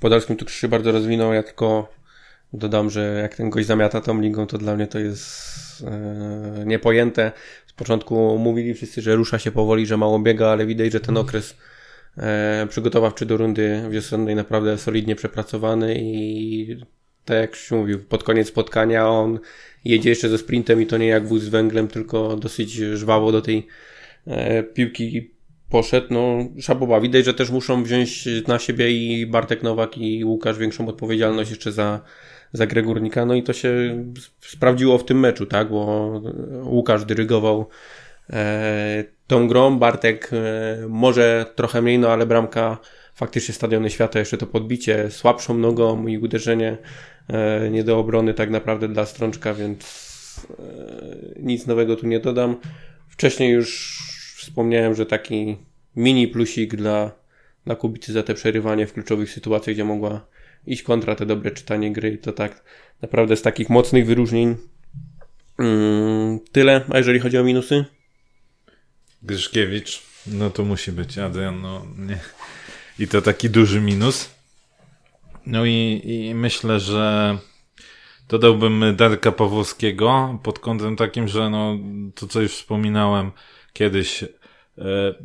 Podolskim 0.00 0.36
tu 0.36 0.48
się 0.48 0.68
bardzo 0.68 0.92
rozwinął, 0.92 1.32
ja 1.32 1.42
tylko 1.42 1.92
dodam, 2.52 2.90
że 2.90 3.18
jak 3.22 3.34
ten 3.34 3.50
gość 3.50 3.66
zamiata 3.66 4.00
tą 4.00 4.20
ligą, 4.20 4.46
to 4.46 4.58
dla 4.58 4.76
mnie 4.76 4.86
to 4.86 4.98
jest 4.98 5.26
yy, 6.58 6.66
niepojęte. 6.66 7.32
Z 7.66 7.72
początku 7.72 8.38
mówili 8.38 8.74
wszyscy, 8.74 9.02
że 9.02 9.16
rusza 9.16 9.38
się 9.38 9.50
powoli, 9.50 9.86
że 9.86 9.96
mało 9.96 10.18
biega, 10.18 10.48
ale 10.48 10.66
widać, 10.66 10.92
że 10.92 11.00
ten 11.00 11.16
okres 11.16 11.56
yy, 12.16 12.22
przygotowawczy 12.68 13.26
do 13.26 13.36
rundy 13.36 13.82
wiosennej 13.90 14.34
naprawdę 14.34 14.78
solidnie 14.78 15.16
przepracowany 15.16 15.94
i 15.98 16.76
tak 17.24 17.36
jak 17.36 17.56
się 17.56 17.76
mówił, 17.76 18.04
pod 18.04 18.24
koniec 18.24 18.48
spotkania 18.48 19.08
on 19.08 19.38
jedzie 19.84 20.10
jeszcze 20.10 20.28
ze 20.28 20.38
sprintem 20.38 20.82
i 20.82 20.86
to 20.86 20.98
nie 20.98 21.06
jak 21.06 21.26
wóz 21.26 21.42
z 21.42 21.48
węglem, 21.48 21.88
tylko 21.88 22.36
dosyć 22.36 22.72
żwawo 22.72 23.32
do 23.32 23.42
tej 23.42 23.66
e, 24.26 24.62
piłki 24.62 25.30
poszedł. 25.70 26.06
No, 26.10 26.48
szaboba. 26.60 27.00
Widać, 27.00 27.24
że 27.24 27.34
też 27.34 27.50
muszą 27.50 27.82
wziąć 27.82 28.28
na 28.46 28.58
siebie 28.58 28.90
i 28.90 29.26
Bartek 29.26 29.62
Nowak 29.62 29.98
i 29.98 30.24
Łukasz 30.24 30.58
większą 30.58 30.88
odpowiedzialność 30.88 31.50
jeszcze 31.50 31.72
za, 31.72 32.00
za 32.52 32.66
grę 32.66 32.82
górnika. 32.82 33.26
No 33.26 33.34
i 33.34 33.42
to 33.42 33.52
się 33.52 34.04
sprawdziło 34.40 34.98
w 34.98 35.04
tym 35.04 35.20
meczu, 35.20 35.46
tak? 35.46 35.70
Bo 35.70 36.22
Łukasz 36.64 37.04
dyrygował 37.04 37.68
e, 38.30 39.04
tą 39.26 39.48
grą, 39.48 39.78
Bartek 39.78 40.30
e, 40.32 40.88
może 40.88 41.46
trochę 41.54 41.82
mniej, 41.82 41.98
no 41.98 42.08
ale 42.08 42.26
bramka 42.26 42.78
faktycznie 43.20 43.54
Stadiony 43.54 43.90
Świata 43.90 44.18
jeszcze 44.18 44.38
to 44.38 44.46
podbicie 44.46 45.10
słabszą 45.10 45.58
nogą 45.58 46.06
i 46.06 46.18
uderzenie 46.18 46.78
E, 47.32 47.70
nie 47.70 47.84
do 47.84 47.98
obrony 47.98 48.34
tak 48.34 48.50
naprawdę 48.50 48.88
dla 48.88 49.06
Strączka, 49.06 49.54
więc 49.54 50.46
e, 50.58 51.42
nic 51.42 51.66
nowego 51.66 51.96
tu 51.96 52.06
nie 52.06 52.20
dodam. 52.20 52.56
Wcześniej 53.08 53.50
już 53.50 53.98
wspomniałem, 54.36 54.94
że 54.94 55.06
taki 55.06 55.56
mini 55.96 56.28
plusik 56.28 56.76
dla, 56.76 57.12
dla 57.64 57.76
Kubicy 57.76 58.12
za 58.12 58.22
te 58.22 58.34
przerywanie 58.34 58.86
w 58.86 58.92
kluczowych 58.92 59.30
sytuacjach, 59.30 59.76
gdzie 59.76 59.84
mogła 59.84 60.26
iść 60.66 60.82
kontra 60.82 61.14
te 61.14 61.26
dobre 61.26 61.50
czytanie 61.50 61.92
gry. 61.92 62.18
To 62.18 62.32
tak 62.32 62.64
naprawdę 63.02 63.36
z 63.36 63.42
takich 63.42 63.70
mocnych 63.70 64.06
wyróżnień 64.06 64.56
mm, 65.58 66.40
tyle. 66.52 66.84
A 66.90 66.98
jeżeli 66.98 67.18
chodzi 67.18 67.38
o 67.38 67.44
minusy? 67.44 67.84
Gryszkiewicz, 69.22 70.02
no 70.26 70.50
to 70.50 70.64
musi 70.64 70.92
być 70.92 71.18
Adrian, 71.18 71.60
no 71.60 71.86
nie. 71.98 72.18
I 73.00 73.08
to 73.08 73.22
taki 73.22 73.50
duży 73.50 73.80
minus. 73.80 74.34
No 75.46 75.64
i, 75.64 76.00
i 76.04 76.34
myślę, 76.34 76.80
że 76.80 77.38
dodałbym 78.28 78.84
Darka 78.96 79.32
Pawłowskiego 79.32 80.38
pod 80.42 80.58
kątem 80.58 80.96
takim, 80.96 81.28
że 81.28 81.50
no, 81.50 81.78
to 82.14 82.26
co 82.26 82.40
już 82.40 82.52
wspominałem 82.52 83.30
kiedyś, 83.72 84.22
e, 84.22 84.28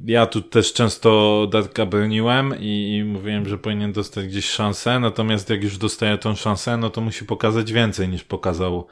ja 0.05 0.25
tu 0.25 0.41
też 0.41 0.73
często 0.73 1.47
Darka 1.51 1.85
broniłem 1.85 2.53
i, 2.59 2.95
i, 2.95 3.03
mówiłem, 3.03 3.49
że 3.49 3.57
powinien 3.57 3.93
dostać 3.93 4.27
gdzieś 4.27 4.49
szansę, 4.49 4.99
natomiast 4.99 5.49
jak 5.49 5.63
już 5.63 5.77
dostaje 5.77 6.17
tą 6.17 6.35
szansę, 6.35 6.77
no 6.77 6.89
to 6.89 7.01
musi 7.01 7.25
pokazać 7.25 7.73
więcej 7.73 8.09
niż 8.09 8.23
pokazał 8.23 8.87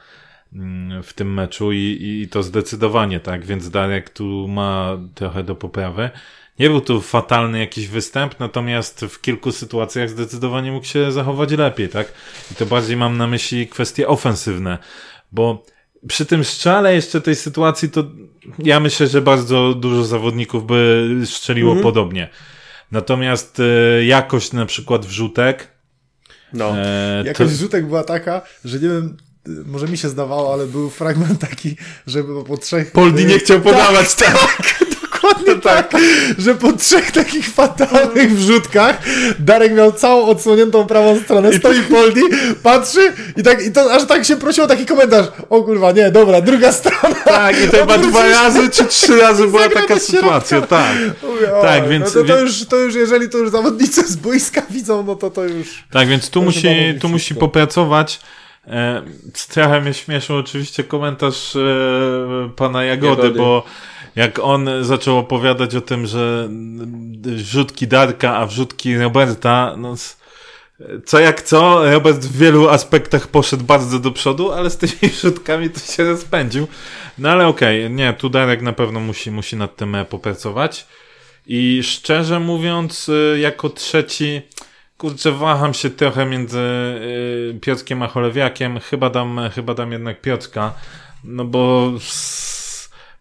mm, 0.52 1.02
w 1.02 1.12
tym 1.12 1.34
meczu 1.34 1.72
i, 1.72 1.98
i 2.22 2.28
to 2.28 2.42
zdecydowanie 2.42 3.20
tak, 3.20 3.44
więc 3.46 3.70
Darek 3.70 4.10
tu 4.10 4.48
ma 4.48 4.98
trochę 5.14 5.44
do 5.44 5.54
poprawy. 5.54 6.10
Nie 6.58 6.70
był 6.70 6.80
to 6.80 7.00
fatalny 7.00 7.58
jakiś 7.58 7.88
występ, 7.88 8.40
natomiast 8.40 9.00
w 9.00 9.20
kilku 9.20 9.52
sytuacjach 9.52 10.10
zdecydowanie 10.10 10.72
mógł 10.72 10.86
się 10.86 11.12
zachować 11.12 11.50
lepiej, 11.50 11.88
tak? 11.88 12.12
I 12.52 12.54
to 12.54 12.66
bardziej 12.66 12.96
mam 12.96 13.16
na 13.16 13.26
myśli 13.26 13.68
kwestie 13.68 14.08
ofensywne, 14.08 14.78
bo 15.32 15.66
przy 16.08 16.26
tym 16.26 16.44
strzale 16.44 16.94
jeszcze 16.94 17.20
tej 17.20 17.36
sytuacji 17.36 17.90
to 17.90 18.04
ja 18.58 18.80
myślę, 18.80 19.06
że 19.06 19.22
bardzo 19.22 19.74
dużo 19.74 20.04
zawodników 20.04 20.66
by 20.66 21.08
strzeliło 21.24 21.70
mhm. 21.70 21.82
podobnie. 21.82 22.28
Natomiast 22.92 23.60
e, 23.60 24.04
jakość 24.04 24.52
na 24.52 24.66
przykład 24.66 25.06
wrzutek. 25.06 25.68
No. 26.52 26.78
E, 26.78 27.22
jakość 27.26 27.50
to... 27.50 27.56
wrzutek 27.56 27.86
była 27.86 28.04
taka, 28.04 28.42
że 28.64 28.78
nie 28.78 28.88
wiem, 28.88 29.16
może 29.66 29.88
mi 29.88 29.98
się 29.98 30.08
zdawało, 30.08 30.52
ale 30.52 30.66
był 30.66 30.90
fragment 30.90 31.40
taki, 31.40 31.76
że 32.06 32.24
po 32.46 32.56
trzech... 32.56 32.92
Poldi 32.92 33.26
nie 33.26 33.38
chciał 33.38 33.60
podawać, 33.60 34.14
tak. 34.14 34.32
tak. 34.32 34.84
Dokładnie 35.24 35.54
tak, 35.72 35.92
że 36.38 36.54
po 36.54 36.72
trzech 36.72 37.10
takich 37.10 37.48
fatalnych 37.48 38.36
wrzutkach 38.36 39.02
Darek 39.38 39.74
miał 39.74 39.92
całą 39.92 40.26
odsłoniętą 40.26 40.86
prawą 40.86 41.20
stronę, 41.20 41.52
stoi 41.52 41.82
Poldi, 41.82 42.20
patrzy 42.62 43.12
i 43.36 43.42
tak, 43.42 43.66
i 43.66 43.72
to 43.72 43.92
aż 43.92 44.06
tak 44.06 44.24
się 44.24 44.36
prosił 44.36 44.64
o 44.64 44.66
taki 44.66 44.86
komentarz, 44.86 45.26
o 45.50 45.62
kurwa, 45.62 45.92
nie, 45.92 46.10
dobra, 46.10 46.40
druga 46.40 46.72
strona. 46.72 47.14
Tak, 47.24 47.64
i 47.64 47.68
to 47.68 47.76
chyba 47.76 47.98
dwa 47.98 48.28
razy 48.28 48.70
czy 48.70 48.84
trzy 48.84 49.20
razy 49.20 49.46
była 49.46 49.68
taka 49.68 49.98
sytuacja, 49.98 50.60
tak. 50.60 50.96
Mówię, 51.22 51.48
tak, 51.62 51.88
więc... 51.88 52.14
No 52.14 52.22
to, 52.22 52.28
to, 52.28 52.40
już, 52.40 52.66
to 52.66 52.76
już, 52.76 52.94
jeżeli 52.94 53.28
to 53.28 53.38
już 53.38 53.50
zawodnicy 53.50 54.02
z 54.02 54.16
boiska 54.16 54.62
widzą, 54.70 55.02
no 55.02 55.16
to 55.16 55.30
to 55.30 55.44
już... 55.44 55.84
Tak, 55.90 56.08
więc 56.08 56.30
tu 56.30 56.42
musi, 56.42 56.68
tu 57.00 57.08
musi 57.08 57.34
popracować. 57.34 58.20
E, 58.66 59.02
trochę 59.48 59.80
mnie 59.80 59.94
śmieszył 59.94 60.36
oczywiście 60.36 60.84
komentarz 60.84 61.56
e, 61.56 61.60
pana 62.56 62.84
Jagody, 62.84 63.22
Jagody, 63.22 63.38
bo 63.38 63.64
jak 64.16 64.38
on 64.38 64.68
zaczął 64.80 65.18
opowiadać 65.18 65.74
o 65.74 65.80
tym, 65.80 66.06
że 66.06 66.48
wrzutki 67.20 67.86
Darka, 67.86 68.36
a 68.36 68.46
wrzutki 68.46 68.96
Roberta, 68.96 69.74
no 69.78 69.96
co 71.06 71.20
jak 71.20 71.42
co, 71.42 71.90
Robert 71.92 72.18
w 72.18 72.38
wielu 72.38 72.68
aspektach 72.68 73.26
poszedł 73.26 73.64
bardzo 73.64 73.98
do 73.98 74.10
przodu, 74.10 74.52
ale 74.52 74.70
z 74.70 74.76
tymi 74.76 75.12
wrzutkami 75.14 75.70
to 75.70 75.80
się 75.80 76.04
rozpędził. 76.04 76.66
No 77.18 77.30
ale 77.30 77.46
okej, 77.46 77.84
okay, 77.84 77.96
nie, 77.96 78.12
tu 78.12 78.28
Darek 78.28 78.62
na 78.62 78.72
pewno 78.72 79.00
musi, 79.00 79.30
musi 79.30 79.56
nad 79.56 79.76
tym 79.76 79.94
e, 79.94 80.04
popracować. 80.04 80.86
I 81.46 81.82
szczerze 81.82 82.40
mówiąc, 82.40 83.08
e, 83.34 83.38
jako 83.38 83.70
trzeci, 83.70 84.42
kurczę, 84.98 85.32
waham 85.32 85.74
się 85.74 85.90
trochę 85.90 86.26
między 86.26 86.60
e, 86.60 87.60
Piotrkiem 87.60 88.02
a 88.02 88.08
Cholewiakiem. 88.08 88.80
Chyba 88.80 89.10
dam, 89.10 89.40
chyba 89.54 89.74
dam 89.74 89.92
jednak 89.92 90.20
Piotrka, 90.20 90.74
no 91.24 91.44
bo 91.44 91.92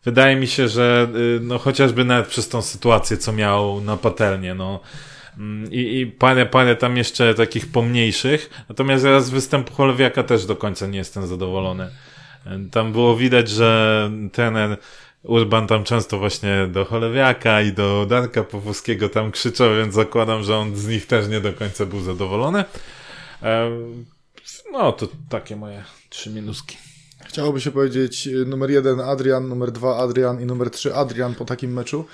wydaje 0.05 0.35
mi 0.35 0.47
się, 0.47 0.67
że 0.67 1.07
y, 1.15 1.39
no 1.41 1.59
chociażby 1.59 2.05
nawet 2.05 2.27
przez 2.27 2.49
tą 2.49 2.61
sytuację, 2.61 3.17
co 3.17 3.33
miał 3.33 3.81
na 3.81 3.97
patelnię, 3.97 4.53
no 4.53 4.79
mm, 5.37 5.71
i, 5.71 5.99
i 5.99 6.07
parę, 6.07 6.45
parę 6.45 6.75
tam 6.75 6.97
jeszcze 6.97 7.33
takich 7.33 7.71
pomniejszych. 7.71 8.49
Natomiast 8.69 9.03
zaraz 9.03 9.25
z 9.25 9.29
występu 9.29 9.73
Cholewiaka 9.73 10.23
też 10.23 10.45
do 10.45 10.55
końca 10.55 10.87
nie 10.87 10.97
jestem 10.97 11.27
zadowolony. 11.27 11.89
Tam 12.71 12.91
było 12.91 13.17
widać, 13.17 13.49
że 13.49 14.11
trener 14.31 14.77
Urban 15.23 15.67
tam 15.67 15.83
często 15.83 16.19
właśnie 16.19 16.67
do 16.71 16.85
Cholewiaka 16.85 17.61
i 17.61 17.73
do 17.73 18.05
Darka 18.05 18.43
Powódzkiego 18.43 19.09
tam 19.09 19.31
krzyczał, 19.31 19.75
więc 19.75 19.93
zakładam, 19.93 20.43
że 20.43 20.57
on 20.57 20.75
z 20.75 20.87
nich 20.87 21.07
też 21.07 21.27
nie 21.27 21.41
do 21.41 21.53
końca 21.53 21.85
był 21.85 22.01
zadowolony. 22.01 22.63
No, 24.71 24.91
to 24.91 25.07
takie 25.29 25.55
moje 25.55 25.83
trzy 26.09 26.29
minuski. 26.29 26.77
Chciałoby 27.33 27.61
się 27.61 27.71
powiedzieć 27.71 28.27
y, 28.27 28.45
numer 28.45 28.71
jeden 28.71 28.99
Adrian, 28.99 29.47
numer 29.47 29.71
dwa 29.71 29.97
Adrian 29.97 30.41
i 30.41 30.45
numer 30.45 30.69
trzy 30.69 30.95
Adrian 30.95 31.35
po 31.35 31.45
takim 31.45 31.73
meczu. 31.73 32.05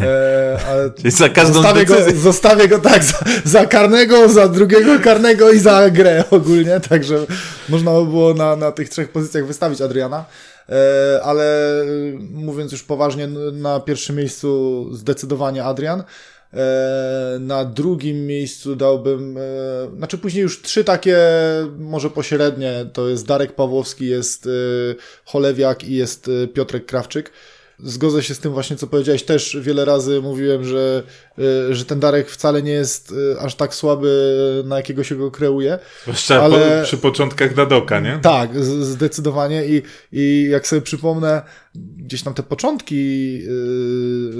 E, 0.00 0.58
ale 0.68 0.90
za 1.10 1.28
każdą 1.28 1.54
zostawię 1.54 1.84
go, 1.84 1.94
zostawię 2.16 2.68
go 2.68 2.78
tak 2.78 3.04
za, 3.04 3.18
za, 3.44 3.66
karnego, 3.66 4.28
za 4.28 4.48
drugiego 4.48 4.98
karnego 5.00 5.52
i 5.52 5.58
za 5.58 5.90
grę 5.90 6.24
ogólnie, 6.30 6.80
także 6.80 7.26
można 7.68 7.92
by 7.92 8.06
było 8.06 8.34
na, 8.34 8.56
na 8.56 8.72
tych 8.72 8.88
trzech 8.88 9.08
pozycjach 9.08 9.46
wystawić 9.46 9.80
Adriana. 9.80 10.24
e, 10.68 11.20
ale 11.22 11.44
mówiąc 12.32 12.72
już 12.72 12.82
poważnie, 12.82 13.26
na 13.52 13.80
pierwszym 13.80 14.16
miejscu 14.16 14.88
zdecydowanie 14.92 15.64
Adrian. 15.64 16.04
Na 17.40 17.64
drugim 17.64 18.26
miejscu 18.26 18.76
dałbym, 18.76 19.38
znaczy 19.96 20.18
później 20.18 20.42
już 20.42 20.62
trzy 20.62 20.84
takie, 20.84 21.18
może 21.78 22.10
pośrednie, 22.10 22.86
to 22.92 23.08
jest 23.08 23.26
Darek 23.26 23.52
Pawłowski, 23.52 24.06
jest 24.06 24.48
Cholewiak 25.24 25.84
i 25.84 25.94
jest 25.94 26.30
Piotrek 26.54 26.86
Krawczyk 26.86 27.32
zgodzę 27.84 28.22
się 28.22 28.34
z 28.34 28.38
tym 28.38 28.52
właśnie, 28.52 28.76
co 28.76 28.86
powiedziałeś. 28.86 29.22
Też 29.22 29.56
wiele 29.60 29.84
razy 29.84 30.20
mówiłem, 30.20 30.64
że, 30.64 31.02
e, 31.38 31.74
że 31.74 31.84
ten 31.84 32.00
Darek 32.00 32.30
wcale 32.30 32.62
nie 32.62 32.72
jest 32.72 33.14
e, 33.34 33.40
aż 33.40 33.54
tak 33.54 33.74
słaby, 33.74 34.62
na 34.66 34.76
jakiego 34.76 35.04
się 35.04 35.16
go 35.16 35.30
kreuje. 35.30 35.78
Zwłaszcza 36.02 36.42
ale... 36.42 36.82
przy 36.84 36.98
początkach 36.98 37.54
Dadoka, 37.54 38.00
nie? 38.00 38.18
Tak, 38.22 38.64
zdecydowanie. 38.64 39.66
I, 39.66 39.82
I 40.12 40.48
jak 40.50 40.66
sobie 40.66 40.82
przypomnę 40.82 41.42
gdzieś 41.96 42.22
tam 42.22 42.34
te 42.34 42.42
początki 42.42 43.40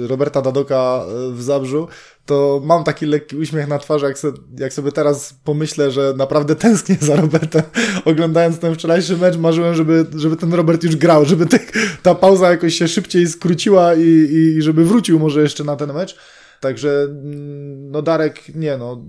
e, 0.03 0.07
Roberta 0.07 0.41
Dadoka 0.41 1.05
w 1.31 1.41
Zabrzu, 1.41 1.87
to 2.31 2.61
mam 2.63 2.83
taki 2.83 3.05
lekki 3.05 3.37
uśmiech 3.37 3.67
na 3.67 3.79
twarzy, 3.79 4.05
jak, 4.05 4.19
se, 4.19 4.31
jak 4.59 4.73
sobie 4.73 4.91
teraz 4.91 5.33
pomyślę, 5.43 5.91
że 5.91 6.13
naprawdę 6.17 6.55
tęsknię 6.55 6.97
za 6.99 7.15
Robertem. 7.15 7.61
Oglądając 8.05 8.59
ten 8.59 8.75
wczorajszy 8.75 9.17
mecz, 9.17 9.37
marzyłem, 9.37 9.75
żeby, 9.75 10.05
żeby 10.15 10.37
ten 10.37 10.53
Robert 10.53 10.83
już 10.83 10.95
grał, 10.95 11.25
żeby 11.25 11.45
te, 11.45 11.59
ta 12.03 12.15
pauza 12.15 12.51
jakoś 12.51 12.73
się 12.73 12.87
szybciej 12.87 13.27
skróciła 13.27 13.95
i, 13.95 14.29
i 14.31 14.61
żeby 14.61 14.85
wrócił 14.85 15.19
może 15.19 15.41
jeszcze 15.41 15.63
na 15.63 15.75
ten 15.75 15.93
mecz. 15.93 16.17
Także, 16.59 17.07
mm, 17.09 17.91
no 17.91 18.01
Darek, 18.01 18.55
nie 18.55 18.77
no, 18.77 19.01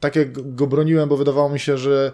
tak 0.00 0.16
jak 0.16 0.54
go 0.54 0.66
broniłem, 0.66 1.08
bo 1.08 1.16
wydawało 1.16 1.50
mi 1.50 1.58
się, 1.58 1.78
że, 1.78 2.12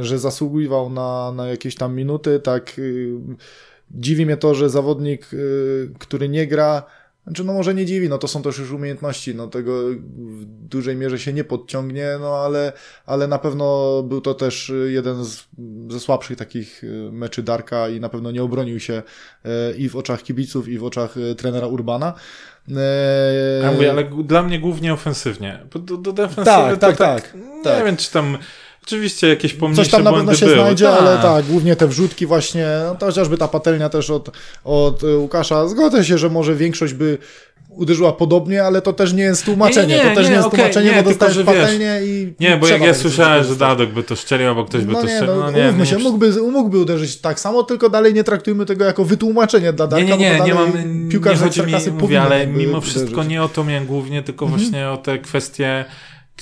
że 0.00 0.18
zasługiwał 0.18 0.90
na, 0.90 1.32
na 1.32 1.46
jakieś 1.46 1.74
tam 1.74 1.94
minuty, 1.94 2.40
tak 2.40 2.78
y, 2.78 3.14
dziwi 3.90 4.26
mnie 4.26 4.36
to, 4.36 4.54
że 4.54 4.70
zawodnik, 4.70 5.34
y, 5.34 5.90
który 5.98 6.28
nie 6.28 6.46
gra, 6.46 6.82
znaczy, 7.26 7.44
no 7.44 7.52
może 7.52 7.74
nie 7.74 7.86
dziwi, 7.86 8.08
no 8.08 8.18
to 8.18 8.28
są 8.28 8.42
też 8.42 8.58
już 8.58 8.70
umiejętności, 8.70 9.34
no 9.34 9.46
tego 9.46 9.82
w 10.16 10.44
dużej 10.44 10.96
mierze 10.96 11.18
się 11.18 11.32
nie 11.32 11.44
podciągnie, 11.44 12.08
no 12.20 12.36
ale, 12.36 12.72
ale 13.06 13.26
na 13.26 13.38
pewno 13.38 14.02
był 14.02 14.20
to 14.20 14.34
też 14.34 14.72
jeden 14.86 15.24
z, 15.24 15.44
ze 15.88 16.00
słabszych 16.00 16.36
takich 16.36 16.84
y, 16.84 17.10
meczy 17.12 17.42
Darka 17.42 17.88
i 17.88 18.00
na 18.00 18.08
pewno 18.08 18.30
nie 18.30 18.42
obronił 18.42 18.80
się 18.80 19.02
y, 19.72 19.76
i 19.76 19.88
w 19.88 19.96
oczach 19.96 20.22
kibiców, 20.22 20.68
i 20.68 20.78
w 20.78 20.84
oczach 20.84 21.16
y, 21.16 21.34
trenera 21.34 21.66
Urbana. 21.66 22.14
Ja 23.62 23.72
mówię, 23.72 23.90
ale 23.90 24.04
dla 24.04 24.42
mnie 24.42 24.60
głównie 24.60 24.92
ofensywnie. 24.92 25.66
Do, 25.70 25.96
do 25.96 26.12
defensywy 26.12 26.44
tak, 26.44 26.78
tak, 26.78 26.96
tak, 26.96 27.22
tak. 27.22 27.34
Nie 27.34 27.62
tak. 27.64 27.84
wiem, 27.84 27.96
czy 27.96 28.12
tam 28.12 28.38
Oczywiście 28.86 29.28
jakieś 29.28 29.54
pomniejsze 29.54 29.82
Coś 29.82 29.90
tam 29.90 30.04
na 30.04 30.12
pewno 30.12 30.34
się 30.34 30.46
były. 30.46 30.58
znajdzie, 30.58 30.84
tak. 30.84 31.00
ale 31.00 31.18
tak, 31.18 31.44
głównie 31.44 31.76
te 31.76 31.88
wrzutki 31.88 32.26
właśnie, 32.26 32.66
no 32.86 32.94
to 32.94 33.06
chociażby 33.06 33.38
ta 33.38 33.48
patelnia 33.48 33.88
też 33.88 34.10
od, 34.10 34.30
od 34.64 35.02
Łukasza. 35.02 35.68
Zgodzę 35.68 36.04
się, 36.04 36.18
że 36.18 36.30
może 36.30 36.54
większość 36.54 36.94
by 36.94 37.18
uderzyła 37.68 38.12
podobnie, 38.12 38.64
ale 38.64 38.82
to 38.82 38.92
też 38.92 39.12
nie 39.12 39.22
jest 39.22 39.44
tłumaczenie. 39.44 39.96
Nie, 39.96 40.04
nie, 40.04 40.10
to 40.10 40.14
też 40.16 40.24
nie, 40.24 40.30
nie 40.30 40.36
jest 40.36 40.46
okay, 40.46 40.58
tłumaczenie, 40.58 40.90
nie, 40.90 41.02
bo 41.02 41.08
dostajesz 41.08 41.38
patelnię 41.38 42.00
i. 42.04 42.34
Nie, 42.40 42.56
bo 42.56 42.68
jak 42.68 42.82
ja 42.82 42.94
słyszałem, 42.94 43.44
że 43.44 43.56
Dadok 43.56 43.90
by 43.90 44.02
to 44.02 44.16
szczelił, 44.16 44.48
albo 44.48 44.64
ktoś 44.64 44.84
by 44.84 44.92
no 44.92 45.02
to 45.02 45.08
szczelił. 45.08 45.26
No, 45.26 45.40
no 45.40 45.50
nie, 45.50 45.62
umówmy 45.62 45.86
się, 45.86 45.98
mógłby, 45.98 46.32
mógłby 46.52 46.78
uderzyć 46.78 47.16
tak 47.16 47.40
samo, 47.40 47.62
tylko 47.62 47.90
dalej 47.90 48.14
nie 48.14 48.24
traktujmy 48.24 48.66
tego 48.66 48.84
jako 48.84 49.04
wytłumaczenie 49.04 49.72
dla 49.72 49.86
Darka, 49.86 50.04
nie, 50.06 50.16
nie, 50.16 50.30
nie, 50.32 50.38
bo 50.38 50.46
nie 50.46 50.54
mam, 50.54 50.72
piłkarz 51.10 51.40
nie 51.40 51.44
chodzi 51.44 51.62
mi, 51.62 51.72
mówię, 52.00 52.22
ale 52.22 52.46
mimo 52.46 52.80
wszystko 52.80 53.12
uderzyć. 53.12 53.30
nie 53.30 53.42
o 53.42 53.48
to 53.48 53.64
miałem 53.64 53.86
głównie, 53.86 54.22
tylko 54.22 54.44
mhm. 54.44 54.62
właśnie 54.62 54.88
o 54.88 54.96
te 54.96 55.18
kwestie 55.18 55.84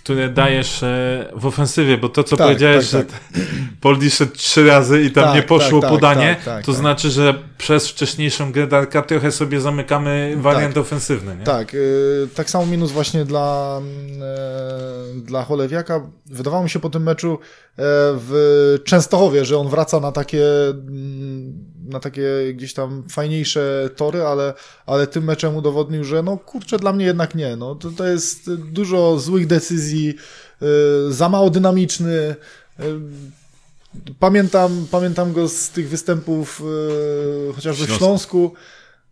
które 0.05 0.29
dajesz 0.29 0.83
e, 0.83 1.29
w 1.37 1.47
ofensywie, 1.47 1.99
bo 1.99 2.09
to, 2.09 2.25
co 2.25 2.37
tak, 2.37 2.47
powiedziałeś, 2.47 2.91
tak, 2.91 3.07
tak. 3.07 3.21
że 3.35 3.43
Poldi 3.81 4.11
szedł 4.11 4.33
trzy 4.33 4.67
razy 4.67 5.03
i 5.03 5.11
tam 5.11 5.25
tak, 5.25 5.35
nie 5.35 5.43
poszło 5.43 5.81
tak, 5.81 5.91
tak, 5.91 6.01
podanie, 6.01 6.37
to 6.65 6.73
znaczy, 6.73 7.11
że 7.11 7.35
przez 7.59 7.89
wcześniejszą 7.89 8.53
grę 8.53 8.67
Darka 8.67 9.03
trochę 9.03 9.33
sobie 9.33 9.61
zamykamy 9.61 10.35
wariant 10.37 10.79
ofensywny. 10.79 11.37
Nie? 11.37 11.45
Tak, 11.45 11.73
yy, 11.73 12.29
tak 12.35 12.51
samo 12.51 12.67
minus 12.67 12.93
właśnie 12.93 13.25
dla, 13.25 13.81
yy, 15.15 15.21
dla 15.21 15.45
Cholewiaka. 15.45 16.01
Wydawało 16.27 16.63
mi 16.63 16.71
się 16.71 16.81
po 16.81 16.91
tym 16.91 17.03
meczu 17.03 17.31
yy, 17.31 17.85
w 17.97 18.79
Częstochowie, 18.85 19.45
że 19.45 19.59
on 19.59 19.69
wraca 19.69 20.01
na 20.01 20.13
takie 20.13 20.45
mm, 20.69 21.74
na 21.85 22.01
takie 22.01 22.55
gdzieś 22.55 22.75
tam 22.75 23.05
fajniejsze 23.09 23.91
tory, 23.97 24.23
ale, 24.23 24.55
ale 24.87 25.07
tym 25.07 25.25
meczem 25.25 25.57
udowodnił, 25.57 26.05
że 26.05 26.23
no 26.23 26.37
kurczę, 26.37 26.79
dla 26.79 26.93
mnie 26.93 27.05
jednak 27.05 27.35
nie. 27.35 27.57
No, 27.57 27.75
to, 27.75 27.91
to 27.91 28.07
jest 28.07 28.55
dużo 28.55 29.19
złych 29.19 29.47
decyzji, 29.47 30.07
yy, 30.61 30.69
za 31.13 31.29
mało 31.29 31.51
dynamiczny. 31.51 32.37
Yy, 32.79 33.01
pamiętam, 34.19 34.87
pamiętam 34.91 35.33
go 35.33 35.49
z 35.49 35.71
tych 35.71 35.89
występów 35.89 36.63
yy, 37.47 37.53
chociażby 37.55 37.87
w 37.87 37.91
Śląsku, 37.91 38.53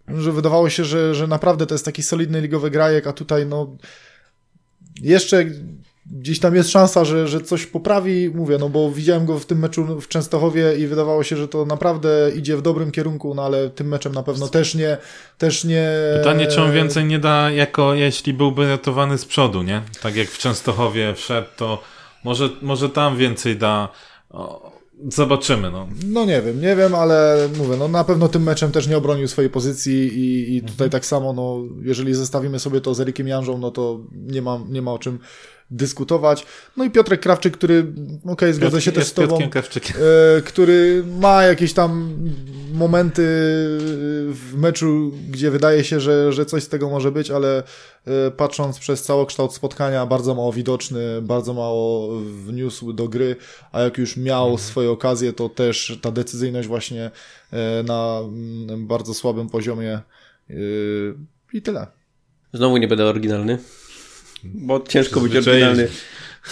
że 0.08 0.32
wydawało 0.32 0.70
się, 0.70 0.84
że, 0.84 1.14
że 1.14 1.26
naprawdę 1.26 1.66
to 1.66 1.74
jest 1.74 1.84
taki 1.84 2.02
solidny 2.02 2.40
ligowy 2.40 2.70
grajek, 2.70 3.06
a 3.06 3.12
tutaj 3.12 3.46
no 3.46 3.76
jeszcze 5.00 5.44
gdzieś 6.06 6.40
tam 6.40 6.54
jest 6.54 6.70
szansa, 6.70 7.04
że, 7.04 7.28
że 7.28 7.40
coś 7.40 7.66
poprawi, 7.66 8.30
mówię, 8.34 8.58
no 8.58 8.68
bo 8.68 8.90
widziałem 8.90 9.26
go 9.26 9.38
w 9.38 9.46
tym 9.46 9.58
meczu 9.58 10.00
w 10.00 10.08
Częstochowie 10.08 10.76
i 10.78 10.86
wydawało 10.86 11.22
się, 11.22 11.36
że 11.36 11.48
to 11.48 11.66
naprawdę 11.66 12.30
idzie 12.36 12.56
w 12.56 12.62
dobrym 12.62 12.90
kierunku, 12.90 13.34
no 13.34 13.42
ale 13.44 13.70
tym 13.70 13.88
meczem 13.88 14.12
na 14.12 14.22
pewno 14.22 14.48
też 14.48 14.74
nie, 14.74 14.96
też 15.38 15.64
nie... 15.64 15.88
Pytanie, 16.18 16.46
czy 16.46 16.62
on 16.62 16.72
więcej 16.72 17.04
nie 17.04 17.18
da, 17.18 17.50
jako 17.50 17.94
jeśli 17.94 18.34
byłby 18.34 18.68
ratowany 18.68 19.18
z 19.18 19.24
przodu, 19.24 19.62
nie? 19.62 19.82
Tak 20.02 20.16
jak 20.16 20.28
w 20.28 20.38
Częstochowie 20.38 21.14
wszedł, 21.14 21.48
to 21.56 21.82
może, 22.24 22.48
może 22.62 22.88
tam 22.88 23.16
więcej 23.16 23.56
da... 23.56 23.88
Zobaczymy, 25.08 25.70
no. 25.70 25.88
No 26.06 26.24
nie 26.24 26.42
wiem, 26.42 26.60
nie 26.60 26.76
wiem, 26.76 26.94
ale 26.94 27.48
mówię, 27.58 27.76
no 27.78 27.88
na 27.88 28.04
pewno 28.04 28.28
tym 28.28 28.42
meczem 28.42 28.72
też 28.72 28.86
nie 28.86 28.96
obronił 28.96 29.28
swojej 29.28 29.50
pozycji 29.50 29.94
i, 29.94 30.56
i 30.56 30.60
tutaj 30.60 30.72
mhm. 30.72 30.90
tak 30.90 31.06
samo, 31.06 31.32
no 31.32 31.58
jeżeli 31.82 32.14
zestawimy 32.14 32.58
sobie 32.58 32.80
to 32.80 32.94
z 32.94 33.00
Erikiem 33.00 33.28
Janżą, 33.28 33.58
no 33.58 33.70
to 33.70 34.00
nie 34.12 34.42
ma, 34.42 34.60
nie 34.68 34.82
ma 34.82 34.92
o 34.92 34.98
czym 34.98 35.18
dyskutować. 35.72 36.46
No 36.76 36.84
i 36.84 36.90
Piotrek 36.90 37.20
Krawczyk, 37.20 37.56
który, 37.56 37.80
okej, 38.22 38.32
okay, 38.32 38.54
zgodzę 38.54 38.82
się 38.82 38.92
też 38.92 39.06
z 39.06 39.12
tobą, 39.12 39.38
e, 39.38 40.42
który 40.44 41.04
ma 41.20 41.42
jakieś 41.42 41.72
tam 41.72 42.18
momenty 42.74 43.22
w 44.32 44.52
meczu, 44.56 45.12
gdzie 45.30 45.50
wydaje 45.50 45.84
się, 45.84 46.00
że, 46.00 46.32
że 46.32 46.46
coś 46.46 46.62
z 46.62 46.68
tego 46.68 46.90
może 46.90 47.12
być, 47.12 47.30
ale 47.30 47.62
e, 48.06 48.30
patrząc 48.30 48.78
przez 48.78 49.02
całokształt 49.02 49.54
spotkania, 49.54 50.06
bardzo 50.06 50.34
mało 50.34 50.52
widoczny, 50.52 51.22
bardzo 51.22 51.54
mało 51.54 52.20
wniósł 52.20 52.92
do 52.92 53.08
gry, 53.08 53.36
a 53.72 53.80
jak 53.80 53.98
już 53.98 54.16
miał 54.16 54.44
mhm. 54.44 54.58
swoje 54.58 54.90
okazje, 54.90 55.32
to 55.32 55.48
też 55.48 55.98
ta 56.02 56.10
decyzyjność 56.10 56.68
właśnie 56.68 57.10
e, 57.52 57.82
na 57.82 58.20
mm, 58.24 58.86
bardzo 58.86 59.14
słabym 59.14 59.48
poziomie 59.48 59.92
e, 60.50 60.54
i 61.52 61.62
tyle. 61.62 61.86
Znowu 62.52 62.76
nie 62.76 62.88
będę 62.88 63.04
oryginalny. 63.04 63.58
Bo 64.44 64.80
ciężko 64.80 65.20
być 65.20 65.36
oryginalny. 65.36 65.88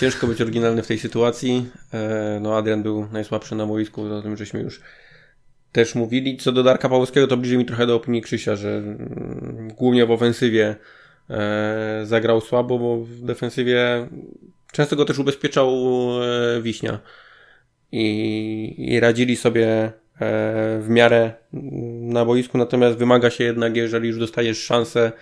Ciężko 0.01 0.27
być 0.27 0.41
oryginalny 0.41 0.83
w 0.83 0.87
tej 0.87 0.99
sytuacji. 0.99 1.67
E, 1.95 2.39
no 2.43 2.57
Adrian 2.57 2.83
był 2.83 3.09
najsłabszy 3.13 3.55
na 3.55 3.67
boisku, 3.67 4.03
o 4.15 4.23
tym 4.23 4.37
żeśmy 4.37 4.61
już 4.61 4.81
też 5.73 5.95
mówili. 5.95 6.37
Co 6.37 6.53
do 6.53 6.63
Darka 6.63 6.89
Pałowskiego, 6.89 7.27
to 7.27 7.37
bliżej 7.37 7.59
mi 7.59 7.65
trochę 7.65 7.87
do 7.87 7.97
opinii 7.97 8.23
Krzysia, 8.23 8.57
że 8.57 8.69
mm, 8.69 9.69
głównie 9.77 10.07
w 10.07 10.11
ofensywie 10.11 10.77
e, 11.31 12.03
zagrał 12.05 12.41
słabo, 12.41 12.79
bo 12.79 12.97
w 12.97 13.21
defensywie 13.21 14.09
często 14.73 14.97
go 14.97 15.05
też 15.05 15.19
ubezpieczał 15.19 15.69
e, 16.23 16.63
Wiśnia. 16.63 16.99
I, 17.93 18.75
i 18.79 19.01
radzili 19.01 19.37
sobie 19.37 19.93
w 20.81 20.87
miarę 20.89 21.33
na 22.01 22.25
boisku, 22.25 22.59
natomiast 22.59 22.99
wymaga 22.99 23.31
się 23.31 23.45
jednak, 23.45 23.77
jeżeli 23.77 24.09
już 24.09 24.19
dostajesz 24.19 24.59
szansę 24.65 25.13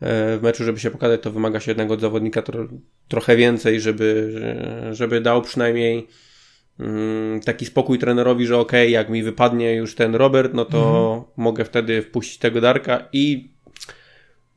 w 0.00 0.38
meczu, 0.42 0.64
żeby 0.64 0.80
się 0.80 0.90
pokazać, 0.90 1.20
to 1.20 1.30
wymaga 1.30 1.60
się 1.60 1.70
jednego 1.70 1.96
zawodnika 1.96 2.42
tro, 2.42 2.68
trochę 3.08 3.36
więcej, 3.36 3.80
żeby, 3.80 4.40
żeby 4.92 5.20
dał 5.20 5.42
przynajmniej 5.42 6.06
mm, 6.80 7.40
taki 7.40 7.66
spokój 7.66 7.98
trenerowi, 7.98 8.46
że 8.46 8.58
ok, 8.58 8.72
jak 8.88 9.08
mi 9.08 9.22
wypadnie 9.22 9.74
już 9.74 9.94
ten 9.94 10.14
Robert, 10.14 10.54
no 10.54 10.64
to 10.64 10.78
mhm. 10.78 11.24
mogę 11.36 11.64
wtedy 11.64 12.02
wpuścić 12.02 12.38
tego 12.38 12.60
Darka 12.60 13.08
i 13.12 13.56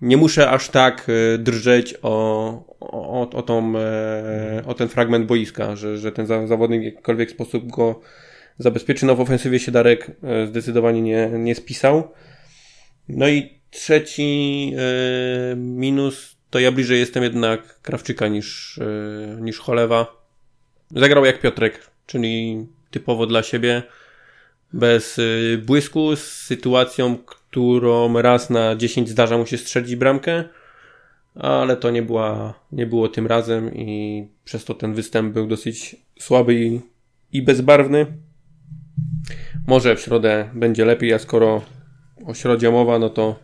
nie 0.01 0.17
muszę 0.17 0.49
aż 0.49 0.69
tak 0.69 1.07
e, 1.09 1.37
drżeć 1.37 1.95
o, 2.01 2.49
o, 2.79 3.29
o, 3.29 3.41
tą, 3.41 3.73
e, 3.77 4.63
o 4.65 4.73
ten 4.73 4.87
fragment 4.87 5.25
boiska, 5.25 5.75
że, 5.75 5.97
że 5.97 6.11
ten 6.11 6.47
zawodnik 6.47 6.81
w 6.81 6.85
jakikolwiek 6.85 7.31
sposób 7.31 7.71
go 7.71 7.99
zabezpieczy. 8.57 9.05
No 9.05 9.15
w 9.15 9.21
ofensywie 9.21 9.59
się 9.59 9.71
Darek 9.71 10.11
zdecydowanie 10.47 11.01
nie, 11.01 11.29
nie 11.33 11.55
spisał. 11.55 12.11
No 13.09 13.29
i 13.29 13.59
Trzeci 13.71 14.73
e, 14.77 15.55
minus 15.55 16.35
to 16.49 16.59
ja 16.59 16.71
bliżej 16.71 16.99
jestem 16.99 17.23
jednak 17.23 17.81
Krawczyka 17.81 18.27
niż, 18.27 18.77
e, 18.77 19.41
niż 19.41 19.59
Cholewa. 19.59 20.19
Zagrał 20.95 21.25
jak 21.25 21.39
Piotrek, 21.39 21.89
czyli 22.07 22.65
typowo 22.91 23.25
dla 23.25 23.43
siebie, 23.43 23.83
bez 24.73 25.19
e, 25.19 25.57
błysku, 25.57 26.15
z 26.15 26.23
sytuacją, 26.23 27.17
którą 27.17 28.21
raz 28.21 28.49
na 28.49 28.75
10 28.75 29.09
zdarza 29.09 29.37
mu 29.37 29.45
się 29.45 29.57
strzelić 29.57 29.95
bramkę, 29.95 30.43
ale 31.35 31.77
to 31.77 31.89
nie, 31.89 32.01
była, 32.01 32.53
nie 32.71 32.85
było 32.85 33.07
tym 33.07 33.27
razem 33.27 33.75
i 33.75 34.27
przez 34.45 34.65
to 34.65 34.73
ten 34.73 34.93
występ 34.93 35.33
był 35.33 35.47
dosyć 35.47 35.95
słaby 36.19 36.55
i, 36.55 36.81
i 37.31 37.41
bezbarwny. 37.41 38.05
może 39.67 39.95
w 39.95 40.01
środę 40.01 40.49
będzie 40.53 40.85
lepiej, 40.85 41.13
a 41.13 41.19
skoro 41.19 41.61
o 42.25 42.33
środzie 42.33 42.71
mowa, 42.71 42.99
no 42.99 43.09
to 43.09 43.39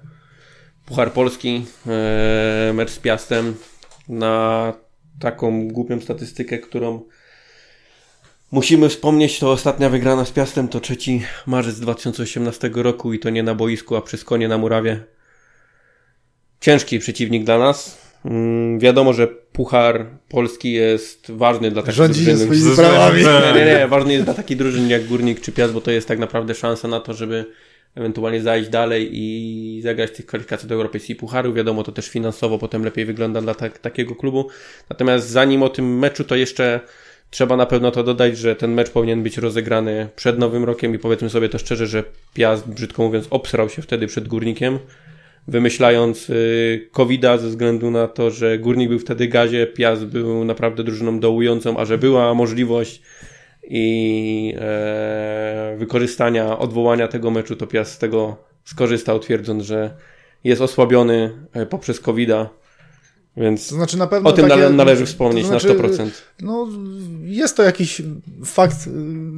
Puchar 0.85 1.11
Polski, 1.11 1.65
e, 1.87 2.73
mecz 2.73 2.89
z 2.91 2.99
Piastem 2.99 3.55
na 4.09 4.73
taką 5.19 5.67
głupią 5.67 6.01
statystykę, 6.01 6.59
którą 6.59 7.01
musimy 8.51 8.89
wspomnieć, 8.89 9.39
to 9.39 9.51
ostatnia 9.51 9.89
wygrana 9.89 10.25
z 10.25 10.31
Piastem 10.31 10.67
to 10.67 10.79
3 10.79 10.97
marzec 11.45 11.79
2018 11.79 12.69
roku 12.73 13.13
i 13.13 13.19
to 13.19 13.29
nie 13.29 13.43
na 13.43 13.55
boisku, 13.55 13.95
a 13.95 14.01
przy 14.01 14.17
skonie 14.17 14.47
na 14.47 14.57
murawie. 14.57 15.03
Ciężki 16.61 16.99
przeciwnik 16.99 17.43
dla 17.43 17.57
nas. 17.57 18.05
Mm, 18.25 18.79
wiadomo, 18.79 19.13
że 19.13 19.27
Puchar 19.27 20.05
Polski 20.29 20.73
jest 20.73 21.31
ważny 21.31 21.71
dla 21.71 21.83
takich 21.83 22.03
drużyn. 22.03 22.37
swoimi 22.37 22.73
sprawami. 22.73 23.23
Nie, 23.23 23.65
nie, 23.65 23.65
nie, 23.65 23.87
ważny 23.87 24.13
jest 24.13 24.25
dla 24.25 24.33
takiej 24.33 24.57
drużyny 24.57 24.89
jak 24.89 25.07
Górnik 25.07 25.41
czy 25.41 25.51
Piast, 25.51 25.73
bo 25.73 25.81
to 25.81 25.91
jest 25.91 26.07
tak 26.07 26.19
naprawdę 26.19 26.55
szansa 26.55 26.87
na 26.87 26.99
to, 26.99 27.13
żeby 27.13 27.45
ewentualnie 27.95 28.41
zajść 28.41 28.69
dalej 28.69 29.09
i 29.11 29.81
zagrać 29.83 30.11
tych 30.11 30.25
kwalifikacji 30.25 30.69
do 30.69 30.75
Europejskiej 30.75 31.15
Pucharu. 31.15 31.53
Wiadomo, 31.53 31.83
to 31.83 31.91
też 31.91 32.09
finansowo 32.09 32.57
potem 32.57 32.83
lepiej 32.83 33.05
wygląda 33.05 33.41
dla 33.41 33.55
tak, 33.55 33.79
takiego 33.79 34.15
klubu. 34.15 34.47
Natomiast 34.89 35.29
zanim 35.29 35.63
o 35.63 35.69
tym 35.69 35.99
meczu, 35.99 36.23
to 36.23 36.35
jeszcze 36.35 36.79
trzeba 37.29 37.57
na 37.57 37.65
pewno 37.65 37.91
to 37.91 38.03
dodać, 38.03 38.37
że 38.37 38.55
ten 38.55 38.73
mecz 38.73 38.89
powinien 38.89 39.23
być 39.23 39.37
rozegrany 39.37 40.09
przed 40.15 40.39
Nowym 40.39 40.63
Rokiem 40.63 40.95
i 40.95 40.99
powiedzmy 40.99 41.29
sobie 41.29 41.49
to 41.49 41.57
szczerze, 41.57 41.87
że 41.87 42.03
Piast, 42.33 42.69
brzydko 42.69 43.03
mówiąc, 43.03 43.27
obsrał 43.29 43.69
się 43.69 43.81
wtedy 43.81 44.07
przed 44.07 44.27
Górnikiem, 44.27 44.79
wymyślając 45.47 46.29
y, 46.29 46.89
COVID-a 46.91 47.37
ze 47.37 47.47
względu 47.47 47.91
na 47.91 48.07
to, 48.07 48.31
że 48.31 48.59
Górnik 48.59 48.89
był 48.89 48.99
wtedy 48.99 49.27
gazie, 49.27 49.67
Piast 49.67 50.05
był 50.05 50.45
naprawdę 50.45 50.83
drużyną 50.83 51.19
dołującą, 51.19 51.77
a 51.77 51.85
że 51.85 51.97
była 51.97 52.33
możliwość 52.33 53.01
i 53.69 54.53
e, 54.57 55.75
wykorzystania, 55.77 56.59
odwołania 56.59 57.07
tego 57.07 57.31
meczu, 57.31 57.55
to 57.55 57.67
Piast 57.67 57.91
z 57.91 57.97
tego 57.97 58.37
skorzystał, 58.63 59.19
twierdząc, 59.19 59.63
że 59.63 59.97
jest 60.43 60.61
osłabiony 60.61 61.31
e, 61.53 61.65
poprzez 61.65 61.99
COVID-a. 61.99 62.49
Więc 63.37 63.67
To 63.69 63.75
znaczy 63.75 63.97
na 63.97 64.07
pewno 64.07 64.29
o 64.29 64.33
tym 64.33 64.47
takie, 64.47 64.61
nale- 64.61 64.75
należy 64.75 65.05
wspomnieć 65.05 65.47
to 65.47 65.53
na 65.53 65.59
znaczy, 65.59 65.79
100%. 65.79 66.09
No, 66.41 66.67
jest 67.23 67.57
to 67.57 67.63
jakiś 67.63 68.01
fakt, 68.45 68.87
y, 68.87 68.89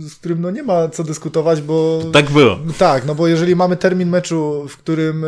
z 0.09 0.15
którym 0.15 0.41
no 0.41 0.51
nie 0.51 0.63
ma 0.63 0.89
co 0.89 1.03
dyskutować, 1.03 1.61
bo... 1.61 2.01
Tak 2.13 2.32
było. 2.32 2.59
Tak, 2.78 3.05
no 3.05 3.15
bo 3.15 3.28
jeżeli 3.28 3.55
mamy 3.55 3.78
termin 3.78 4.09
meczu, 4.09 4.65
w 4.69 4.78
którym 4.78 5.25
e, 5.25 5.28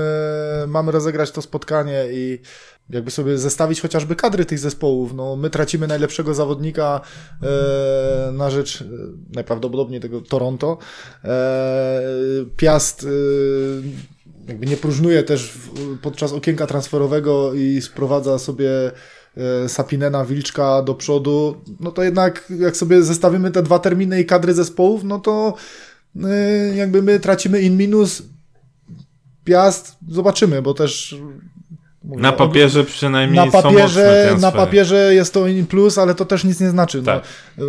mamy 0.68 0.92
rozegrać 0.92 1.32
to 1.32 1.42
spotkanie 1.42 2.06
i 2.12 2.40
jakby 2.90 3.12
sobie 3.12 3.38
zestawić 3.38 3.82
chociażby 3.82 4.16
kadry 4.16 4.46
tych 4.46 4.60
zespołów, 4.60 5.14
no 5.14 5.36
my 5.36 5.50
tracimy 5.50 5.88
najlepszego 5.88 6.34
zawodnika 6.34 7.02
e, 7.44 8.32
na 8.32 8.50
rzecz 8.50 8.82
e, 8.82 8.86
najprawdopodobniej 9.34 10.02
tego 10.02 10.22
Toronto. 10.22 10.78
E, 11.24 12.02
Piast 12.58 13.04
e, 13.04 13.08
jakby 14.48 14.66
nie 14.66 14.78
próżnuje 14.78 15.24
też 15.24 15.54
podczas 16.02 16.34
okienka 16.34 16.68
transferowego 16.68 17.54
i 17.54 17.82
sprowadza 17.82 18.40
sobie 18.40 18.92
e, 19.38 19.70
Sapinena, 19.70 20.26
Wilczka 20.26 20.82
do 20.82 20.96
przodu, 20.96 21.62
no 21.80 21.92
to 21.92 22.04
jednak 22.04 22.54
jak 22.60 22.78
sobie 22.78 23.04
zestawimy 23.04 23.52
te 23.52 23.64
dwa 23.64 23.80
terminy 23.80 24.22
i 24.22 24.26
kadry 24.26 24.54
zespołów, 24.54 25.04
no 25.04 25.20
to 25.20 25.54
jakby 26.76 27.02
my 27.02 27.20
tracimy 27.20 27.62
in 27.62 27.78
minus 27.78 28.24
Piast, 29.44 29.96
zobaczymy, 30.08 30.62
bo 30.62 30.74
też 30.74 31.16
mówię, 32.10 32.22
Na 32.22 32.32
papierze 32.32 32.84
przynajmniej 32.84 33.46
na 33.46 33.52
są 33.52 33.58
mocne 33.58 33.72
papierze, 33.72 34.36
na 34.40 34.52
papierze 34.52 35.16
jest 35.16 35.34
to 35.34 35.48
in 35.48 35.68
plus, 35.68 35.98
ale 35.98 36.16
to 36.16 36.26
też 36.26 36.44
nic 36.44 36.60
nie 36.60 36.70
znaczy. 36.70 37.04
Tak. 37.04 37.24
No, 37.58 37.66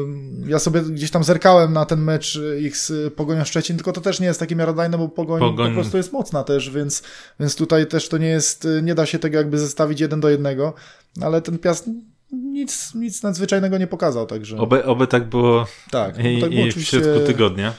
ja 0.47 0.59
sobie 0.59 0.81
gdzieś 0.81 1.11
tam 1.11 1.25
zerkałem 1.25 1.73
na 1.73 1.85
ten 1.87 2.01
mecz 2.01 2.37
y, 2.37 2.61
ich 2.61 2.77
z 2.77 3.15
Pogonią 3.15 3.45
Szczecin, 3.45 3.77
tylko 3.77 3.93
to 3.93 4.01
też 4.01 4.21
nie 4.21 4.27
jest 4.27 4.41
takie 4.41 4.57
miarodajne, 4.57 4.99
bo 4.99 5.09
Pogoń, 5.09 5.41
Pogoń- 5.43 5.69
po 5.69 5.75
prostu 5.75 5.97
jest 5.97 6.13
mocna 6.13 6.45
też, 6.45 6.71
więc, 6.71 7.03
więc 7.41 7.57
tutaj 7.57 7.87
też 7.87 8.09
to 8.09 8.19
nie 8.19 8.29
jest, 8.29 8.65
y, 8.65 8.81
nie 8.83 8.95
da 8.95 9.07
się 9.07 9.19
tego 9.19 9.37
jakby 9.39 9.59
zestawić 9.59 10.01
jeden 10.01 10.21
do 10.21 10.29
jednego, 10.29 10.75
ale 11.23 11.43
ten 11.43 11.59
Piast 11.59 11.89
nic, 12.33 12.95
nic 12.95 13.23
nadzwyczajnego 13.23 13.79
nie 13.79 13.87
pokazał, 13.87 14.27
także 14.27 14.57
Oby, 14.59 14.85
oby 14.85 15.07
tak 15.07 15.29
było 15.29 15.67
tak, 15.91 16.19
no, 16.19 16.29
i, 16.29 16.41
tak 16.41 16.51
było 16.51 16.63
i 16.63 16.67
w 16.67 16.69
oczywiście 16.71 17.01
środku 17.01 17.27
tygodnia. 17.27 17.73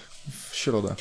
w 0.49 0.55
środę. 0.55 0.95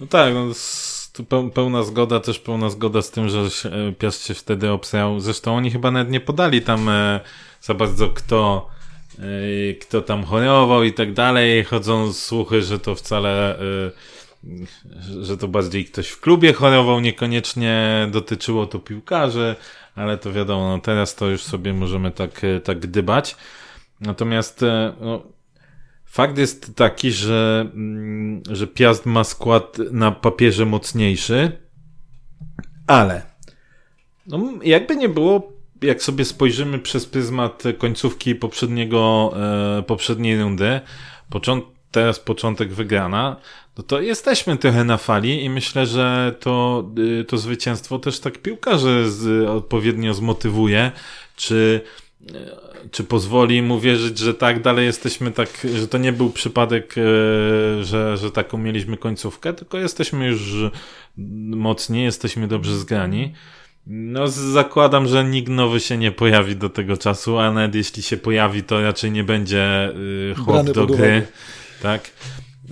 No 0.00 0.06
tak, 0.06 0.34
no, 0.34 0.50
s- 0.50 0.91
tu 1.12 1.24
peł- 1.24 1.50
pełna 1.50 1.82
zgoda, 1.82 2.20
też 2.20 2.38
pełna 2.38 2.70
zgoda 2.70 3.02
z 3.02 3.10
tym, 3.10 3.28
że 3.28 3.40
e, 3.40 3.92
Piast 3.92 4.26
się 4.26 4.34
wtedy 4.34 4.70
obsrał. 4.70 5.20
Zresztą 5.20 5.56
oni 5.56 5.70
chyba 5.70 5.90
nawet 5.90 6.10
nie 6.10 6.20
podali 6.20 6.62
tam 6.62 6.88
e, 6.88 7.20
za 7.60 7.74
bardzo 7.74 8.08
kto, 8.08 8.68
e, 9.18 9.74
kto 9.74 10.02
tam 10.02 10.24
chorował 10.24 10.84
i 10.84 10.92
tak 10.92 11.12
dalej. 11.12 11.64
Chodzą 11.64 12.12
słuchy, 12.12 12.62
że 12.62 12.78
to 12.78 12.94
wcale, 12.94 13.58
że- 15.22 15.36
to 15.36 15.48
bardziej 15.48 15.84
ktoś 15.84 16.08
w 16.08 16.20
klubie 16.20 16.52
chorował, 16.52 17.00
niekoniecznie 17.00 18.08
dotyczyło 18.10 18.66
to 18.66 18.78
piłkarzy, 18.78 19.56
ale 19.96 20.18
to 20.18 20.32
wiadomo, 20.32 20.68
no 20.68 20.78
teraz 20.78 21.14
to 21.14 21.26
już 21.28 21.42
sobie 21.42 21.74
możemy 21.74 22.10
tak, 22.10 22.40
tak 22.64 22.80
gdybać. 22.80 23.36
Natomiast 24.00 24.64
no, 25.00 25.22
Fakt 26.12 26.38
jest 26.38 26.76
taki, 26.76 27.12
że, 27.12 27.70
mm, 27.74 28.42
że 28.50 28.66
Piast 28.66 29.06
ma 29.06 29.24
skład 29.24 29.78
na 29.90 30.10
papierze 30.10 30.66
mocniejszy, 30.66 31.52
ale 32.86 33.22
no, 34.26 34.52
jakby 34.62 34.96
nie 34.96 35.08
było, 35.08 35.52
jak 35.82 36.02
sobie 36.02 36.24
spojrzymy 36.24 36.78
przez 36.78 37.06
pryzmat 37.06 37.62
końcówki 37.78 38.34
poprzedniego, 38.34 39.32
e, 39.78 39.82
poprzedniej 39.82 40.42
rundy, 40.42 40.80
począt, 41.30 41.64
teraz 41.90 42.20
początek 42.20 42.72
wygrana, 42.72 43.36
no 43.78 43.82
to 43.82 44.00
jesteśmy 44.00 44.56
trochę 44.56 44.84
na 44.84 44.96
fali 44.96 45.44
i 45.44 45.50
myślę, 45.50 45.86
że 45.86 46.34
to, 46.40 46.84
y, 47.20 47.24
to 47.24 47.38
zwycięstwo 47.38 47.98
też 47.98 48.20
tak 48.20 48.38
piłkarzy 48.38 49.10
z, 49.10 49.48
odpowiednio 49.48 50.14
zmotywuje, 50.14 50.92
czy 51.36 51.80
czy 52.90 53.04
pozwoli 53.04 53.56
im 53.56 53.70
uwierzyć, 53.70 54.18
że 54.18 54.34
tak 54.34 54.62
dalej 54.62 54.86
jesteśmy 54.86 55.30
tak, 55.30 55.66
że 55.74 55.88
to 55.88 55.98
nie 55.98 56.12
był 56.12 56.30
przypadek, 56.30 56.94
e, 56.98 57.84
że, 57.84 58.16
że 58.16 58.30
taką 58.30 58.58
mieliśmy 58.58 58.96
końcówkę, 58.96 59.52
tylko 59.52 59.78
jesteśmy 59.78 60.26
już 60.26 60.54
mocni, 61.56 62.02
jesteśmy 62.02 62.48
dobrze 62.48 62.78
zgrani. 62.78 63.32
No, 63.86 64.28
zakładam, 64.28 65.08
że 65.08 65.24
nikt 65.24 65.48
nowy 65.48 65.80
się 65.80 65.96
nie 65.96 66.12
pojawi 66.12 66.56
do 66.56 66.68
tego 66.68 66.96
czasu, 66.96 67.38
a 67.38 67.52
nawet 67.52 67.74
jeśli 67.74 68.02
się 68.02 68.16
pojawi, 68.16 68.62
to 68.62 68.82
raczej 68.82 69.10
nie 69.10 69.24
będzie 69.24 69.92
y, 70.30 70.34
chłop 70.34 70.46
Brany 70.46 70.72
do 70.72 70.86
gry. 70.86 71.26
Tak. 71.82 72.10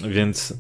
Więc, 0.09 0.55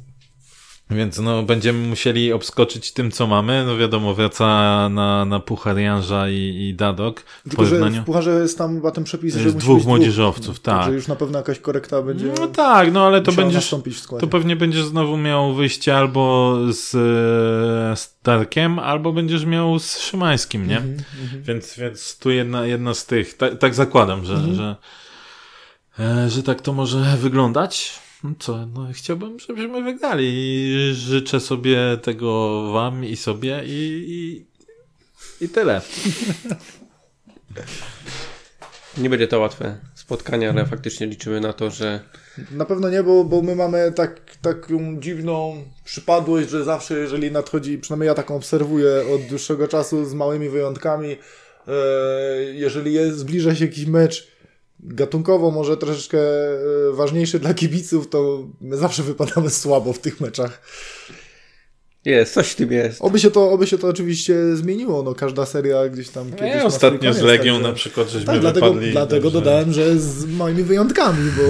więc 0.90 1.18
no, 1.18 1.42
będziemy 1.42 1.88
musieli 1.88 2.32
obskoczyć 2.32 2.92
tym, 2.92 3.10
co 3.10 3.26
mamy. 3.26 3.64
No 3.66 3.76
wiadomo, 3.76 4.14
wraca 4.14 4.88
na, 4.88 5.24
na 5.24 5.40
Puchar 5.40 5.78
Janża 5.78 6.28
i, 6.28 6.68
i 6.68 6.74
Dadok. 6.74 7.22
Tylko, 7.48 7.64
że 7.64 7.70
porównaniu. 7.70 8.02
w 8.02 8.04
Pucharze 8.04 8.30
jest 8.30 8.58
tam 8.58 8.74
chyba 8.74 8.90
ten 8.90 9.04
przepis, 9.04 9.36
że 9.36 9.52
dwóch 9.52 9.84
młodzieżowców, 9.84 10.60
tak. 10.60 10.76
Także 10.78 10.94
już 10.94 11.06
na 11.08 11.16
pewno 11.16 11.38
jakaś 11.38 11.58
korekta 11.58 12.02
będzie 12.02 12.32
No 12.40 12.46
tak, 12.46 12.92
no 12.92 13.06
ale 13.06 13.22
to 13.22 13.32
będziesz, 13.32 13.74
to 14.20 14.26
pewnie 14.26 14.56
będziesz 14.56 14.84
znowu 14.84 15.16
miał 15.16 15.54
wyjście 15.54 15.96
albo 15.96 16.56
z 16.72 16.94
e, 16.94 17.96
Starkiem, 17.96 18.78
albo 18.78 19.12
będziesz 19.12 19.44
miał 19.44 19.78
z 19.78 19.98
Szymańskim, 19.98 20.66
nie? 20.68 20.76
Mhm, 20.76 21.02
Więc, 21.42 21.78
więc 21.78 22.18
tu 22.18 22.30
jedna, 22.30 22.66
jedna 22.66 22.94
z 22.94 23.06
tych, 23.06 23.36
tak, 23.36 23.58
tak 23.58 23.74
zakładam, 23.74 24.24
że, 24.24 24.34
Mhm. 24.34 24.54
że, 24.54 24.76
e, 25.98 26.30
że 26.30 26.42
tak 26.42 26.62
to 26.62 26.72
może 26.72 27.16
wyglądać. 27.16 27.92
No 28.24 28.30
co, 28.38 28.66
no 28.66 28.88
chciałbym, 28.92 29.38
żebyśmy 29.38 29.82
wygrali 29.82 30.24
i 30.34 30.94
życzę 30.94 31.40
sobie 31.40 31.78
tego 32.02 32.62
wam 32.72 33.04
i 33.04 33.16
sobie 33.16 33.62
i, 33.66 34.04
i, 34.08 35.44
i 35.44 35.48
tyle. 35.48 35.80
Nie 38.98 39.10
będzie 39.10 39.28
to 39.28 39.40
łatwe 39.40 39.78
spotkanie, 39.94 40.50
ale 40.50 40.66
faktycznie 40.66 41.06
liczymy 41.06 41.40
na 41.40 41.52
to, 41.52 41.70
że 41.70 42.00
Na 42.50 42.64
pewno 42.64 42.90
nie, 42.90 43.02
bo, 43.02 43.24
bo 43.24 43.42
my 43.42 43.56
mamy 43.56 43.92
tak, 43.96 44.36
taką 44.42 45.00
dziwną 45.00 45.64
przypadłość, 45.84 46.50
że 46.50 46.64
zawsze 46.64 46.98
jeżeli 46.98 47.32
nadchodzi, 47.32 47.78
przynajmniej 47.78 48.06
ja 48.06 48.14
taką 48.14 48.36
obserwuję 48.36 48.88
od 49.14 49.22
dłuższego 49.22 49.68
czasu 49.68 50.04
z 50.04 50.14
małymi 50.14 50.48
wyjątkami, 50.48 51.16
e, 51.68 51.74
jeżeli 52.52 52.92
jest, 52.92 53.18
zbliża 53.18 53.54
się 53.54 53.64
jakiś 53.64 53.86
mecz 53.86 54.29
gatunkowo 54.82 55.50
może 55.50 55.76
troszeczkę 55.76 56.18
e, 56.18 56.92
ważniejszy 56.92 57.38
dla 57.38 57.54
kibiców, 57.54 58.08
to 58.08 58.48
my 58.60 58.76
zawsze 58.76 59.02
wypadamy 59.02 59.50
słabo 59.50 59.92
w 59.92 59.98
tych 59.98 60.20
meczach. 60.20 60.62
jest, 62.04 62.34
coś 62.34 62.48
w 62.48 62.54
tym 62.54 62.72
jest. 62.72 63.02
Oby 63.02 63.18
się 63.20 63.30
to, 63.30 63.50
oby 63.50 63.66
się 63.66 63.78
to 63.78 63.88
oczywiście 63.88 64.56
zmieniło, 64.56 65.02
no 65.02 65.14
każda 65.14 65.46
seria 65.46 65.88
gdzieś 65.88 66.08
tam 66.08 66.32
kiedyś 66.32 66.62
ostatnio 66.62 67.12
z 67.12 67.16
koniec, 67.16 67.22
Legią 67.22 67.52
także- 67.54 67.68
na 67.68 67.74
przykład, 67.74 68.08
żeśmy 68.08 68.26
Tak, 68.26 68.40
dlatego, 68.40 68.66
wypadli. 68.66 68.92
dlatego 68.92 69.30
dodałem, 69.30 69.72
że 69.72 69.98
z 69.98 70.26
moimi 70.26 70.62
wyjątkami, 70.62 71.30
bo 71.36 71.42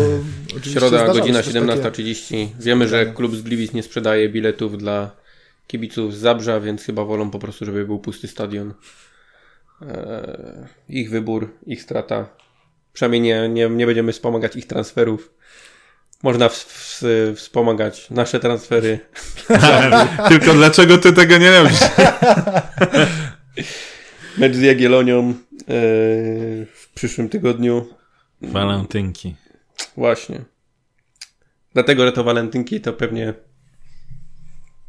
oczywiście 0.57 0.81
Środa, 0.81 1.07
godzina 1.07 1.43
coś 1.43 1.53
takiego. 1.55 1.73
17.30. 1.73 2.49
Wiemy, 2.61 2.89
że 2.89 3.07
klub 3.07 3.37
z 3.37 3.43
Gliwic 3.43 3.73
nie 3.73 3.83
sprzedaje 3.83 4.29
biletów 4.29 4.79
dla 4.79 5.11
kibiców 5.67 6.15
z 6.15 6.19
Zabrza, 6.19 6.61
więc 6.61 6.83
chyba 6.85 7.05
wolą 7.05 7.31
po 7.31 7.39
prostu, 7.39 7.65
żeby 7.65 7.85
był 7.87 7.99
pusty 7.99 8.29
stadion. 8.29 8.75
Eee, 9.83 9.89
ich 10.89 11.11
wybór, 11.11 11.49
ich 11.67 11.83
strata. 11.83 12.29
Przynajmniej 12.93 13.21
nie, 13.21 13.49
nie, 13.49 13.69
nie 13.69 13.87
będziemy 13.87 14.13
wspomagać 14.13 14.57
ich 14.57 14.67
transferów. 14.67 15.35
Można 16.23 16.49
w, 16.49 16.55
w, 16.55 17.03
wspomagać 17.37 18.11
nasze 18.11 18.41
transfery. 18.41 18.99
Tylko 20.29 20.55
dlaczego 20.55 20.99
ty 20.99 21.13
tego 21.13 21.39
nie 21.39 21.51
robisz? 21.51 21.81
Mecz 24.39 24.55
z 24.55 24.61
Jagielonią 24.61 25.29
yy, 25.29 25.35
w 26.67 26.89
przyszłym 26.95 27.29
tygodniu. 27.29 27.87
Walentynki. 28.43 29.37
Właśnie. 29.97 30.45
Dlatego, 31.73 32.07
że 32.07 32.13
to 32.13 32.25
walentynki 32.25 32.81
to 32.81 32.93
pewnie 32.93 33.35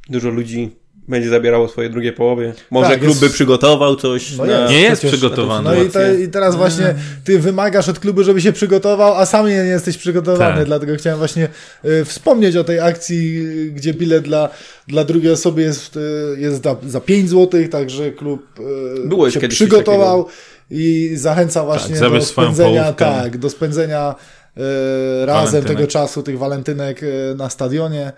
dużo 0.09 0.29
ludzi 0.29 0.80
będzie 1.07 1.29
zabierało 1.29 1.67
swoje 1.67 1.89
drugie 1.89 2.13
połowy. 2.13 2.53
Może 2.71 2.89
Tak, 2.89 2.99
klub 2.99 3.09
jest- 3.09 3.21
by 3.21 3.29
przygotował 3.29 3.95
coś. 3.95 4.37
No 4.37 4.45
na... 4.45 4.67
Nie 4.69 4.81
jest 4.81 5.01
przygotowany. 5.05 5.69
No 5.69 5.83
i, 5.83 5.89
te, 5.89 6.21
i 6.21 6.27
teraz 6.27 6.55
właśnie 6.55 6.95
ty 7.23 7.39
wymagasz 7.39 7.89
od 7.89 7.99
klubu, 7.99 8.23
żeby 8.23 8.41
się 8.41 8.51
przygotował, 8.53 9.15
a 9.15 9.25
sam 9.25 9.47
nie 9.47 9.51
jesteś 9.53 9.97
przygotowany, 9.97 10.55
Tak. 10.57 10.65
dlatego 10.65 10.95
chciałem 10.95 11.19
właśnie 11.19 11.47
y, 11.85 12.05
wspomnieć 12.05 12.55
o 12.55 12.63
tej 12.63 12.79
akcji, 12.79 13.37
y, 13.67 13.71
gdzie 13.71 13.93
bilet 13.93 14.23
dla, 14.23 14.49
dla 14.87 15.03
drugiej 15.03 15.31
osoby 15.31 15.61
jest, 15.61 15.97
y, 15.97 15.99
jest 16.37 16.63
za, 16.63 16.75
za 16.87 17.01
5 17.01 17.29
zł, 17.29 17.67
także 17.71 18.11
klub 18.11 18.59
y, 19.05 19.07
Było 19.07 19.29
się 19.31 19.39
przygotował 19.47 20.27
i 20.69 21.11
zachęca 21.15 21.63
właśnie 21.63 21.95
zabierz 21.97 22.23
do 22.23 22.25
spędzenia, 22.25 22.93
tak, 22.93 23.37
do 23.37 23.49
spędzenia 23.49 24.15
y, 24.57 25.25
razem 25.25 25.45
Walentynek. 25.51 25.67
tego 25.77 25.87
czasu, 25.87 26.23
tych 26.23 26.37
walentynek 26.37 27.03
y, 27.03 27.35
na 27.37 27.49
stadionie, 27.49 28.11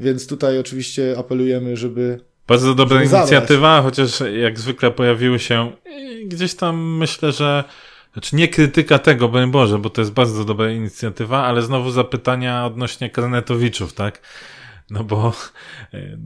więc 0.00 0.26
tutaj 0.26 0.58
oczywiście 0.58 1.14
apelujemy, 1.18 1.76
żeby 1.76 2.20
Bardzo 2.50 2.74
dobra 2.74 3.02
inicjatywa, 3.02 3.82
chociaż 3.82 4.22
jak 4.40 4.58
zwykle 4.58 4.90
pojawiły 4.90 5.38
się 5.38 5.72
gdzieś 6.24 6.54
tam 6.54 6.96
myślę, 6.96 7.32
że 7.32 7.64
znaczy 8.12 8.36
nie 8.36 8.48
krytyka 8.48 8.98
tego, 8.98 9.28
broń 9.28 9.50
Boże, 9.50 9.78
bo 9.78 9.90
to 9.90 10.00
jest 10.00 10.12
bardzo 10.12 10.44
dobra 10.44 10.70
inicjatywa, 10.70 11.44
ale 11.44 11.62
znowu 11.62 11.90
zapytania 11.90 12.66
odnośnie 12.66 13.10
karnetowiczów, 13.10 13.92
tak? 13.92 14.20
No 14.90 15.04
bo 15.04 15.32
e, 15.94 16.18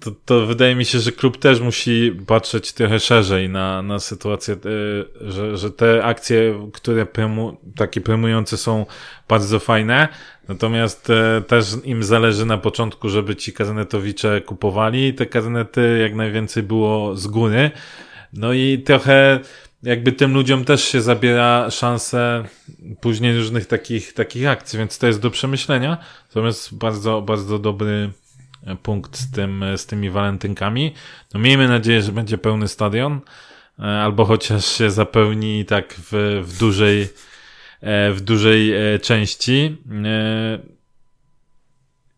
to, 0.00 0.10
to 0.24 0.46
wydaje 0.46 0.74
mi 0.74 0.84
się, 0.84 0.98
że 0.98 1.12
klub 1.12 1.38
też 1.38 1.60
musi 1.60 2.12
patrzeć 2.26 2.72
trochę 2.72 3.00
szerzej 3.00 3.48
na, 3.48 3.82
na 3.82 3.98
sytuację, 3.98 4.54
e, 4.54 5.30
że, 5.30 5.56
że 5.56 5.70
te 5.70 6.04
akcje, 6.04 6.68
które 6.72 7.06
premu, 7.06 7.56
takie 7.76 8.00
promujące 8.00 8.56
są 8.56 8.86
bardzo 9.28 9.58
fajne, 9.58 10.08
natomiast 10.48 11.10
e, 11.10 11.42
też 11.46 11.66
im 11.84 12.02
zależy 12.02 12.46
na 12.46 12.58
początku, 12.58 13.08
żeby 13.08 13.36
ci 13.36 13.52
karnetowicze 13.52 14.40
kupowali 14.40 15.14
te 15.14 15.26
karnety 15.26 15.98
jak 16.02 16.14
najwięcej 16.14 16.62
było 16.62 17.16
z 17.16 17.26
góry. 17.26 17.70
No 18.32 18.52
i 18.52 18.78
trochę 18.78 19.40
jakby 19.86 20.12
tym 20.12 20.34
ludziom 20.34 20.64
też 20.64 20.84
się 20.84 21.02
zabiera 21.02 21.70
szansę 21.70 22.44
później 23.00 23.36
różnych 23.36 23.66
takich, 23.66 24.12
takich 24.12 24.46
akcji, 24.46 24.78
więc 24.78 24.98
to 24.98 25.06
jest 25.06 25.20
do 25.20 25.30
przemyślenia. 25.30 25.98
Natomiast 26.28 26.74
bardzo, 26.74 27.22
bardzo 27.22 27.58
dobry 27.58 28.10
e, 28.66 28.76
punkt 28.76 29.16
z 29.16 29.30
tym, 29.30 29.62
e, 29.62 29.78
z 29.78 29.86
tymi 29.86 30.10
walentynkami. 30.10 30.94
No 31.34 31.40
miejmy 31.40 31.68
nadzieję, 31.68 32.02
że 32.02 32.12
będzie 32.12 32.38
pełny 32.38 32.68
stadion, 32.68 33.20
e, 33.78 33.82
albo 33.82 34.24
chociaż 34.24 34.66
się 34.66 34.90
zapełni 34.90 35.64
tak 35.64 35.94
w, 35.98 36.42
w 36.46 36.58
dużej, 36.58 37.08
w 38.12 38.20
dużej 38.20 38.72
części. 39.02 39.76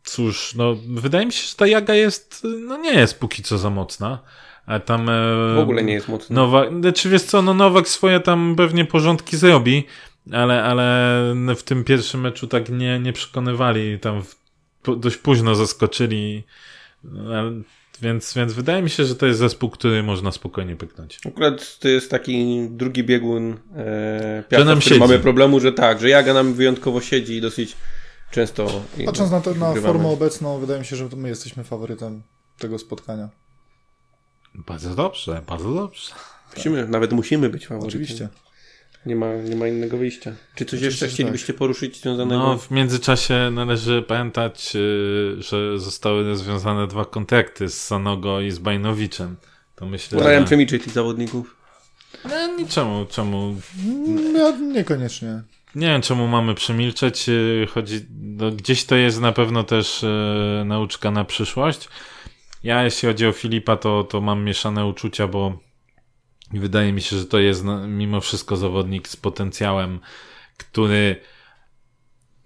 Cóż, 0.04 0.54
no, 0.54 0.76
wydaje 0.88 1.26
mi 1.26 1.32
się, 1.32 1.48
że 1.48 1.54
ta 1.54 1.66
jaga 1.66 1.94
jest, 1.94 2.46
no 2.66 2.76
nie 2.76 2.92
jest 2.92 3.20
póki 3.20 3.42
co 3.42 3.58
za 3.58 3.70
mocna. 3.70 4.18
A 4.68 4.80
tam. 4.80 5.08
e, 5.08 5.54
W 5.54 5.58
ogóle 5.58 5.84
nie 5.84 5.92
jest 5.92 6.08
mocno. 6.08 6.36
Nowak, 6.36 6.68
czy 6.94 7.08
wiesz 7.08 7.22
co, 7.22 7.42
no 7.42 7.54
Nowak 7.54 7.88
swoje 7.88 8.20
tam 8.20 8.54
pewnie 8.56 8.84
porządki 8.84 9.36
zrobi, 9.36 9.84
ale, 10.32 10.62
ale 10.62 11.34
w 11.56 11.62
tym 11.62 11.84
pierwszym 11.84 12.20
meczu 12.20 12.46
tak 12.46 12.68
nie, 12.68 12.98
nie 12.98 13.12
przekonywali, 13.12 13.98
tam 13.98 14.22
w, 14.22 14.36
po, 14.82 14.96
dość 14.96 15.16
późno 15.16 15.54
zaskoczyli, 15.54 16.42
ale, 17.28 17.52
więc, 18.02 18.34
więc 18.34 18.52
wydaje 18.52 18.82
mi 18.82 18.90
się, 18.90 19.04
że 19.04 19.14
to 19.14 19.26
jest 19.26 19.38
zespół, 19.38 19.70
który 19.70 20.02
można 20.02 20.32
spokojnie 20.32 20.76
pyknąć. 20.76 21.18
Akurat 21.26 21.78
to 21.78 21.88
jest 21.88 22.10
taki 22.10 22.66
drugi 22.70 23.04
biegun 23.04 23.56
e, 23.76 24.44
piasta, 24.48 24.74
w 24.76 24.80
którym 24.80 25.00
mamy 25.00 25.18
problemu, 25.18 25.60
że 25.60 25.72
tak, 25.72 26.00
że 26.00 26.08
Jaga 26.08 26.34
nam 26.34 26.54
wyjątkowo 26.54 27.00
siedzi 27.00 27.36
i 27.36 27.40
dosyć 27.40 27.76
często... 28.30 28.82
Patrząc 29.06 29.30
na, 29.30 29.40
to, 29.40 29.54
na 29.54 29.74
formę 29.74 30.08
obecną, 30.08 30.58
wydaje 30.58 30.78
mi 30.80 30.86
się, 30.86 30.96
że 30.96 31.08
my 31.16 31.28
jesteśmy 31.28 31.64
faworytem 31.64 32.22
tego 32.58 32.78
spotkania. 32.78 33.28
Bardzo 34.66 34.94
dobrze, 34.94 35.42
bardzo 35.46 35.74
dobrze. 35.74 36.12
Musimy, 36.56 36.88
nawet 36.88 37.12
musimy 37.12 37.48
być 37.50 37.66
faworytem. 37.66 37.88
Oczywiście. 37.88 38.28
Nie 39.06 39.16
ma, 39.16 39.34
nie 39.34 39.56
ma 39.56 39.68
innego 39.68 39.96
wyjścia. 39.96 40.30
Czy 40.30 40.64
coś 40.64 40.78
Oczywiście, 40.78 40.86
jeszcze 40.86 41.08
chcielibyście 41.08 41.54
poruszyć 41.54 42.00
związanego? 42.00 42.38
No, 42.42 42.58
w 42.58 42.70
międzyczasie 42.70 43.50
należy 43.52 44.02
pamiętać, 44.02 44.72
y, 44.76 45.42
że 45.42 45.78
zostały 45.78 46.24
rozwiązane 46.24 46.86
dwa 46.86 47.04
kontrakty 47.04 47.68
z 47.68 47.84
Sanogo 47.84 48.40
i 48.40 48.50
z 48.50 48.58
Bajnowiczem. 48.58 49.36
To 49.76 49.86
myślę, 49.86 50.18
Starają 50.18 50.40
że... 50.40 50.46
przemilczyć 50.46 50.84
tych 50.84 50.92
zawodników. 50.92 51.56
No, 52.24 52.56
niczemu, 52.56 53.06
czemu 53.10 53.56
No, 54.32 54.56
niekoniecznie. 54.58 55.42
Nie 55.74 55.86
wiem, 55.86 56.02
czemu 56.02 56.26
mamy 56.28 56.54
przemilczeć. 56.54 57.28
yy, 57.28 57.66
Chodzi, 57.70 58.06
no, 58.20 58.50
gdzieś 58.50 58.84
to 58.84 58.96
jest 58.96 59.20
na 59.20 59.32
pewno 59.32 59.64
też 59.64 60.04
e, 60.04 60.64
nauczka 60.66 61.10
na 61.10 61.24
przyszłość. 61.24 61.88
Ja, 62.68 62.84
jeśli 62.84 63.08
chodzi 63.08 63.26
o 63.26 63.32
Filipa, 63.32 63.76
to, 63.76 64.04
to 64.04 64.20
mam 64.20 64.44
mieszane 64.44 64.86
uczucia, 64.86 65.26
bo 65.26 65.58
wydaje 66.52 66.92
mi 66.92 67.00
się, 67.00 67.16
że 67.16 67.26
to 67.26 67.38
jest 67.38 67.64
mimo 67.88 68.20
wszystko 68.20 68.56
zawodnik 68.56 69.08
z 69.08 69.16
potencjałem, 69.16 70.00
który 70.56 71.16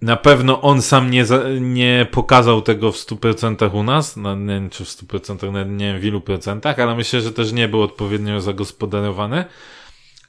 na 0.03 0.16
pewno 0.16 0.62
on 0.62 0.83
sam 0.83 1.11
nie, 1.11 1.25
nie 1.61 2.07
pokazał 2.11 2.62
tego 2.62 2.93
w 2.93 2.97
100% 2.97 3.75
u 3.75 3.83
nas. 3.83 4.16
Nie 4.16 4.47
wiem, 4.47 4.70
czy 4.70 4.85
w 4.85 4.89
100%, 4.89 5.53
nawet 5.53 5.68
nie 5.68 5.93
wiem 5.93 6.01
w 6.01 6.05
ilu 6.05 6.20
procentach, 6.20 6.79
ale 6.79 6.95
myślę, 6.95 7.20
że 7.20 7.33
też 7.33 7.53
nie 7.53 7.68
był 7.68 7.83
odpowiednio 7.83 8.41
zagospodarowany. 8.41 9.45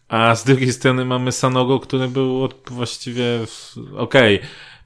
A 0.08 0.36
z 0.36 0.44
drugiej 0.44 0.74
strony 0.74 1.06
mamy 1.06 1.32
Sanogo, 1.32 1.80
który 1.80 2.08
był 2.08 2.50
właściwie 2.68 3.26
okej. 3.98 4.39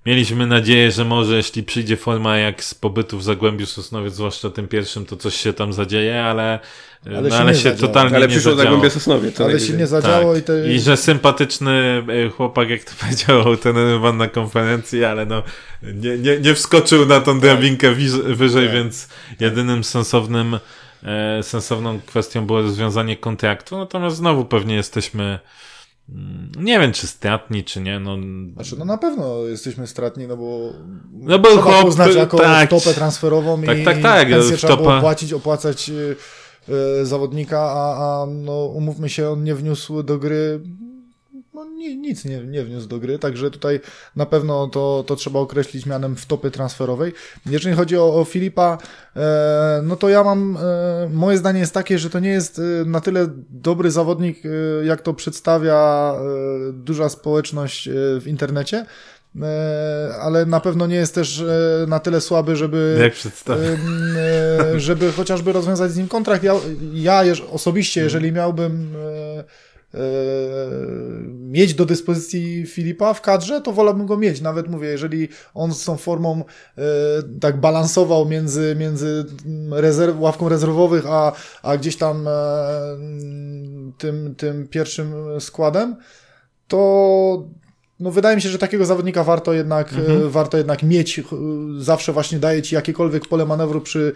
Mieliśmy 0.08 0.47
nadzieję, 0.47 0.91
że 0.91 1.05
może 1.05 1.36
jeśli 1.36 1.64
przyjdzie 1.64 1.97
forma 1.97 2.38
jak 2.38 2.64
z 2.64 2.74
pobytu 2.74 3.18
w 3.18 3.24
Zagłębiu 3.24 3.66
Sosnowiec, 3.66 4.14
zwłaszcza 4.14 4.49
tym 4.49 4.68
pierwszym, 4.68 5.05
to 5.05 5.18
coś 5.18 5.36
się 5.36 5.53
tam 5.53 5.74
zadzieje, 5.74 6.24
ale, 6.24 6.60
Ale 7.05 7.22
no, 7.22 7.30
się 7.30 7.36
ale 7.36 7.51
nie 7.51 7.60
się 7.60 7.72
totalnie 7.72 8.16
Ale 8.16 8.28
nie 8.28 8.32
przyszło 8.32 8.51
zadziało. 8.51 8.64
Zagłębie 8.64 8.89
Sosnowie. 8.89 9.32
Co 9.32 9.45
Ale 9.45 9.60
się 9.60 9.74
nie 9.74 9.88
zadziało 9.88 10.34
tak. 10.34 10.43
i 10.43 10.45
te... 10.45 10.74
I 10.74 10.80
że 10.80 10.97
sympatyczny 10.97 12.03
e, 12.26 12.30
chłopak, 12.30 12.70
jak 12.70 12.84
to 12.84 12.91
powiedział 13.01 13.58
ten 13.58 13.78
Rywan 13.78 14.18
na 14.18 14.28
konferencji, 14.28 15.03
ale 15.05 15.26
no 15.26 15.43
nie, 15.84 16.18
nie, 16.18 16.39
nie 16.39 16.53
wskoczył 16.53 17.05
na 17.05 17.20
tą 17.20 17.39
drabinkę 17.39 17.91
wyżej, 18.26 18.66
Tak. 18.66 18.76
więc 18.76 19.10
jedynym 19.39 19.84
sensownym 19.84 20.60
e, 21.03 21.43
sensowną 21.43 21.99
kwestią 22.05 22.45
było 22.45 22.62
rozwiązanie 22.62 23.18
kontraktu, 23.18 23.78
natomiast 23.78 24.16
znowu 24.16 24.45
pewnie 24.45 24.76
jesteśmy 24.76 25.39
nie 26.60 26.80
wiem, 26.80 26.91
czy 26.91 27.08
stratni, 27.08 27.64
czy 27.64 27.82
nie, 27.82 27.99
no 27.99 28.18
Znaczy, 28.53 28.76
no 28.80 28.86
na 28.86 28.97
pewno 28.97 29.43
jesteśmy 29.43 29.88
stratni, 29.88 30.28
no 30.28 30.38
bo, 30.38 30.74
No 31.14 31.39
bo 31.39 31.49
trzeba 31.49 31.64
chłop- 31.64 31.88
uznać 31.88 32.16
jako 32.16 32.38
tak. 32.38 32.70
stopę 32.70 32.95
transferową 32.95 33.62
Tak, 33.62 33.78
i 33.80 33.84
tak, 33.84 34.01
tak, 34.01 34.30
pensję 34.30 34.58
trzeba 34.58 34.78
było 34.78 34.99
płacić, 35.01 35.34
opłacać 35.34 35.89
y, 35.89 36.16
y, 37.01 37.05
zawodnika, 37.05 37.60
a, 37.60 37.95
a 38.22 38.26
no, 38.26 38.66
umówmy 38.66 39.10
się, 39.10 39.30
on 39.30 39.43
nie 39.43 39.55
wniósł 39.55 40.03
do 40.03 40.18
gry 40.18 40.60
nic 41.78 42.25
nie, 42.25 42.43
nie 42.43 42.63
wniósł 42.63 42.88
do 42.88 42.99
gry, 42.99 43.19
także 43.19 43.51
tutaj 43.51 43.80
na 44.15 44.25
pewno 44.25 44.67
to, 44.67 45.03
to 45.07 45.15
trzeba 45.15 45.39
określić 45.39 45.86
mianem 45.86 46.15
wtopy 46.15 46.51
transferowej. 46.51 47.13
Jeżeli 47.45 47.75
chodzi 47.75 47.97
o, 47.97 48.15
o 48.15 48.25
Filipa, 48.25 48.78
e, 49.15 49.82
no 49.84 49.95
to 49.95 50.09
ja 50.09 50.23
mam, 50.23 50.57
e, 50.57 51.09
moje 51.13 51.38
zdanie 51.38 51.59
jest 51.59 51.73
takie, 51.73 51.99
że 51.99 52.09
to 52.09 52.19
nie 52.19 52.30
jest 52.30 52.59
e, 52.59 52.61
na 52.86 53.01
tyle 53.01 53.28
dobry 53.49 53.91
zawodnik, 53.91 54.43
e, 54.45 54.86
jak 54.86 55.01
to 55.01 55.13
przedstawia 55.13 56.13
e, 56.13 56.73
duża 56.73 57.09
społeczność 57.09 57.89
w 57.93 58.23
internecie, 58.25 58.86
ale 60.21 60.45
na 60.45 60.59
pewno 60.59 60.88
nie 60.88 60.95
jest 60.95 61.15
też 61.15 61.43
na 61.88 61.99
tyle 61.99 62.21
słaby, 62.21 62.55
żeby 62.55 63.11
e, 64.17 64.80
żeby 64.80 65.11
chociażby 65.11 65.53
rozwiązać 65.53 65.91
z 65.91 65.97
nim 65.97 66.07
kontrakt. 66.07 66.43
Ja, 66.43 66.53
ja 66.93 67.23
osobiście, 67.51 68.01
jeżeli 68.01 68.32
miałbym 68.32 68.95
mieć 71.31 71.73
do 71.73 71.85
dyspozycji 71.85 72.65
Filipa 72.65 73.13
w 73.13 73.21
kadrze, 73.21 73.61
to 73.61 73.71
wolałbym 73.71 74.05
go 74.05 74.17
mieć. 74.17 74.41
Nawet 74.41 74.67
mówię, 74.67 74.88
jeżeli 74.88 75.29
on 75.53 75.73
z 75.73 75.85
tą 75.85 75.97
formą 75.97 76.43
e, 76.77 76.83
tak 77.39 77.59
balansował 77.59 78.25
między, 78.25 78.75
między 78.79 79.25
rezerw, 79.71 80.19
ławką 80.19 80.49
rezerwowych, 80.49 81.05
a, 81.07 81.31
a 81.63 81.77
gdzieś 81.77 81.95
tam 81.97 82.27
e, 82.27 82.31
tym, 83.97 84.35
tym 84.35 84.67
pierwszym 84.67 85.13
składem, 85.39 85.95
to 86.67 87.47
no 87.99 88.11
wydaje 88.11 88.35
mi 88.35 88.41
się, 88.41 88.49
że 88.49 88.57
takiego 88.57 88.85
zawodnika 88.85 89.23
warto 89.23 89.53
jednak, 89.53 89.93
e, 89.93 90.29
warto 90.29 90.57
jednak 90.57 90.83
mieć. 90.83 91.21
Zawsze 91.79 92.13
właśnie 92.13 92.39
daje 92.39 92.61
ci 92.61 92.75
jakiekolwiek 92.75 93.27
pole 93.27 93.45
manewru 93.45 93.81
przy 93.81 94.13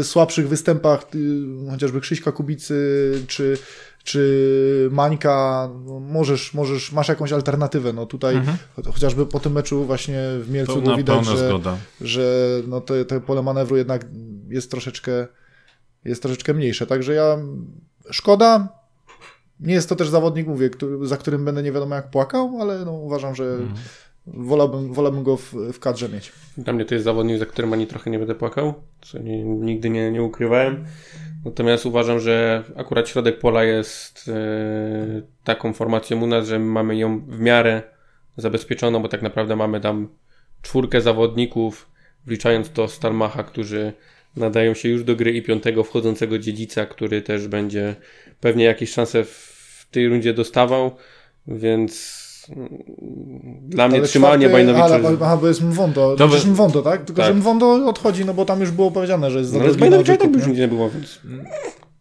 y, 0.00 0.04
słabszych 0.04 0.48
występach, 0.48 1.06
y, 1.14 1.70
chociażby 1.70 2.00
Krzyśka 2.00 2.32
Kubicy, 2.32 3.12
czy, 3.26 3.58
czy 4.04 4.88
Mańka, 4.92 5.68
no, 5.86 6.00
możesz, 6.00 6.54
możesz, 6.54 6.92
masz 6.92 7.08
jakąś 7.08 7.32
alternatywę. 7.32 7.92
No 7.92 8.06
tutaj 8.06 8.36
Mhm. 8.36 8.56
cho- 8.76 8.92
chociażby 8.92 9.26
po 9.26 9.40
tym 9.40 9.52
meczu 9.52 9.84
właśnie 9.84 10.18
w 10.40 10.50
Mielcu 10.50 10.82
To 10.82 10.96
widać, 10.96 11.26
że, 11.26 11.48
zgoda. 11.48 11.76
że 12.00 12.46
no 12.68 12.80
te, 12.80 13.04
te 13.04 13.20
pole 13.20 13.42
manewru 13.42 13.76
jednak 13.76 14.06
jest 14.48 14.70
troszeczkę, 14.70 15.26
jest 16.04 16.22
troszeczkę 16.22 16.54
mniejsze. 16.54 16.86
Także 16.86 17.14
ja, 17.14 17.38
szkoda, 18.10 18.68
nie 19.60 19.74
jest 19.74 19.88
to 19.88 19.96
też 19.96 20.08
zawodnik, 20.08 20.46
mówię, 20.46 20.70
który, 20.70 21.06
za 21.06 21.16
którym 21.16 21.44
będę 21.44 21.62
nie 21.62 21.72
wiadomo 21.72 21.94
jak 21.94 22.10
płakał, 22.10 22.58
ale 22.60 22.84
no, 22.84 22.92
uważam, 22.92 23.34
że 23.34 23.44
Mhm. 23.44 23.74
wolałbym, 24.26 24.92
wolałbym 24.92 25.22
go 25.22 25.36
w, 25.36 25.54
w 25.72 25.78
kadrze 25.78 26.08
mieć. 26.08 26.32
Dla 26.58 26.72
mnie 26.72 26.84
to 26.84 26.94
jest 26.94 27.04
zawodnik, 27.04 27.38
za 27.38 27.46
którym 27.46 27.72
ani 27.72 27.86
trochę 27.86 28.10
nie 28.10 28.18
będę 28.18 28.34
płakał, 28.34 28.74
co 29.02 29.18
nie, 29.18 29.44
nigdy 29.44 29.90
nie, 29.90 30.10
nie 30.12 30.22
ukrywałem. 30.22 30.84
Natomiast 31.44 31.86
uważam, 31.86 32.20
że 32.20 32.64
akurat 32.76 33.08
środek 33.08 33.38
pola 33.38 33.64
jest 33.64 34.28
e, 34.28 35.22
taką 35.44 35.72
formacją 35.72 36.22
u 36.22 36.26
nas, 36.26 36.46
że 36.46 36.58
mamy 36.58 36.96
ją 36.96 37.20
w 37.20 37.40
miarę 37.40 37.82
zabezpieczoną, 38.36 39.02
bo 39.02 39.08
tak 39.08 39.22
naprawdę 39.22 39.56
mamy 39.56 39.80
tam 39.80 40.08
czwórkę 40.62 41.00
zawodników, 41.00 41.90
wliczając 42.26 42.70
to 42.70 42.88
Stalmacha, 42.88 43.42
którzy 43.44 43.92
nadają 44.36 44.74
się 44.74 44.88
już 44.88 45.04
do 45.04 45.16
gry 45.16 45.32
i 45.32 45.42
piątego 45.42 45.84
wchodzącego 45.84 46.38
dziedzica, 46.38 46.86
który 46.86 47.22
też 47.22 47.48
będzie 47.48 47.96
pewnie 48.40 48.64
jakieś 48.64 48.90
szanse 48.90 49.24
w 49.24 49.86
tej 49.90 50.08
rundzie 50.08 50.34
dostawał, 50.34 50.96
więc 51.46 52.20
dla 53.60 53.88
mnie 53.88 53.98
Ale 53.98 54.08
trzymanie 54.08 54.48
Bajnowicza... 54.48 54.84
Ale, 54.84 55.08
aha, 55.22 55.36
bo 55.36 55.48
jest 55.48 55.62
Mwondo. 55.62 56.16
To 56.16 56.28
by- 56.28 56.46
Mwondo, 56.46 56.82
tak? 56.82 57.04
Tylko, 57.04 57.22
Tak. 57.22 57.32
że 57.32 57.38
Mwondo 57.38 57.88
odchodzi, 57.88 58.24
no 58.24 58.34
bo 58.34 58.44
tam 58.44 58.60
już 58.60 58.70
było 58.70 58.90
powiedziane, 58.90 59.30
że 59.30 59.38
jest 59.38 59.50
za 59.50 59.58
No, 59.58 59.64
ale 59.64 59.72
z 59.72 59.76
Bajnowicza 59.76 60.16
tak 60.16 60.30
by 60.30 60.38
już 60.38 60.48
nie? 60.48 60.54
nie 60.54 60.68
było, 60.68 60.90
więc... 60.90 61.20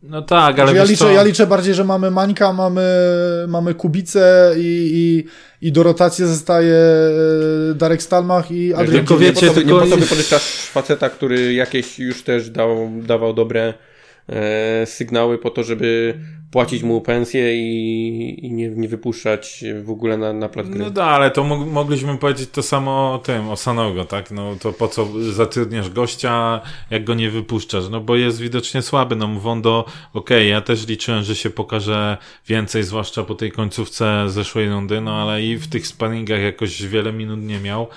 No 0.03 0.21
tak, 0.21 0.59
ale 0.59 0.73
ja, 0.75 0.83
liczę, 0.83 0.95
co? 0.97 1.11
ja 1.11 1.23
liczę 1.23 1.47
bardziej, 1.47 1.73
że 1.73 1.83
mamy 1.83 2.11
Mańka, 2.11 2.53
mamy, 2.53 2.87
mamy 3.47 3.73
Kubicę 3.73 4.53
i, 4.57 4.89
i, 4.93 5.67
i 5.67 5.71
do 5.71 5.83
rotacji 5.83 6.25
zostaje 6.25 6.75
e, 7.71 7.73
Darek 7.75 8.03
Stalmach 8.03 8.51
i 8.51 8.73
Adrian 8.73 8.91
Tylko 9.05 9.17
wiecie, 9.17 9.45
nie 9.45 9.47
po 9.47 9.53
to, 9.53 9.59
nie 9.59 9.65
tylko 9.65 9.85
po 9.85 9.87
to 9.87 9.97
wypożyczasz 9.97 10.69
faceta, 10.71 11.09
który 11.09 11.53
jakieś 11.53 11.99
już 11.99 12.23
też 12.23 12.49
dał, 12.49 12.91
dawał 13.07 13.33
dobre 13.33 13.73
e, 14.29 14.85
sygnały 14.85 15.37
po 15.37 15.49
to, 15.49 15.63
żeby 15.63 16.19
płacić 16.51 16.83
mu 16.83 17.01
pensję 17.01 17.55
i, 17.55 18.45
i 18.45 18.51
nie, 18.51 18.69
nie 18.69 18.87
wypuszczać 18.87 19.63
w 19.83 19.89
ogóle 19.89 20.17
na, 20.17 20.33
na 20.33 20.49
plac 20.49 20.67
gry. 20.67 20.79
No 20.83 20.89
da, 20.89 21.05
ale 21.05 21.31
to 21.31 21.43
mog- 21.43 21.65
mogliśmy 21.71 22.17
powiedzieć 22.17 22.49
to 22.49 22.63
samo 22.63 23.13
o 23.13 23.17
tym, 23.19 23.49
o 23.49 23.55
Sanogo, 23.55 24.05
tak? 24.05 24.31
No 24.31 24.55
to 24.61 24.73
po 24.73 24.87
co 24.87 25.07
zatrudniasz 25.33 25.89
gościa, 25.89 26.61
jak 26.89 27.03
go 27.03 27.13
nie 27.13 27.29
wypuszczasz? 27.29 27.83
No 27.91 28.01
bo 28.01 28.15
jest 28.15 28.39
widocznie 28.39 28.81
słaby, 28.81 29.15
no 29.15 29.27
Wondo, 29.27 29.85
okej, 30.13 30.49
ja 30.49 30.61
też 30.61 30.87
liczyłem, 30.87 31.23
że 31.23 31.35
się 31.35 31.49
pokaże 31.49 32.17
więcej, 32.47 32.83
zwłaszcza 32.83 33.23
po 33.23 33.35
tej 33.35 33.51
końcówce 33.51 34.23
zeszłej 34.27 34.69
rundy, 34.69 35.01
no 35.01 35.13
ale 35.21 35.43
i 35.43 35.57
w 35.57 35.67
tych 35.67 35.87
sparingach 35.87 36.41
jakoś 36.41 36.83
wiele 36.83 37.13
minut 37.13 37.39
nie 37.41 37.59
miał. 37.59 37.87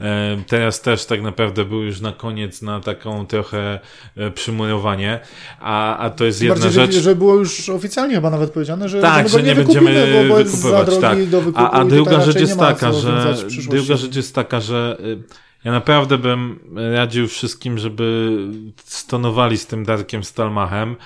E, 0.00 0.36
Teraz 0.46 0.80
też 0.80 1.04
tak 1.06 1.22
naprawdę 1.22 1.64
był 1.64 1.82
już 1.82 2.00
na 2.00 2.12
koniec 2.12 2.62
na 2.62 2.80
taką 2.80 3.26
trochę 3.26 3.80
e, 4.16 4.30
przymurowanie, 4.30 5.20
a, 5.60 5.96
a 5.98 6.10
to 6.10 6.24
jest 6.24 6.38
Tym 6.38 6.48
jedna 6.48 6.64
bardziej, 6.64 6.82
rzecz. 6.84 6.94
że, 6.94 7.00
że 7.00 7.16
było 7.16 7.34
już 7.34 7.68
oficjalnie 7.68 7.99
chyba 8.08 8.30
nawet 8.30 8.50
powiedziane, 8.50 8.88
że, 8.88 9.00
Tak, 9.00 9.28
że, 9.28 9.42
nie 9.42 9.54
będziemy 9.54 10.06
bo, 10.12 10.28
bo 10.28 10.44
wykupywać, 10.44 10.98
tak. 10.98 11.26
do 11.26 11.40
wykupu 11.40 11.64
A, 11.64 11.70
a 11.70 11.84
druga 11.84 12.20
rzecz 12.20 12.40
jest 12.40 12.58
taka, 12.58 12.92
że 12.92 13.34
druga 13.70 13.96
rzecz 13.96 14.16
jest 14.16 14.34
taka, 14.34 14.60
że 14.60 14.96
ja 15.64 15.72
naprawdę 15.72 16.18
bym 16.18 16.60
radził 16.94 17.28
wszystkim, 17.28 17.78
żeby 17.78 18.36
stonowali 18.84 19.58
z 19.58 19.66
tym 19.66 19.84
Darkiem 19.84 20.24
Stalmachem. 20.24 20.96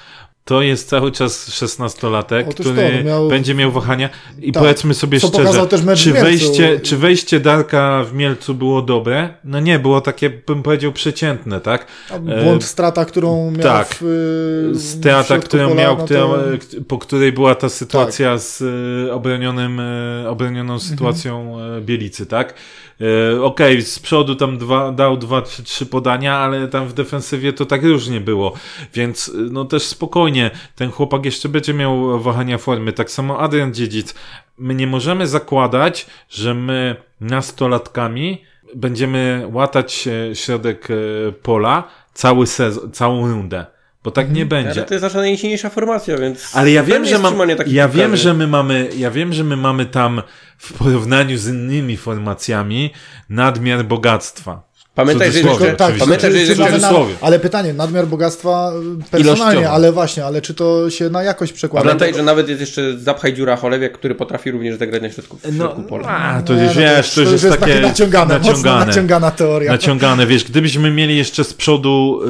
To 0.44 0.62
jest 0.62 0.88
cały 0.88 1.12
czas 1.12 1.48
16-latek, 1.50 2.44
Otóż 2.48 2.66
który 2.66 2.90
to, 2.90 2.96
no 2.98 3.04
miał- 3.04 3.28
będzie 3.28 3.54
miał 3.54 3.72
wahania 3.72 4.10
i 4.38 4.52
Tak. 4.52 4.62
powiedzmy 4.62 4.94
sobie 4.94 5.20
szczerze, 5.20 5.66
czy 5.96 6.12
wejście, 6.12 6.80
czy 6.80 6.96
wejście 6.96 7.40
Darka 7.40 8.04
w 8.04 8.14
Mielcu 8.14 8.54
było 8.54 8.82
dobre? 8.82 9.34
No 9.44 9.60
nie, 9.60 9.78
było 9.78 10.00
takie, 10.00 10.30
bym 10.30 10.62
powiedział, 10.62 10.92
przeciętnie, 10.92 11.60
tak? 11.60 11.86
A 12.10 12.18
Błąd, 12.18 12.64
strata, 12.64 13.04
którą 13.04 13.50
miał 13.50 13.62
tak. 13.62 13.88
w, 14.00 14.02
y, 14.02 14.78
w 14.78 14.82
Strata, 14.82 15.38
którą 15.38 15.68
pola, 15.68 15.80
miał, 15.80 15.98
no 15.98 16.04
która, 16.04 16.24
po 16.88 16.98
której 16.98 17.32
była 17.32 17.54
ta 17.54 17.68
sytuacja 17.68 18.38
z 18.38 18.62
e, 19.08 19.12
obronionym, 19.12 19.80
e, 19.80 20.30
obronioną 20.30 20.78
sytuacją 20.78 21.56
e, 21.60 21.80
Bielicy, 21.80 22.26
tak? 22.26 22.54
E, 23.00 23.42
Okej, 23.42 23.82
z 23.82 23.98
przodu 23.98 24.34
tam 24.34 24.58
dwa, 24.58 24.92
dał 24.92 25.16
dwa, 25.16 25.42
trzy, 25.42 25.86
podania, 25.86 26.36
ale 26.36 26.68
tam 26.68 26.88
w 26.88 26.92
defensywie 26.92 27.52
to 27.52 27.66
tak 27.66 27.84
różnie 27.84 28.20
było, 28.20 28.52
więc 28.94 29.28
e, 29.28 29.32
no 29.38 29.64
też 29.64 29.82
spokojnie, 29.82 30.50
ten 30.76 30.90
chłopak 30.90 31.24
jeszcze 31.24 31.48
będzie 31.48 31.74
miał 31.74 32.20
wahania 32.20 32.58
formy, 32.58 32.92
tak 32.92 33.10
samo 33.10 33.38
Adrian 33.38 33.74
Dziedzic. 33.74 34.14
My 34.58 34.74
nie 34.74 34.86
możemy 34.86 35.26
zakładać, 35.26 36.06
że 36.30 36.54
my 36.54 36.96
nastolatkami 37.20 38.44
będziemy 38.74 39.48
łatać 39.52 40.08
środek 40.34 40.88
e, 40.90 40.94
pola 41.32 41.84
cały 42.14 42.46
sezon, 42.46 42.92
całą 42.92 43.28
rundę. 43.28 43.73
Bo 44.04 44.10
tak 44.10 44.32
nie 44.32 44.46
będzie. 44.46 44.70
Ale 44.70 44.82
to 44.82 44.94
jest 44.94 45.02
nasza 45.02 45.18
najsilniejsza 45.18 45.70
formacja, 45.70 46.18
więc... 46.18 46.56
Ale 46.56 46.70
ja 46.70 46.82
wiem, 46.82 47.04
że 47.04 47.18
mam, 47.18 47.34
ja 47.66 47.88
wiem, 47.88 48.16
że 48.16 48.34
my 48.34 48.46
mamy, 48.46 48.90
ja 48.96 49.10
wiem, 49.10 49.32
że 49.32 49.44
my 49.44 49.56
mamy 49.56 49.86
tam 49.86 50.22
w 50.58 50.72
porównaniu 50.72 51.38
z 51.38 51.48
innymi 51.48 51.96
formacjami 51.96 52.90
nadmiar 53.28 53.84
bogactwa. 53.84 54.73
Pamiętaj, 54.94 55.32
że 55.32 55.40
jeszcze, 55.40 55.72
tak, 55.72 55.94
pamiętaj, 55.98 56.46
że 56.46 56.54
czy, 56.54 56.80
na, 56.80 56.90
ale 57.20 57.38
pytanie, 57.40 57.72
nadmiar 57.72 58.06
bogactwa 58.06 58.72
personalnie, 59.10 59.44
Ilościowo. 59.52 59.70
ale 59.74 59.92
właśnie, 59.92 60.24
ale 60.24 60.42
czy 60.42 60.54
to 60.54 60.90
się 60.90 61.10
na 61.10 61.22
jakość 61.22 61.52
przekłada? 61.52 61.84
Pamiętaj, 61.86 62.14
że 62.14 62.22
nawet 62.22 62.48
jest 62.48 62.60
jeszcze 62.60 62.98
zapchaj 62.98 63.34
dziura 63.34 63.56
Cholewiak, 63.56 63.92
który 63.92 64.14
potrafi 64.14 64.50
również 64.50 64.78
zagrać 64.78 65.02
na 65.02 65.10
środku, 65.10 65.38
w 65.44 65.56
środku 65.56 65.82
pola. 65.82 66.08
a, 66.08 66.42
to 66.42 66.54
Nie, 66.54 66.64
już 66.64 66.74
no 66.74 66.80
wiesz, 66.80 67.14
to 67.14 67.20
już 67.20 67.42
jest 67.42 67.58
takie 67.60 67.80
naciągane, 67.80 68.34
mocno 68.34 68.50
naciągane. 68.52 68.86
naciągana 68.86 69.30
teoria. 69.30 69.72
Naciągane, 69.72 70.26
wiesz, 70.26 70.44
gdybyśmy 70.44 70.90
mieli 70.90 71.16
jeszcze 71.16 71.44
z 71.44 71.54
przodu 71.54 72.20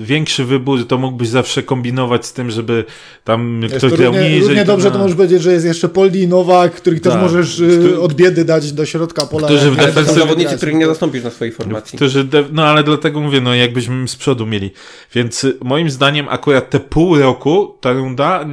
y, 0.00 0.04
większy 0.04 0.44
wybór, 0.44 0.86
to 0.88 0.98
mógłbyś 0.98 1.28
zawsze 1.28 1.62
kombinować 1.62 2.26
z 2.26 2.32
tym, 2.32 2.50
żeby 2.50 2.84
tam 3.24 3.60
Wiesz, 3.62 3.72
ktoś 3.72 3.90
to 3.90 3.96
grał 3.96 4.12
równie, 4.12 4.28
niżej. 4.28 4.40
równie 4.48 4.64
dobrze 4.64 4.88
no. 4.88 4.94
to 4.94 4.98
możesz 4.98 5.16
powiedzieć, 5.16 5.42
że 5.42 5.52
jest 5.52 5.66
jeszcze 5.66 5.88
Poldi 5.88 6.28
Nowak, 6.28 6.72
których 6.74 7.00
też 7.00 7.12
Tak. 7.12 7.22
możesz 7.22 7.58
y, 7.58 8.00
od 8.00 8.14
biedy 8.14 8.44
dać 8.44 8.72
do 8.72 8.86
środka 8.86 9.26
pola. 9.26 9.46
Którzy 9.46 9.70
w 9.70 9.76
jak- 9.76 9.78
Ale 9.78 9.88
to 9.88 9.92
są 9.94 10.00
defensywie 10.00 10.20
zawodnicy, 10.20 10.56
których 10.56 10.74
nie 10.74 10.86
zastąpisz 10.86 11.24
na 11.24 11.30
swojej 11.30 11.52
formacji. 11.54 11.95
Którzy 11.96 12.24
de- 12.24 12.44
no 12.52 12.64
ale 12.66 12.84
dlatego 12.84 13.20
mówię, 13.20 13.40
no 13.40 13.54
jakbyśmy 13.54 14.08
z 14.08 14.16
przodu 14.16 14.46
mieli. 14.46 14.70
Więc 15.14 15.44
y, 15.44 15.58
moim 15.62 15.90
zdaniem 15.90 16.28
akurat 16.28 16.70
te 16.70 16.80
pół 16.80 17.18
roku, 17.18 17.78
ta 17.80 17.92
runda, 17.92 18.46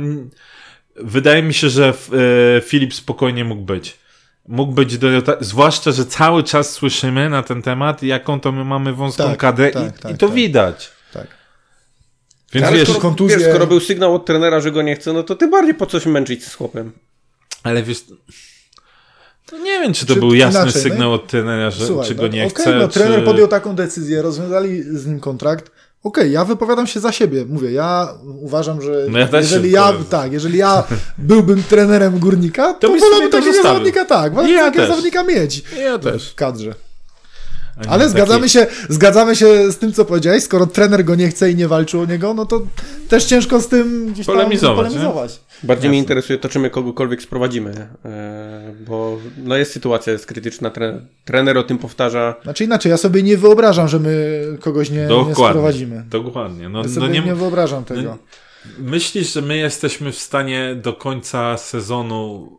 wydaje 0.96 1.44
mi 1.44 1.54
się, 1.54 1.70
że 1.70 1.94
e, 2.58 2.62
Filip 2.62 2.94
spokojnie 2.94 3.46
mógł 3.46 3.62
być. 3.62 3.98
Mógł 4.48 4.72
być 4.74 4.98
do 4.98 5.08
rota- 5.10 5.38
zwłaszcza, 5.40 5.92
że 5.92 6.06
cały 6.06 6.44
czas 6.44 6.72
słyszymy 6.72 7.30
na 7.30 7.44
ten 7.44 7.62
temat, 7.62 8.04
jaką 8.04 8.40
to 8.40 8.52
my 8.52 8.64
mamy 8.66 8.94
wąską 8.94 9.24
Tak, 9.24 9.38
kadrę 9.40 9.72
tak, 9.72 9.96
i, 9.96 10.00
tak, 10.02 10.12
i 10.12 10.18
to 10.18 10.26
tak. 10.28 10.36
widać. 10.36 10.92
Tak. 11.14 11.28
Więc 12.54 12.68
Ale 12.68 12.78
wiesz, 12.78 12.90
skoro, 12.90 13.00
kontuzje- 13.10 13.38
wiesz, 13.40 13.50
skoro 13.50 13.68
był 13.68 13.80
sygnał 13.80 14.16
od 14.16 14.26
trenera, 14.26 14.60
że 14.60 14.72
go 14.72 14.82
nie 14.82 14.96
chce, 14.96 15.14
no 15.14 15.24
to 15.24 15.36
tym 15.36 15.52
bardziej 15.52 15.74
po 15.74 15.86
co 15.86 16.00
się 16.00 16.10
męczyć 16.10 16.46
z 16.46 16.56
chłopem. 16.56 16.92
ale 17.64 17.84
wiesz, 17.84 18.04
to 19.46 19.58
nie 19.58 19.80
wiem, 19.80 19.94
czy 19.94 20.06
to 20.06 20.14
Czy 20.14 20.20
był 20.20 20.34
jasny 20.34 20.60
inaczej, 20.62 20.82
no 20.84 20.90
sygnał 20.90 21.14
od 21.14 21.28
trenera, 21.28 21.72
że, 21.72 21.86
Słuchaj, 21.88 22.08
czy 22.08 22.16
no, 22.16 22.22
go 22.22 22.28
nie 22.28 22.46
okej, 22.46 22.50
chce. 22.64 22.76
no, 22.76 22.88
czy... 22.88 22.94
trener 23.00 23.24
podjął 23.26 23.48
taką 23.48 23.76
decyzję, 23.76 24.22
rozwiązali 24.22 24.84
z 24.84 25.06
nim 25.06 25.20
kontrakt. 25.20 25.72
Okej, 26.04 26.32
ja 26.32 26.46
wypowiadam 26.46 26.88
się 26.88 27.00
za 27.00 27.12
siebie. 27.12 27.46
Mówię, 27.50 27.72
ja 27.72 28.08
uważam, 28.42 28.82
że 28.82 29.06
No 29.10 29.20
ja 29.20 29.28
jeżeli 29.34 29.72
ja, 29.72 29.82
wypowiadam. 29.86 30.10
tak, 30.22 30.32
jeżeli 30.34 30.58
ja 30.58 30.84
byłbym 31.18 31.64
trenerem 31.64 32.20
górnika, 32.20 32.74
to, 32.74 32.90
byś 32.90 33.02
wolałbym 33.02 33.30
to 33.32 33.38
takiego 33.38 33.54
zostawił. 33.54 33.74
zawodnika, 33.74 34.06
tak, 34.06 34.34
Ja 34.34 34.42
takiego 34.66 34.72
też. 34.72 34.88
zawodnika 34.90 35.24
mieć 35.24 35.64
Ja 35.80 36.00
też. 36.00 36.30
w 36.32 36.36
kadrze. 36.36 36.74
Nie 37.84 37.90
Ale 37.90 38.00
taki- 38.00 38.12
zgadzamy 38.12 38.50
się, 38.50 38.68
zgadzamy 38.90 39.36
się 39.36 39.72
z 39.72 39.78
tym, 39.78 39.94
co 39.94 40.06
powiedziałeś. 40.06 40.44
Skoro 40.44 40.66
trener 40.66 41.06
go 41.06 41.16
nie 41.16 41.30
chce 41.30 41.52
i 41.52 41.56
nie 41.56 41.68
walczy 41.68 42.00
o 42.00 42.06
niego, 42.06 42.34
no 42.34 42.46
to 42.46 42.62
też 43.10 43.24
ciężko 43.26 43.62
z 43.62 43.68
tym 43.68 44.08
gdzieś 44.14 44.26
tam 44.26 44.36
Polemizować, 44.36 44.76
polemizować. 44.88 45.40
Bardziej 45.64 45.90
mnie 45.90 46.00
interesuje 46.00 46.40
to, 46.40 46.50
czy 46.50 46.60
my 46.60 46.70
kogokolwiek 46.70 47.22
sprowadzimy, 47.22 47.88
e, 48.06 48.74
bo 48.88 49.20
no 49.38 49.56
jest 49.56 49.72
sytuacja, 49.72 50.14
jest 50.14 50.26
krytyczna, 50.26 50.70
tre, 50.70 51.06
trener 51.26 51.58
o 51.58 51.64
tym 51.64 51.78
powtarza. 51.78 52.36
Znaczy 52.44 52.64
inaczej, 52.64 52.90
ja 52.90 52.98
sobie 52.98 53.24
nie 53.24 53.38
wyobrażam, 53.38 53.88
że 53.88 54.00
my 54.00 54.42
kogoś 54.60 54.90
nie, 54.90 54.98
nie 54.98 55.08
Dokładnie. 55.08 55.36
sprowadzimy. 55.50 56.04
Dokładnie. 56.10 56.70
No, 56.70 56.80
Ja 56.80 56.86
no 56.88 56.94
sobie 56.94 57.08
nie, 57.08 57.22
nie, 57.22 57.36
wyobrażam 57.36 57.84
tego. 57.86 58.02
no, 58.02 58.18
Myślisz, 58.80 59.34
że 59.34 59.42
my 59.42 59.58
jesteśmy 59.58 60.12
w 60.12 60.18
stanie 60.18 60.76
do 60.76 60.94
końca 60.94 61.58
sezonu 61.58 62.52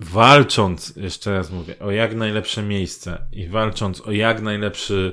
walcząc, 0.00 0.92
jeszcze 0.96 1.32
raz 1.32 1.50
mówię, 1.50 1.78
o 1.80 1.90
jak 1.90 2.14
najlepsze 2.14 2.62
miejsce 2.62 3.18
i 3.32 3.48
walcząc 3.48 4.00
o 4.00 4.12
jak 4.12 4.42
najlepszy 4.42 5.12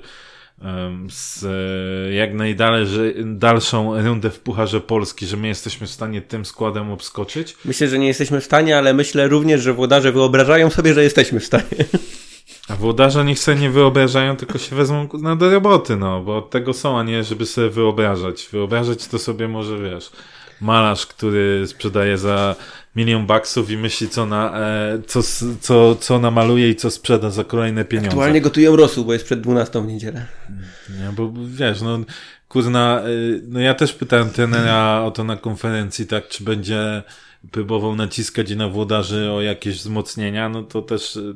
z 1.10 1.43
e, 1.43 2.14
jak 2.14 2.34
najdalej 2.34 2.86
dalszą 3.26 4.04
rundę 4.04 4.30
w 4.30 4.39
Pucharze 4.39 4.82
Polski, 4.82 5.26
że 5.26 5.38
my 5.38 5.47
jesteśmy 5.47 5.88
w 5.88 5.91
stanie 5.91 6.22
tym 6.22 6.45
składem 6.45 6.91
obskoczyć? 6.91 7.56
Myślę, 7.66 7.88
że 7.88 7.99
nie 7.99 8.08
jesteśmy 8.08 8.41
w 8.41 8.45
stanie, 8.45 8.78
ale 8.78 8.93
myślę 8.93 9.28
również, 9.28 9.62
że 9.62 9.74
włodarze 9.74 10.12
wyobrażają 10.12 10.70
sobie, 10.70 10.93
że 10.93 11.04
jesteśmy 11.04 11.39
w 11.39 11.45
stanie. 11.45 11.86
A 12.70 12.76
włodarze 12.76 13.26
niech 13.26 13.39
sobie 13.39 13.60
nie 13.60 13.70
wyobrażają, 13.70 14.36
tylko 14.36 14.58
się 14.58 14.76
wezmą 14.76 15.10
na 15.22 15.36
do 15.36 15.51
roboty, 15.51 15.95
no, 15.95 16.22
bo 16.22 16.38
od 16.38 16.49
tego 16.49 16.74
są, 16.74 16.99
a 16.99 17.04
nie 17.04 17.24
żeby 17.24 17.45
sobie 17.45 17.70
wyobrażać. 17.70 18.49
Wyobrażać 18.51 19.08
to 19.08 19.20
sobie 19.20 19.47
może, 19.47 19.80
wiesz, 19.80 20.12
malarz, 20.62 21.06
który 21.06 21.68
sprzedaje 21.68 22.18
za 22.18 22.56
milion 22.96 23.26
baksów 23.26 23.70
i 23.72 23.78
myśli, 23.78 24.10
co, 24.10 24.26
na, 24.26 24.60
e, 24.60 25.00
co, 25.08 25.22
co, 25.62 25.96
co 25.96 26.20
namaluje 26.20 26.70
i 26.70 26.76
co 26.76 26.91
sprzeda 26.91 27.30
za 27.30 27.44
kolejne 27.44 27.86
pieniądze. 27.86 28.10
Aktualnie 28.10 28.41
gotują 28.41 28.76
rosół, 28.76 29.06
bo 29.06 29.14
jest 29.14 29.26
przed 29.26 29.41
12 29.41 29.82
w 29.82 29.88
niedzielę. 29.88 30.26
Nie, 30.89 31.12
bo 31.16 31.34
wiesz, 31.48 31.82
no 31.82 32.00
kurna, 32.48 33.04
y, 33.08 33.41
no 33.48 33.60
ja 33.60 33.74
też 33.74 33.94
pytałem 33.94 34.30
trenera 34.30 35.02
o 35.02 35.12
to 35.12 35.24
na 35.24 35.38
konferencji, 35.38 36.08
tak, 36.08 36.28
czy 36.28 36.44
będzie 36.44 37.04
próbował 37.52 37.96
naciskać 37.96 38.56
na 38.56 38.70
włodarzy 38.70 39.32
o 39.32 39.41
jakieś 39.41 39.78
wzmocnienia, 39.78 40.50
no 40.50 40.64
to 40.64 40.82
też 40.82 41.16
y, 41.16 41.36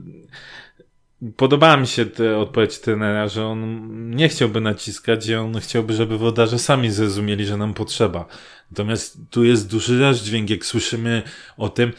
podobała 1.36 1.78
mi 1.78 1.88
się 1.88 2.06
ta 2.06 2.38
odpowiedź 2.38 2.80
trenera, 2.80 3.28
że 3.28 3.46
on 3.46 3.90
nie 4.16 4.30
chciałby 4.30 4.62
naciskać 4.62 5.28
i 5.28 5.36
on 5.36 5.60
chciałby, 5.60 5.94
żeby 5.94 6.18
włodarze 6.18 6.60
sami 6.60 6.92
zrozumieli, 6.92 7.46
że 7.46 7.58
nam 7.58 7.74
potrzeba. 7.74 8.26
Natomiast 8.72 9.18
tu 9.30 9.44
jest 9.44 9.70
duży 9.70 10.00
rozdźwięk, 10.00 10.50
jak 10.50 10.66
słyszymy 10.66 11.24
o 11.58 11.70
tym, 11.70 11.92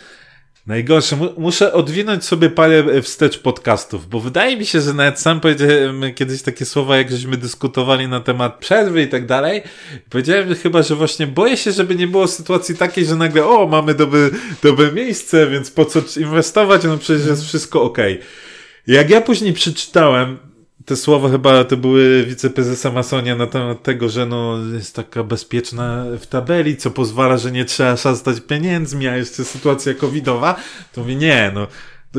Najgorsze, 0.69 1.16
mu- 1.16 1.33
muszę 1.39 1.73
odwinąć 1.73 2.25
sobie 2.25 2.51
parę 2.51 2.79
e, 2.79 3.03
wstecz 3.03 3.39
podcastów, 3.39 4.09
bo 4.09 4.21
wydaje 4.21 4.57
mi 4.57 4.66
się, 4.66 4.81
że 4.81 4.95
nawet 4.95 5.21
sam 5.21 5.41
powiedziałem 5.41 6.14
kiedyś 6.14 6.43
takie 6.43 6.64
słowa, 6.64 6.97
jak 6.97 7.11
żeśmy 7.11 7.37
dyskutowali 7.37 8.09
na 8.09 8.21
temat 8.21 8.59
przerwy 8.59 9.03
i 9.03 9.09
tak 9.09 9.27
dalej. 9.27 9.62
Powiedziałem 10.11 10.55
chyba, 10.55 10.83
że 10.83 10.95
właśnie 10.95 11.27
boję 11.27 11.57
się, 11.57 11.73
żeby 11.73 11.95
nie 11.95 12.07
było 12.07 12.27
sytuacji 12.27 12.77
takiej, 12.77 13.05
że 13.05 13.16
nagle, 13.16 13.45
o, 13.47 13.66
mamy 13.66 13.95
dobre, 13.95 14.31
dobre 14.62 14.93
miejsce, 14.93 15.47
więc 15.47 15.71
po 15.71 15.85
co 15.85 16.01
inwestować, 16.21 16.85
no 16.85 16.99
przecież 16.99 17.27
jest 17.27 17.45
wszystko 17.45 17.83
okej. 17.83 18.21
Jak 18.87 19.11
ja 19.11 19.21
później 19.21 19.53
przeczytałem 19.53 20.39
te 20.89 20.97
słowa 20.97 21.28
chyba 21.28 21.64
to 21.64 21.76
były 21.76 22.24
wiceprezesa 22.24 22.91
Masonia 22.91 23.36
na 23.36 23.47
temat 23.47 23.82
tego, 23.82 24.09
że 24.09 24.26
no 24.26 24.59
jest 24.74 24.97
taka 24.97 25.24
bezpieczna 25.24 26.05
w 26.20 26.26
tabeli, 26.26 26.76
co 26.76 26.91
pozwala, 26.91 27.39
że 27.39 27.53
nie 27.53 27.64
trzeba 27.64 27.97
szastać 27.97 28.41
pieniędzmi, 28.41 29.09
a 29.09 29.16
jeszcze 29.16 29.45
sytuacja 29.45 29.95
covidowa, 29.95 30.57
to 30.93 31.01
mówię, 31.01 31.16
nie, 31.16 31.53
no 31.55 31.66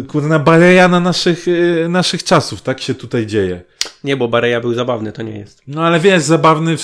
kurna 0.08 0.40
bareja 0.40 0.88
na 0.88 1.00
naszych, 1.00 1.48
y, 1.48 1.88
naszych 1.90 2.24
czasów, 2.24 2.62
tak 2.62 2.82
się 2.82 2.94
tutaj 2.94 3.26
dzieje. 3.26 3.62
Nie, 4.04 4.18
bo 4.18 4.28
Bareja 4.28 4.62
był 4.62 4.74
zabawny, 4.74 5.12
to 5.12 5.22
nie 5.22 5.40
jest. 5.40 5.62
No 5.68 5.84
ale 5.84 6.00
wiesz, 6.00 6.24
zabawny, 6.24 6.76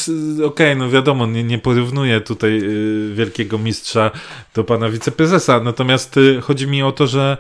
okej, 0.46 0.78
no 0.78 0.90
wiadomo, 0.90 1.28
nie, 1.28 1.44
nie 1.44 1.60
porównuję 1.60 2.22
tutaj 2.22 2.60
y, 2.64 3.14
wielkiego 3.14 3.58
mistrza 3.58 4.12
do 4.54 4.64
pana 4.64 4.90
wiceprezesa, 4.90 5.60
natomiast 5.60 6.18
y, 6.18 6.42
chodzi 6.42 6.68
mi 6.68 6.84
o 6.84 6.92
to, 6.92 7.08
że 7.08 7.38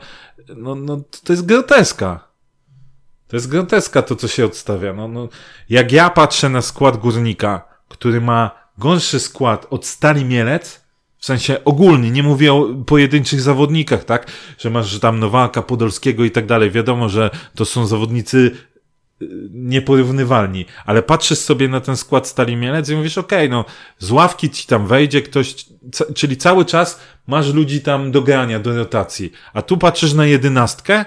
no, 0.55 0.75
no 0.75 1.01
to 1.23 1.33
jest 1.33 1.45
groteska. 1.45 2.24
To 3.27 3.35
jest 3.35 3.49
groteska 3.49 4.01
to, 4.01 4.15
co 4.15 4.27
się 4.27 4.45
odstawia. 4.45 4.93
No, 4.93 5.07
no, 5.07 5.29
jak 5.69 5.91
ja 5.91 6.09
patrzę 6.09 6.49
na 6.49 6.61
skład 6.61 6.97
górnika, 6.97 7.67
który 7.87 8.21
ma 8.21 8.51
gorszy 8.77 9.19
skład 9.19 9.67
od 9.69 9.85
Stali 9.85 10.25
Mielec, 10.25 10.85
w 11.17 11.25
sensie 11.25 11.63
ogólnie, 11.63 12.11
nie 12.11 12.23
mówię 12.23 12.53
o 12.53 12.67
pojedynczych 12.85 13.41
zawodnikach, 13.41 14.03
tak? 14.03 14.31
Że 14.57 14.69
masz 14.69 14.99
tam 14.99 15.19
Nowaka, 15.19 15.61
Podolskiego 15.61 16.23
i 16.23 16.31
tak 16.31 16.45
dalej. 16.45 16.71
Wiadomo, 16.71 17.09
że 17.09 17.29
to 17.55 17.65
są 17.65 17.87
zawodnicy 17.87 18.51
y, 19.21 19.27
nieporównywalni, 19.51 20.65
ale 20.85 21.03
patrzysz 21.03 21.39
sobie 21.39 21.67
na 21.67 21.81
ten 21.81 21.97
skład 21.97 22.27
Stali 22.27 22.55
Mielec 22.55 22.89
i 22.89 22.95
mówisz, 22.95 23.17
okej, 23.17 23.49
no 23.49 23.65
z 23.99 24.11
ławki 24.11 24.49
ci 24.49 24.67
tam 24.67 24.87
wejdzie 24.87 25.21
ktoś, 25.21 25.55
czyli 26.15 26.37
cały 26.37 26.65
czas 26.65 26.99
masz 27.27 27.53
ludzi 27.53 27.81
tam 27.81 28.11
do 28.11 28.21
grania, 28.21 28.59
do 28.59 28.77
rotacji, 28.77 29.31
a 29.53 29.61
tu 29.61 29.77
patrzysz 29.77 30.13
na 30.13 30.25
jedenastkę, 30.25 31.05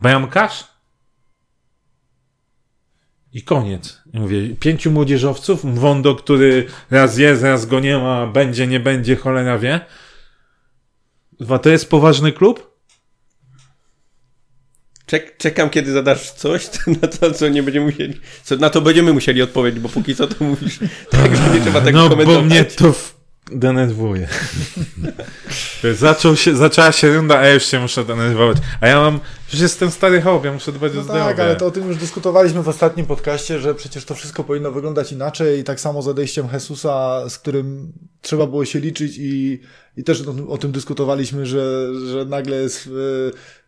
bramkarz 0.00 0.73
i 3.34 3.42
koniec. 3.42 4.02
I 4.12 4.20
mówię, 4.20 4.48
pięciu 4.60 4.90
młodzieżowców, 4.90 5.64
Mwondo, 5.64 6.14
który 6.14 6.66
raz 6.90 7.18
jest, 7.18 7.42
raz 7.42 7.66
go 7.66 7.80
nie 7.80 7.98
ma, 7.98 8.26
będzie, 8.26 8.66
nie 8.66 8.80
będzie, 8.80 9.16
cholera 9.16 9.58
wie. 9.58 9.80
Dwa, 11.40 11.58
to 11.58 11.70
jest 11.70 11.90
poważny 11.90 12.32
klub? 12.32 12.74
Czek, 15.06 15.36
czekam, 15.36 15.70
kiedy 15.70 15.92
zadasz 15.92 16.30
coś, 16.30 16.68
na 17.02 17.08
to, 17.08 17.30
co 17.30 17.48
nie 17.48 17.62
będziemy 17.62 17.86
musieli, 17.86 18.20
co, 18.42 18.56
na 18.56 18.70
to 18.70 18.80
będziemy 18.80 19.12
musieli 19.12 19.42
odpowiedzieć, 19.42 19.80
bo 19.80 19.88
póki 19.88 20.16
co 20.16 20.26
to 20.26 20.44
mówisz, 20.44 20.78
tak, 21.10 21.36
że 21.36 21.54
nie 21.54 21.60
trzeba 21.60 21.80
tego 21.80 21.98
no, 21.98 22.08
komentować. 22.08 22.42
bo 22.42 22.54
mnie 22.54 22.64
to 22.64 22.92
w... 22.92 23.14
denerwuje. 23.52 24.28
Zaczął 25.94 26.36
się, 26.36 26.56
zaczęła 26.56 26.92
się 26.92 27.14
runda, 27.14 27.38
a 27.38 27.46
ja 27.46 27.54
już 27.54 27.66
się 27.66 27.80
muszę 27.80 28.04
denerwować. 28.04 28.58
A 28.80 28.88
ja 28.88 29.00
mam, 29.00 29.20
już 29.54 29.62
jestem 29.62 29.90
stary 29.90 30.22
ja 30.44 30.52
muszę 30.52 30.72
dbać 30.72 30.92
o 30.92 30.94
No 30.94 31.02
zdrowie. 31.02 31.20
tak, 31.20 31.40
ale 31.40 31.56
to 31.56 31.66
o 31.66 31.70
tym 31.70 31.88
już 31.88 31.96
dyskutowaliśmy 31.96 32.62
w 32.62 32.68
ostatnim 32.68 33.06
podcaście, 33.06 33.58
że 33.58 33.74
przecież 33.74 34.04
to 34.04 34.14
wszystko 34.14 34.44
powinno 34.44 34.70
wyglądać 34.72 35.12
inaczej 35.12 35.60
i 35.60 35.64
tak 35.64 35.80
samo 35.80 36.02
z 36.02 36.08
odejściem 36.08 36.48
Jesusa, 36.52 37.28
z 37.28 37.38
którym 37.38 37.92
trzeba 38.20 38.46
było 38.46 38.64
się 38.64 38.80
liczyć 38.80 39.18
i, 39.18 39.60
i 39.96 40.04
też 40.04 40.22
o, 40.28 40.52
o 40.52 40.58
tym 40.58 40.72
dyskutowaliśmy, 40.72 41.46
że, 41.46 41.88
że 42.10 42.24
nagle, 42.24 42.56
jest, 42.56 42.88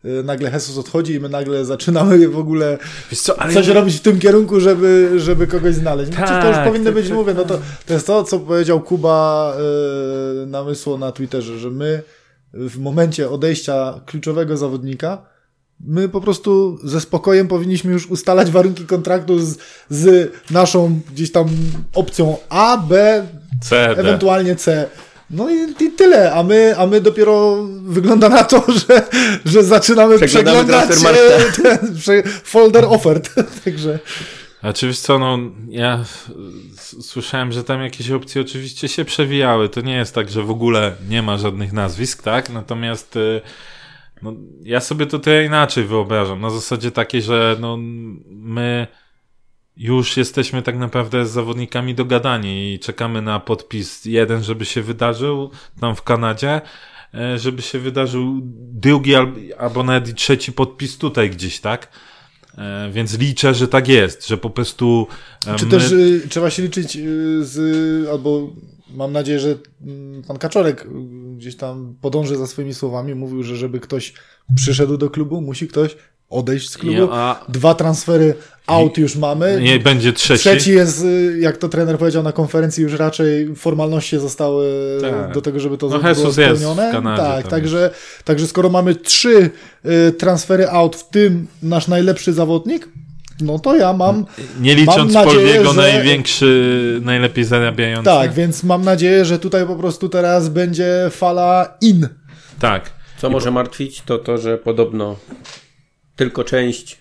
e, 0.05 0.23
nagle 0.23 0.51
Jesus 0.51 0.79
odchodzi 0.79 1.13
i 1.13 1.21
my 1.21 1.29
nagle 1.29 1.65
zaczynamy 1.65 2.29
w 2.29 2.39
ogóle 2.39 2.79
Wiesz 3.11 3.21
co, 3.21 3.41
ale 3.41 3.55
coś 3.55 3.69
robić 3.69 3.97
w 3.97 4.01
tym 4.01 4.19
kierunku, 4.19 4.61
żeby, 4.61 5.13
żeby 5.17 5.47
kogoś 5.47 5.75
znaleźć. 5.75 6.11
No, 6.11 6.17
przecież 6.17 6.43
to 6.43 6.49
już 6.49 6.57
Tak, 6.57 6.67
powinno 6.67 6.85
tak, 6.85 6.95
być, 6.95 7.07
tak, 7.07 7.15
mówię, 7.17 7.35
no 7.35 7.45
to, 7.45 7.59
to 7.87 7.95
jest 7.95 8.07
to, 8.07 8.25
co 8.25 8.41
powiedział 8.41 8.81
Kuba 8.81 9.55
e, 10.43 10.47
namysło 10.47 10.99
na 10.99 11.13
Twitterze, 11.13 11.59
że 11.59 11.71
my 11.71 12.03
w 12.53 12.79
momencie 12.79 13.31
odejścia 13.31 14.01
kluczowego 14.07 14.57
zawodnika 14.57 15.36
my 15.81 16.09
po 16.09 16.21
prostu 16.21 16.79
ze 16.85 17.01
spokojem 17.01 17.49
powinniśmy 17.49 17.93
już 17.93 18.07
ustalać 18.07 18.51
warunki 18.51 18.85
kontraktu 18.85 19.39
z, 19.39 19.59
z 19.91 20.33
naszą 20.51 21.01
gdzieś 21.13 21.33
tam 21.33 21.49
opcją 21.95 22.37
A, 22.49 22.77
B, 22.77 23.27
C, 23.63 23.71
D. 23.71 24.01
ewentualnie 24.01 24.57
C. 24.57 24.89
No 25.31 25.51
i, 25.51 25.85
i 25.85 25.91
tyle, 25.91 26.33
a 26.33 26.43
my, 26.43 26.75
a 26.79 26.87
my 26.87 27.01
dopiero 27.01 27.65
wygląda 27.83 28.29
na 28.29 28.45
to, 28.45 28.65
że, 28.73 29.03
że 29.45 29.65
zaczynamy 29.65 30.19
przeglądać 30.19 30.91
e, 30.91 31.53
ten 32.07 32.23
folder 32.45 32.85
ofert. 32.85 33.35
Także 33.65 33.99
A 34.63 34.73
czy 34.73 34.87
wiesz 34.87 34.99
co, 34.99 35.19
no 35.19 35.39
ja 35.69 36.05
słyszałem, 37.01 37.53
że 37.53 37.65
tam 37.65 37.83
jakieś 37.83 38.11
opcje 38.11 38.41
oczywiście 38.43 38.89
się 38.89 39.05
przewijały. 39.05 39.69
To 39.69 39.81
nie 39.81 39.97
jest 39.97 40.15
tak, 40.15 40.31
że 40.31 40.43
w 40.43 40.51
ogóle 40.51 40.93
nie 41.09 41.23
ma 41.23 41.39
żadnych 41.39 41.73
nazwisk, 41.73 42.23
tak? 42.23 42.51
Natomiast 42.51 43.17
y, 43.17 43.41
no, 44.23 44.33
ja 44.63 44.81
sobie 44.81 45.07
to 45.07 45.19
trochę 45.19 45.45
inaczej 45.45 45.85
wyobrażam. 45.85 46.41
Na 46.41 46.51
zasadzie 46.51 46.91
takiej, 46.91 47.23
że 47.23 47.57
no, 47.61 47.77
my 48.27 48.87
już 49.77 50.17
jesteśmy 50.17 50.63
tak 50.63 50.79
naprawdę 50.79 51.27
z 51.27 51.31
zawodnikami 51.31 51.95
dogadani 51.95 52.75
i 52.75 52.79
czekamy 52.79 53.23
na 53.23 53.41
podpis 53.41 54.05
jeden, 54.05 54.43
żeby 54.43 54.65
się 54.65 54.83
wydarzył 54.83 55.51
tam 55.81 55.97
w 55.97 56.03
Kanadzie, 56.03 56.61
e, 57.15 57.39
żeby 57.39 57.63
się 57.63 57.79
wydarzył 57.79 58.41
drugi 58.73 59.15
al- 59.15 59.33
albo 59.59 59.83
nawet 59.83 60.15
trzeci 60.17 60.53
podpis 60.53 60.99
tutaj 60.99 61.31
gdzieś, 61.31 61.61
tak? 61.61 61.89
E, 62.59 62.91
Więc 62.93 63.19
liczę, 63.19 63.55
że 63.55 63.69
tak 63.69 63.89
jest, 63.89 64.27
że 64.29 64.37
po 64.37 64.51
prostu. 64.51 65.07
e, 65.47 65.57
Czy 65.57 65.65
my- 65.65 65.71
też 65.71 65.93
y, 65.93 66.27
trzeba 66.29 66.51
się 66.51 66.63
liczyć 66.63 66.97
y, 66.97 67.45
z, 67.45 68.09
albo 68.09 68.51
mam 68.95 69.13
nadzieję, 69.13 69.41
że 69.41 69.55
mm, 69.87 70.23
pan 70.23 70.39
Kaczorek 70.39 70.85
y, 70.85 70.89
gdzieś 71.37 71.57
tam 71.57 71.95
podąży 72.01 72.37
za 72.37 72.47
swoimi 72.47 72.75
słowami, 72.75 73.15
mówił, 73.15 73.43
że 73.43 73.57
żeby 73.57 73.81
ktoś 73.81 74.13
przyszedł 74.57 74.97
do 74.97 75.11
klubu, 75.11 75.41
musi 75.41 75.69
ktoś 75.69 75.97
odejść 76.31 76.71
z 76.71 76.79
klubu. 76.79 76.99
Ja- 76.99 77.41
Dwa 77.49 77.75
transfery 77.75 78.35
out 78.67 78.99
już 78.99 79.17
mamy. 79.17 79.61
Nie 79.63 79.79
będzie 79.79 80.13
trzeci. 80.13 80.41
Trzeci 80.41 80.73
jest, 80.73 81.05
y, 81.05 81.39
jak 81.41 81.57
to 81.57 81.69
trener 81.69 81.99
powiedział 81.99 82.23
na 82.23 82.33
konferencji, 82.33 82.83
już 82.83 82.93
raczej 82.93 83.55
formalności 83.57 84.19
zostały 84.19 84.67
Tak. 85.01 85.33
do 85.35 85.43
tego, 85.43 85.61
żeby 85.61 85.79
to 85.79 85.89
No, 85.89 85.99
było 86.15 86.33
spełnione. 86.33 86.89
Kanadzie 86.93 87.23
tak, 87.23 87.49
także, 87.49 87.91
także 88.25 88.47
skoro 88.47 88.71
mamy 88.71 88.95
trzy 88.95 89.51
y, 90.09 90.13
transfery 90.13 90.71
out, 90.71 90.97
w 90.97 91.09
tym 91.09 91.47
nasz 91.63 91.89
najlepszy 91.89 92.33
zawodnik, 92.33 92.89
no 93.41 93.59
to 93.59 93.77
ja 93.77 93.93
mam 93.93 94.27
Nie 94.61 94.75
licząc 94.75 95.15
Mam 95.15 95.25
nadzieję, 95.27 95.47
Polniego, 95.55 95.73
że- 95.73 95.81
największy, 95.81 97.01
najlepiej 97.05 97.45
zarabiający. 97.45 98.05
Tak, 98.05 98.33
więc 98.33 98.65
mam 98.65 98.85
nadzieję, 98.85 99.25
że 99.25 99.39
tutaj 99.39 99.67
po 99.67 99.77
prostu 99.77 100.09
teraz 100.09 100.49
będzie 100.49 101.09
fala 101.11 101.77
in. 101.81 102.09
Tak. 102.59 102.91
Co 103.19 103.31
może 103.31 103.51
martwić, 103.51 104.03
to 104.03 104.19
to, 104.19 104.39
że 104.39 104.59
podobno 104.59 105.17
tylko 106.17 106.45
część 106.45 106.99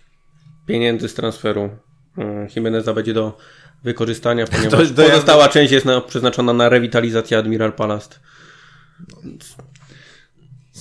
pieniędzy 0.66 1.10
z 1.10 1.14
transferu 1.14 1.70
e, 2.18 2.48
Jimeneza 2.56 2.94
będzie 2.94 3.14
do 3.14 3.38
wykorzystania, 3.84 4.46
ponieważ 4.52 4.92
to 4.92 5.02
ja- 5.02 5.10
pozostała 5.10 5.48
część 5.50 5.72
jest 5.72 5.86
na, 5.86 6.02
przeznaczona 6.02 6.54
na 6.54 6.70
rewitalizację 6.70 7.38
Admiral 7.38 7.74
Palast. 7.74 8.20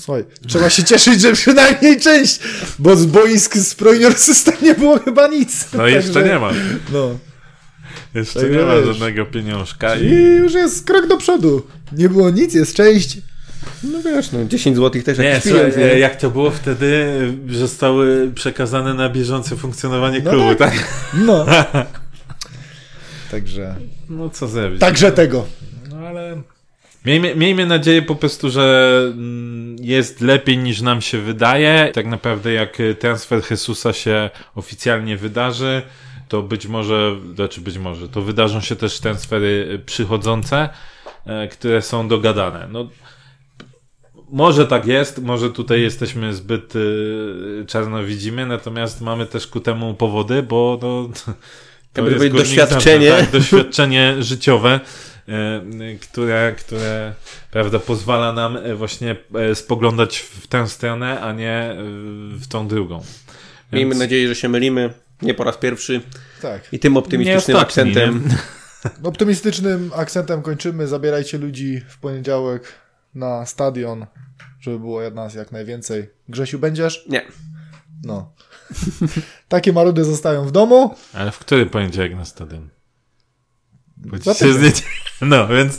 Słuchaj, 0.05 0.25
trzeba 0.49 0.71
się 0.71 0.85
cieszyć, 0.85 1.21
że 1.21 1.33
przynajmniej 1.33 2.01
część, 2.01 2.41
bo 2.79 2.97
z 2.97 3.07
boisk 3.07 3.57
z 3.57 3.75
Proinior 3.75 4.15
System 4.15 4.55
nie 4.63 4.75
było 4.75 4.99
chyba 4.99 5.27
nic. 5.27 5.67
No 5.73 5.87
jeszcze 5.87 6.13
Także- 6.13 6.29
nie 6.33 6.39
ma. 6.39 6.51
No. 6.93 7.19
Jeszcze 8.15 8.41
Tak 8.41 8.51
nie 8.51 8.59
ma 8.59 8.75
wiesz. 8.77 8.87
żadnego 8.87 9.27
pieniążka. 9.27 9.95
I 9.97 10.05
I... 10.05 10.15
już 10.37 10.53
jest 10.55 10.87
krok 10.87 11.07
do 11.07 11.17
przodu. 11.17 11.67
Nie 11.93 12.09
było 12.09 12.31
nic, 12.31 12.55
jest 12.55 12.75
część. 12.77 13.19
No 13.83 14.03
wiesz, 14.03 14.33
no 14.33 14.45
10 14.45 14.77
zł 14.77 15.03
też 15.03 15.19
Nie, 15.19 15.25
jakiś 15.25 15.43
słuchaj, 15.53 15.61
pieniądz. 15.73 15.91
e, 15.93 15.95
nie? 15.95 15.99
jak 15.99 16.17
to 16.17 16.31
było 16.31 16.51
wtedy, 16.51 17.07
że 17.47 17.59
zostały 17.59 18.33
przekazane 18.35 18.95
na 18.95 19.09
bieżące 19.09 19.57
funkcjonowanie 19.57 20.21
No 20.25 20.31
klubu, 20.31 20.55
tak. 20.55 20.71
tak? 20.71 20.89
No. 21.15 21.47
Także. 23.31 23.75
No 24.11 24.31
co 24.31 24.49
zrobić? 24.49 24.81
Także 24.81 25.13
tego. 25.13 25.47
No 25.91 25.97
ale 25.99 26.43
Miejmy, 27.05 27.35
miejmy 27.37 27.67
nadzieję 27.67 28.03
po 28.03 28.15
prostu, 28.15 28.51
że 28.51 28.99
mm, 29.07 29.77
jest 29.81 30.21
lepiej 30.21 30.59
niż 30.59 30.81
nam 30.81 31.01
się 31.01 31.19
wydaje. 31.19 31.91
Tak 31.95 32.07
naprawdę 32.07 32.53
jak 32.53 32.79
transfer 32.99 33.43
Jesusa 33.51 33.93
się 33.93 34.31
oficjalnie 34.55 35.17
wydarzy, 35.17 35.83
to 36.29 36.43
być 36.43 36.67
może, 36.67 37.17
znaczy 37.35 37.61
być 37.61 37.79
może, 37.79 38.09
to 38.09 38.23
wydarzą 38.23 38.61
się 38.61 38.77
też 38.77 39.01
transfery 39.01 39.81
przychodzące, 39.87 40.69
e, 41.27 41.49
które 41.49 41.83
są 41.83 42.09
dogadane. 42.09 42.69
No, 42.71 42.89
może 44.29 44.67
tak 44.67 44.87
jest, 44.87 45.23
może 45.23 45.51
tutaj 45.51 45.83
jesteśmy 45.83 46.35
zbyt 46.35 46.77
y, 46.77 47.65
czarno 47.67 48.05
widzimy, 48.05 48.47
natomiast 48.47 49.01
mamy 49.01 49.27
też 49.27 49.47
ku 49.47 49.61
temu 49.61 49.95
powody, 49.95 50.43
bo 50.43 50.79
no, 50.83 51.09
to 51.93 52.09
Jakby 52.09 52.25
jest 52.25 52.37
doświadczenie. 52.37 53.11
Tak, 53.11 53.31
doświadczenie 53.31 54.15
życiowe, 54.21 54.81
y, 54.81 55.14
które, 56.01 56.55
które 56.59 57.15
prawda, 57.51 57.79
pozwala 57.79 58.33
nam 58.33 58.57
y, 58.57 58.75
właśnie 58.77 59.17
y, 59.51 59.55
spoglądać 59.55 60.19
w 60.19 60.47
tę 60.47 60.69
stronę, 60.69 61.21
a 61.21 61.33
nie 61.33 61.77
w 62.31 62.47
tą 62.49 62.69
drugą. 62.69 63.03
Miejmy 63.73 63.91
Więc- 63.91 64.01
nadzieję, 64.01 64.29
że 64.29 64.35
się 64.35 64.49
mylimy. 64.49 64.95
Nie 65.23 65.35
po 65.35 65.45
raz 65.45 65.57
pierwszy. 65.57 66.01
Tak. 66.43 66.73
I 66.73 66.79
tym 66.79 66.97
optymistycznym 66.97 67.57
ostatni, 67.57 67.63
akcentem. 67.63 68.29
nie? 68.29 69.09
Optymistycznym 69.09 69.91
akcentem 69.95 70.43
kończymy. 70.43 70.87
Zabierajcie 70.87 71.39
ludzi 71.39 71.81
w 71.89 71.99
poniedziałek 71.99 72.73
na 73.15 73.47
stadion, 73.47 74.07
żeby 74.61 74.79
było 74.79 75.11
nas 75.11 75.35
jak 75.35 75.53
najwięcej. 75.53 76.11
Grzesiu, 76.29 76.59
będziesz? 76.59 77.07
Nie. 77.09 77.23
No. 78.05 78.33
Takie 79.49 79.73
marudy 79.73 80.05
zostają 80.05 80.45
w 80.45 80.53
domu. 80.53 80.95
Ale 81.13 81.31
w 81.31 81.39
który 81.39 81.67
poniedziałek 81.67 82.15
na 82.17 82.25
stadion? 82.25 82.69
Bo 84.05 84.17
jest 84.17 84.43
niedziela. 84.43 84.73
No, 85.21 85.49
więc 85.49 85.79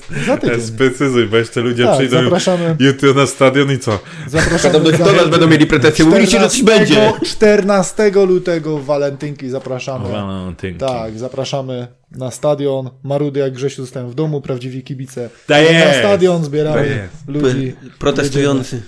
sprecyzuj, 0.67 1.27
bo 1.27 1.37
jeszcze 1.37 1.61
ludzie 1.61 1.83
Tak, 1.83 1.95
przyjdą 1.95 2.23
zapraszamy. 2.23 2.75
jutro 2.79 3.13
na 3.13 3.25
stadion 3.25 3.71
i 3.71 3.79
co? 3.79 3.99
Zapraszamy 4.27 4.79
Będą 4.79 5.05
do, 5.05 5.13
nas 5.13 5.29
będą 5.29 5.47
mieli 5.47 5.65
pretensje. 5.67 6.05
Mówiliście, 6.05 6.39
że 6.39 6.49
coś 6.49 6.63
będzie. 6.63 7.13
14 7.25 8.11
lutego 8.27 8.79
walentynki 8.79 9.49
zapraszamy. 9.49 10.09
Walentynki. 10.09 10.79
Tak, 10.79 11.19
zapraszamy 11.19 11.87
na 12.11 12.31
stadion. 12.31 12.89
Marudy 13.03 13.39
jak 13.39 13.53
Grzesiu 13.53 13.81
zostają 13.81 14.09
w 14.09 14.15
domu, 14.15 14.41
prawdziwi 14.41 14.83
kibice. 14.83 15.29
Tak 15.47 15.63
Na 15.63 15.69
jest. 15.71 15.99
stadion 15.99 16.37
Tak 16.37 16.45
zbieramy 16.45 16.87
jest. 16.87 17.43
ludzi. 17.43 17.75
Protestujący. 17.99 18.81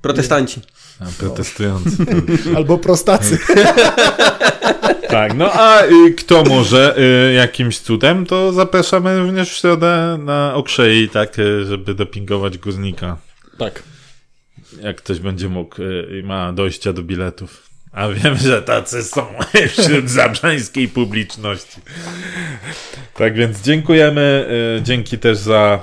Protestanci. 0.00 0.60
A, 1.00 1.04
protestujący. 1.18 1.90
Albo 2.56 2.78
prostacy. 2.78 3.38
tak, 5.14 5.34
no 5.34 5.52
a 5.52 5.84
y, 5.84 6.14
kto 6.14 6.42
może 6.44 6.96
y, 7.30 7.32
jakimś 7.32 7.78
cudem, 7.78 8.26
to 8.26 8.52
zapraszamy 8.52 9.18
również 9.18 9.50
w 9.50 9.56
środę 9.56 10.18
na 10.20 10.54
Okrzei, 10.54 11.08
tak, 11.08 11.38
y, 11.38 11.64
żeby 11.64 11.94
dopingować 11.94 12.58
górnika. 12.58 13.16
Tak. 13.58 13.82
Jak 14.82 14.96
ktoś 14.96 15.18
będzie 15.18 15.48
mógł 15.48 15.76
i 16.20 16.22
ma 16.22 16.52
dojścia 16.52 16.92
do 16.92 17.02
biletów. 17.02 17.70
A 17.92 18.08
wiem, 18.08 18.36
że 18.36 18.62
tacy 18.62 19.04
są 19.04 19.26
wśród 19.78 20.10
zabrzańskiej 20.10 20.88
publiczności. 20.88 21.80
Tak 23.16 23.34
więc 23.34 23.62
dziękujemy. 23.62 24.48
Dzięki 24.82 25.18
też 25.18 25.38
za 25.38 25.82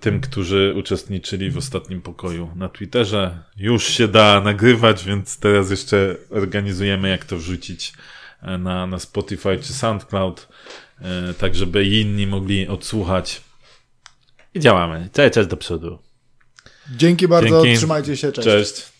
tym, 0.00 0.20
którzy 0.20 0.74
uczestniczyli 0.76 1.50
w 1.50 1.56
ostatnim 1.56 2.02
pokoju 2.02 2.50
na 2.56 2.68
Twitterze. 2.68 3.38
Już 3.56 3.84
się 3.84 4.08
da 4.08 4.40
nagrywać, 4.40 5.04
więc 5.04 5.38
teraz 5.38 5.70
jeszcze 5.70 6.16
organizujemy, 6.30 7.08
jak 7.08 7.24
to 7.24 7.36
wrzucić 7.36 7.92
na, 8.42 8.86
na 8.86 8.98
Spotify 8.98 9.58
czy 9.62 9.72
SoundCloud, 9.72 10.48
y, 11.30 11.34
tak 11.34 11.54
żeby 11.54 11.84
inni 11.84 12.26
mogli 12.26 12.68
odsłuchać. 12.68 13.40
I 14.54 14.60
działamy. 14.60 15.08
Cały 15.12 15.30
czas 15.30 15.48
do 15.48 15.56
przodu. 15.56 15.98
Dzięki 16.96 17.28
bardzo, 17.28 17.62
Dzięki. 17.62 17.78
trzymajcie 17.78 18.16
się, 18.16 18.32
cześć. 18.32 18.48
Cześć. 18.48 18.86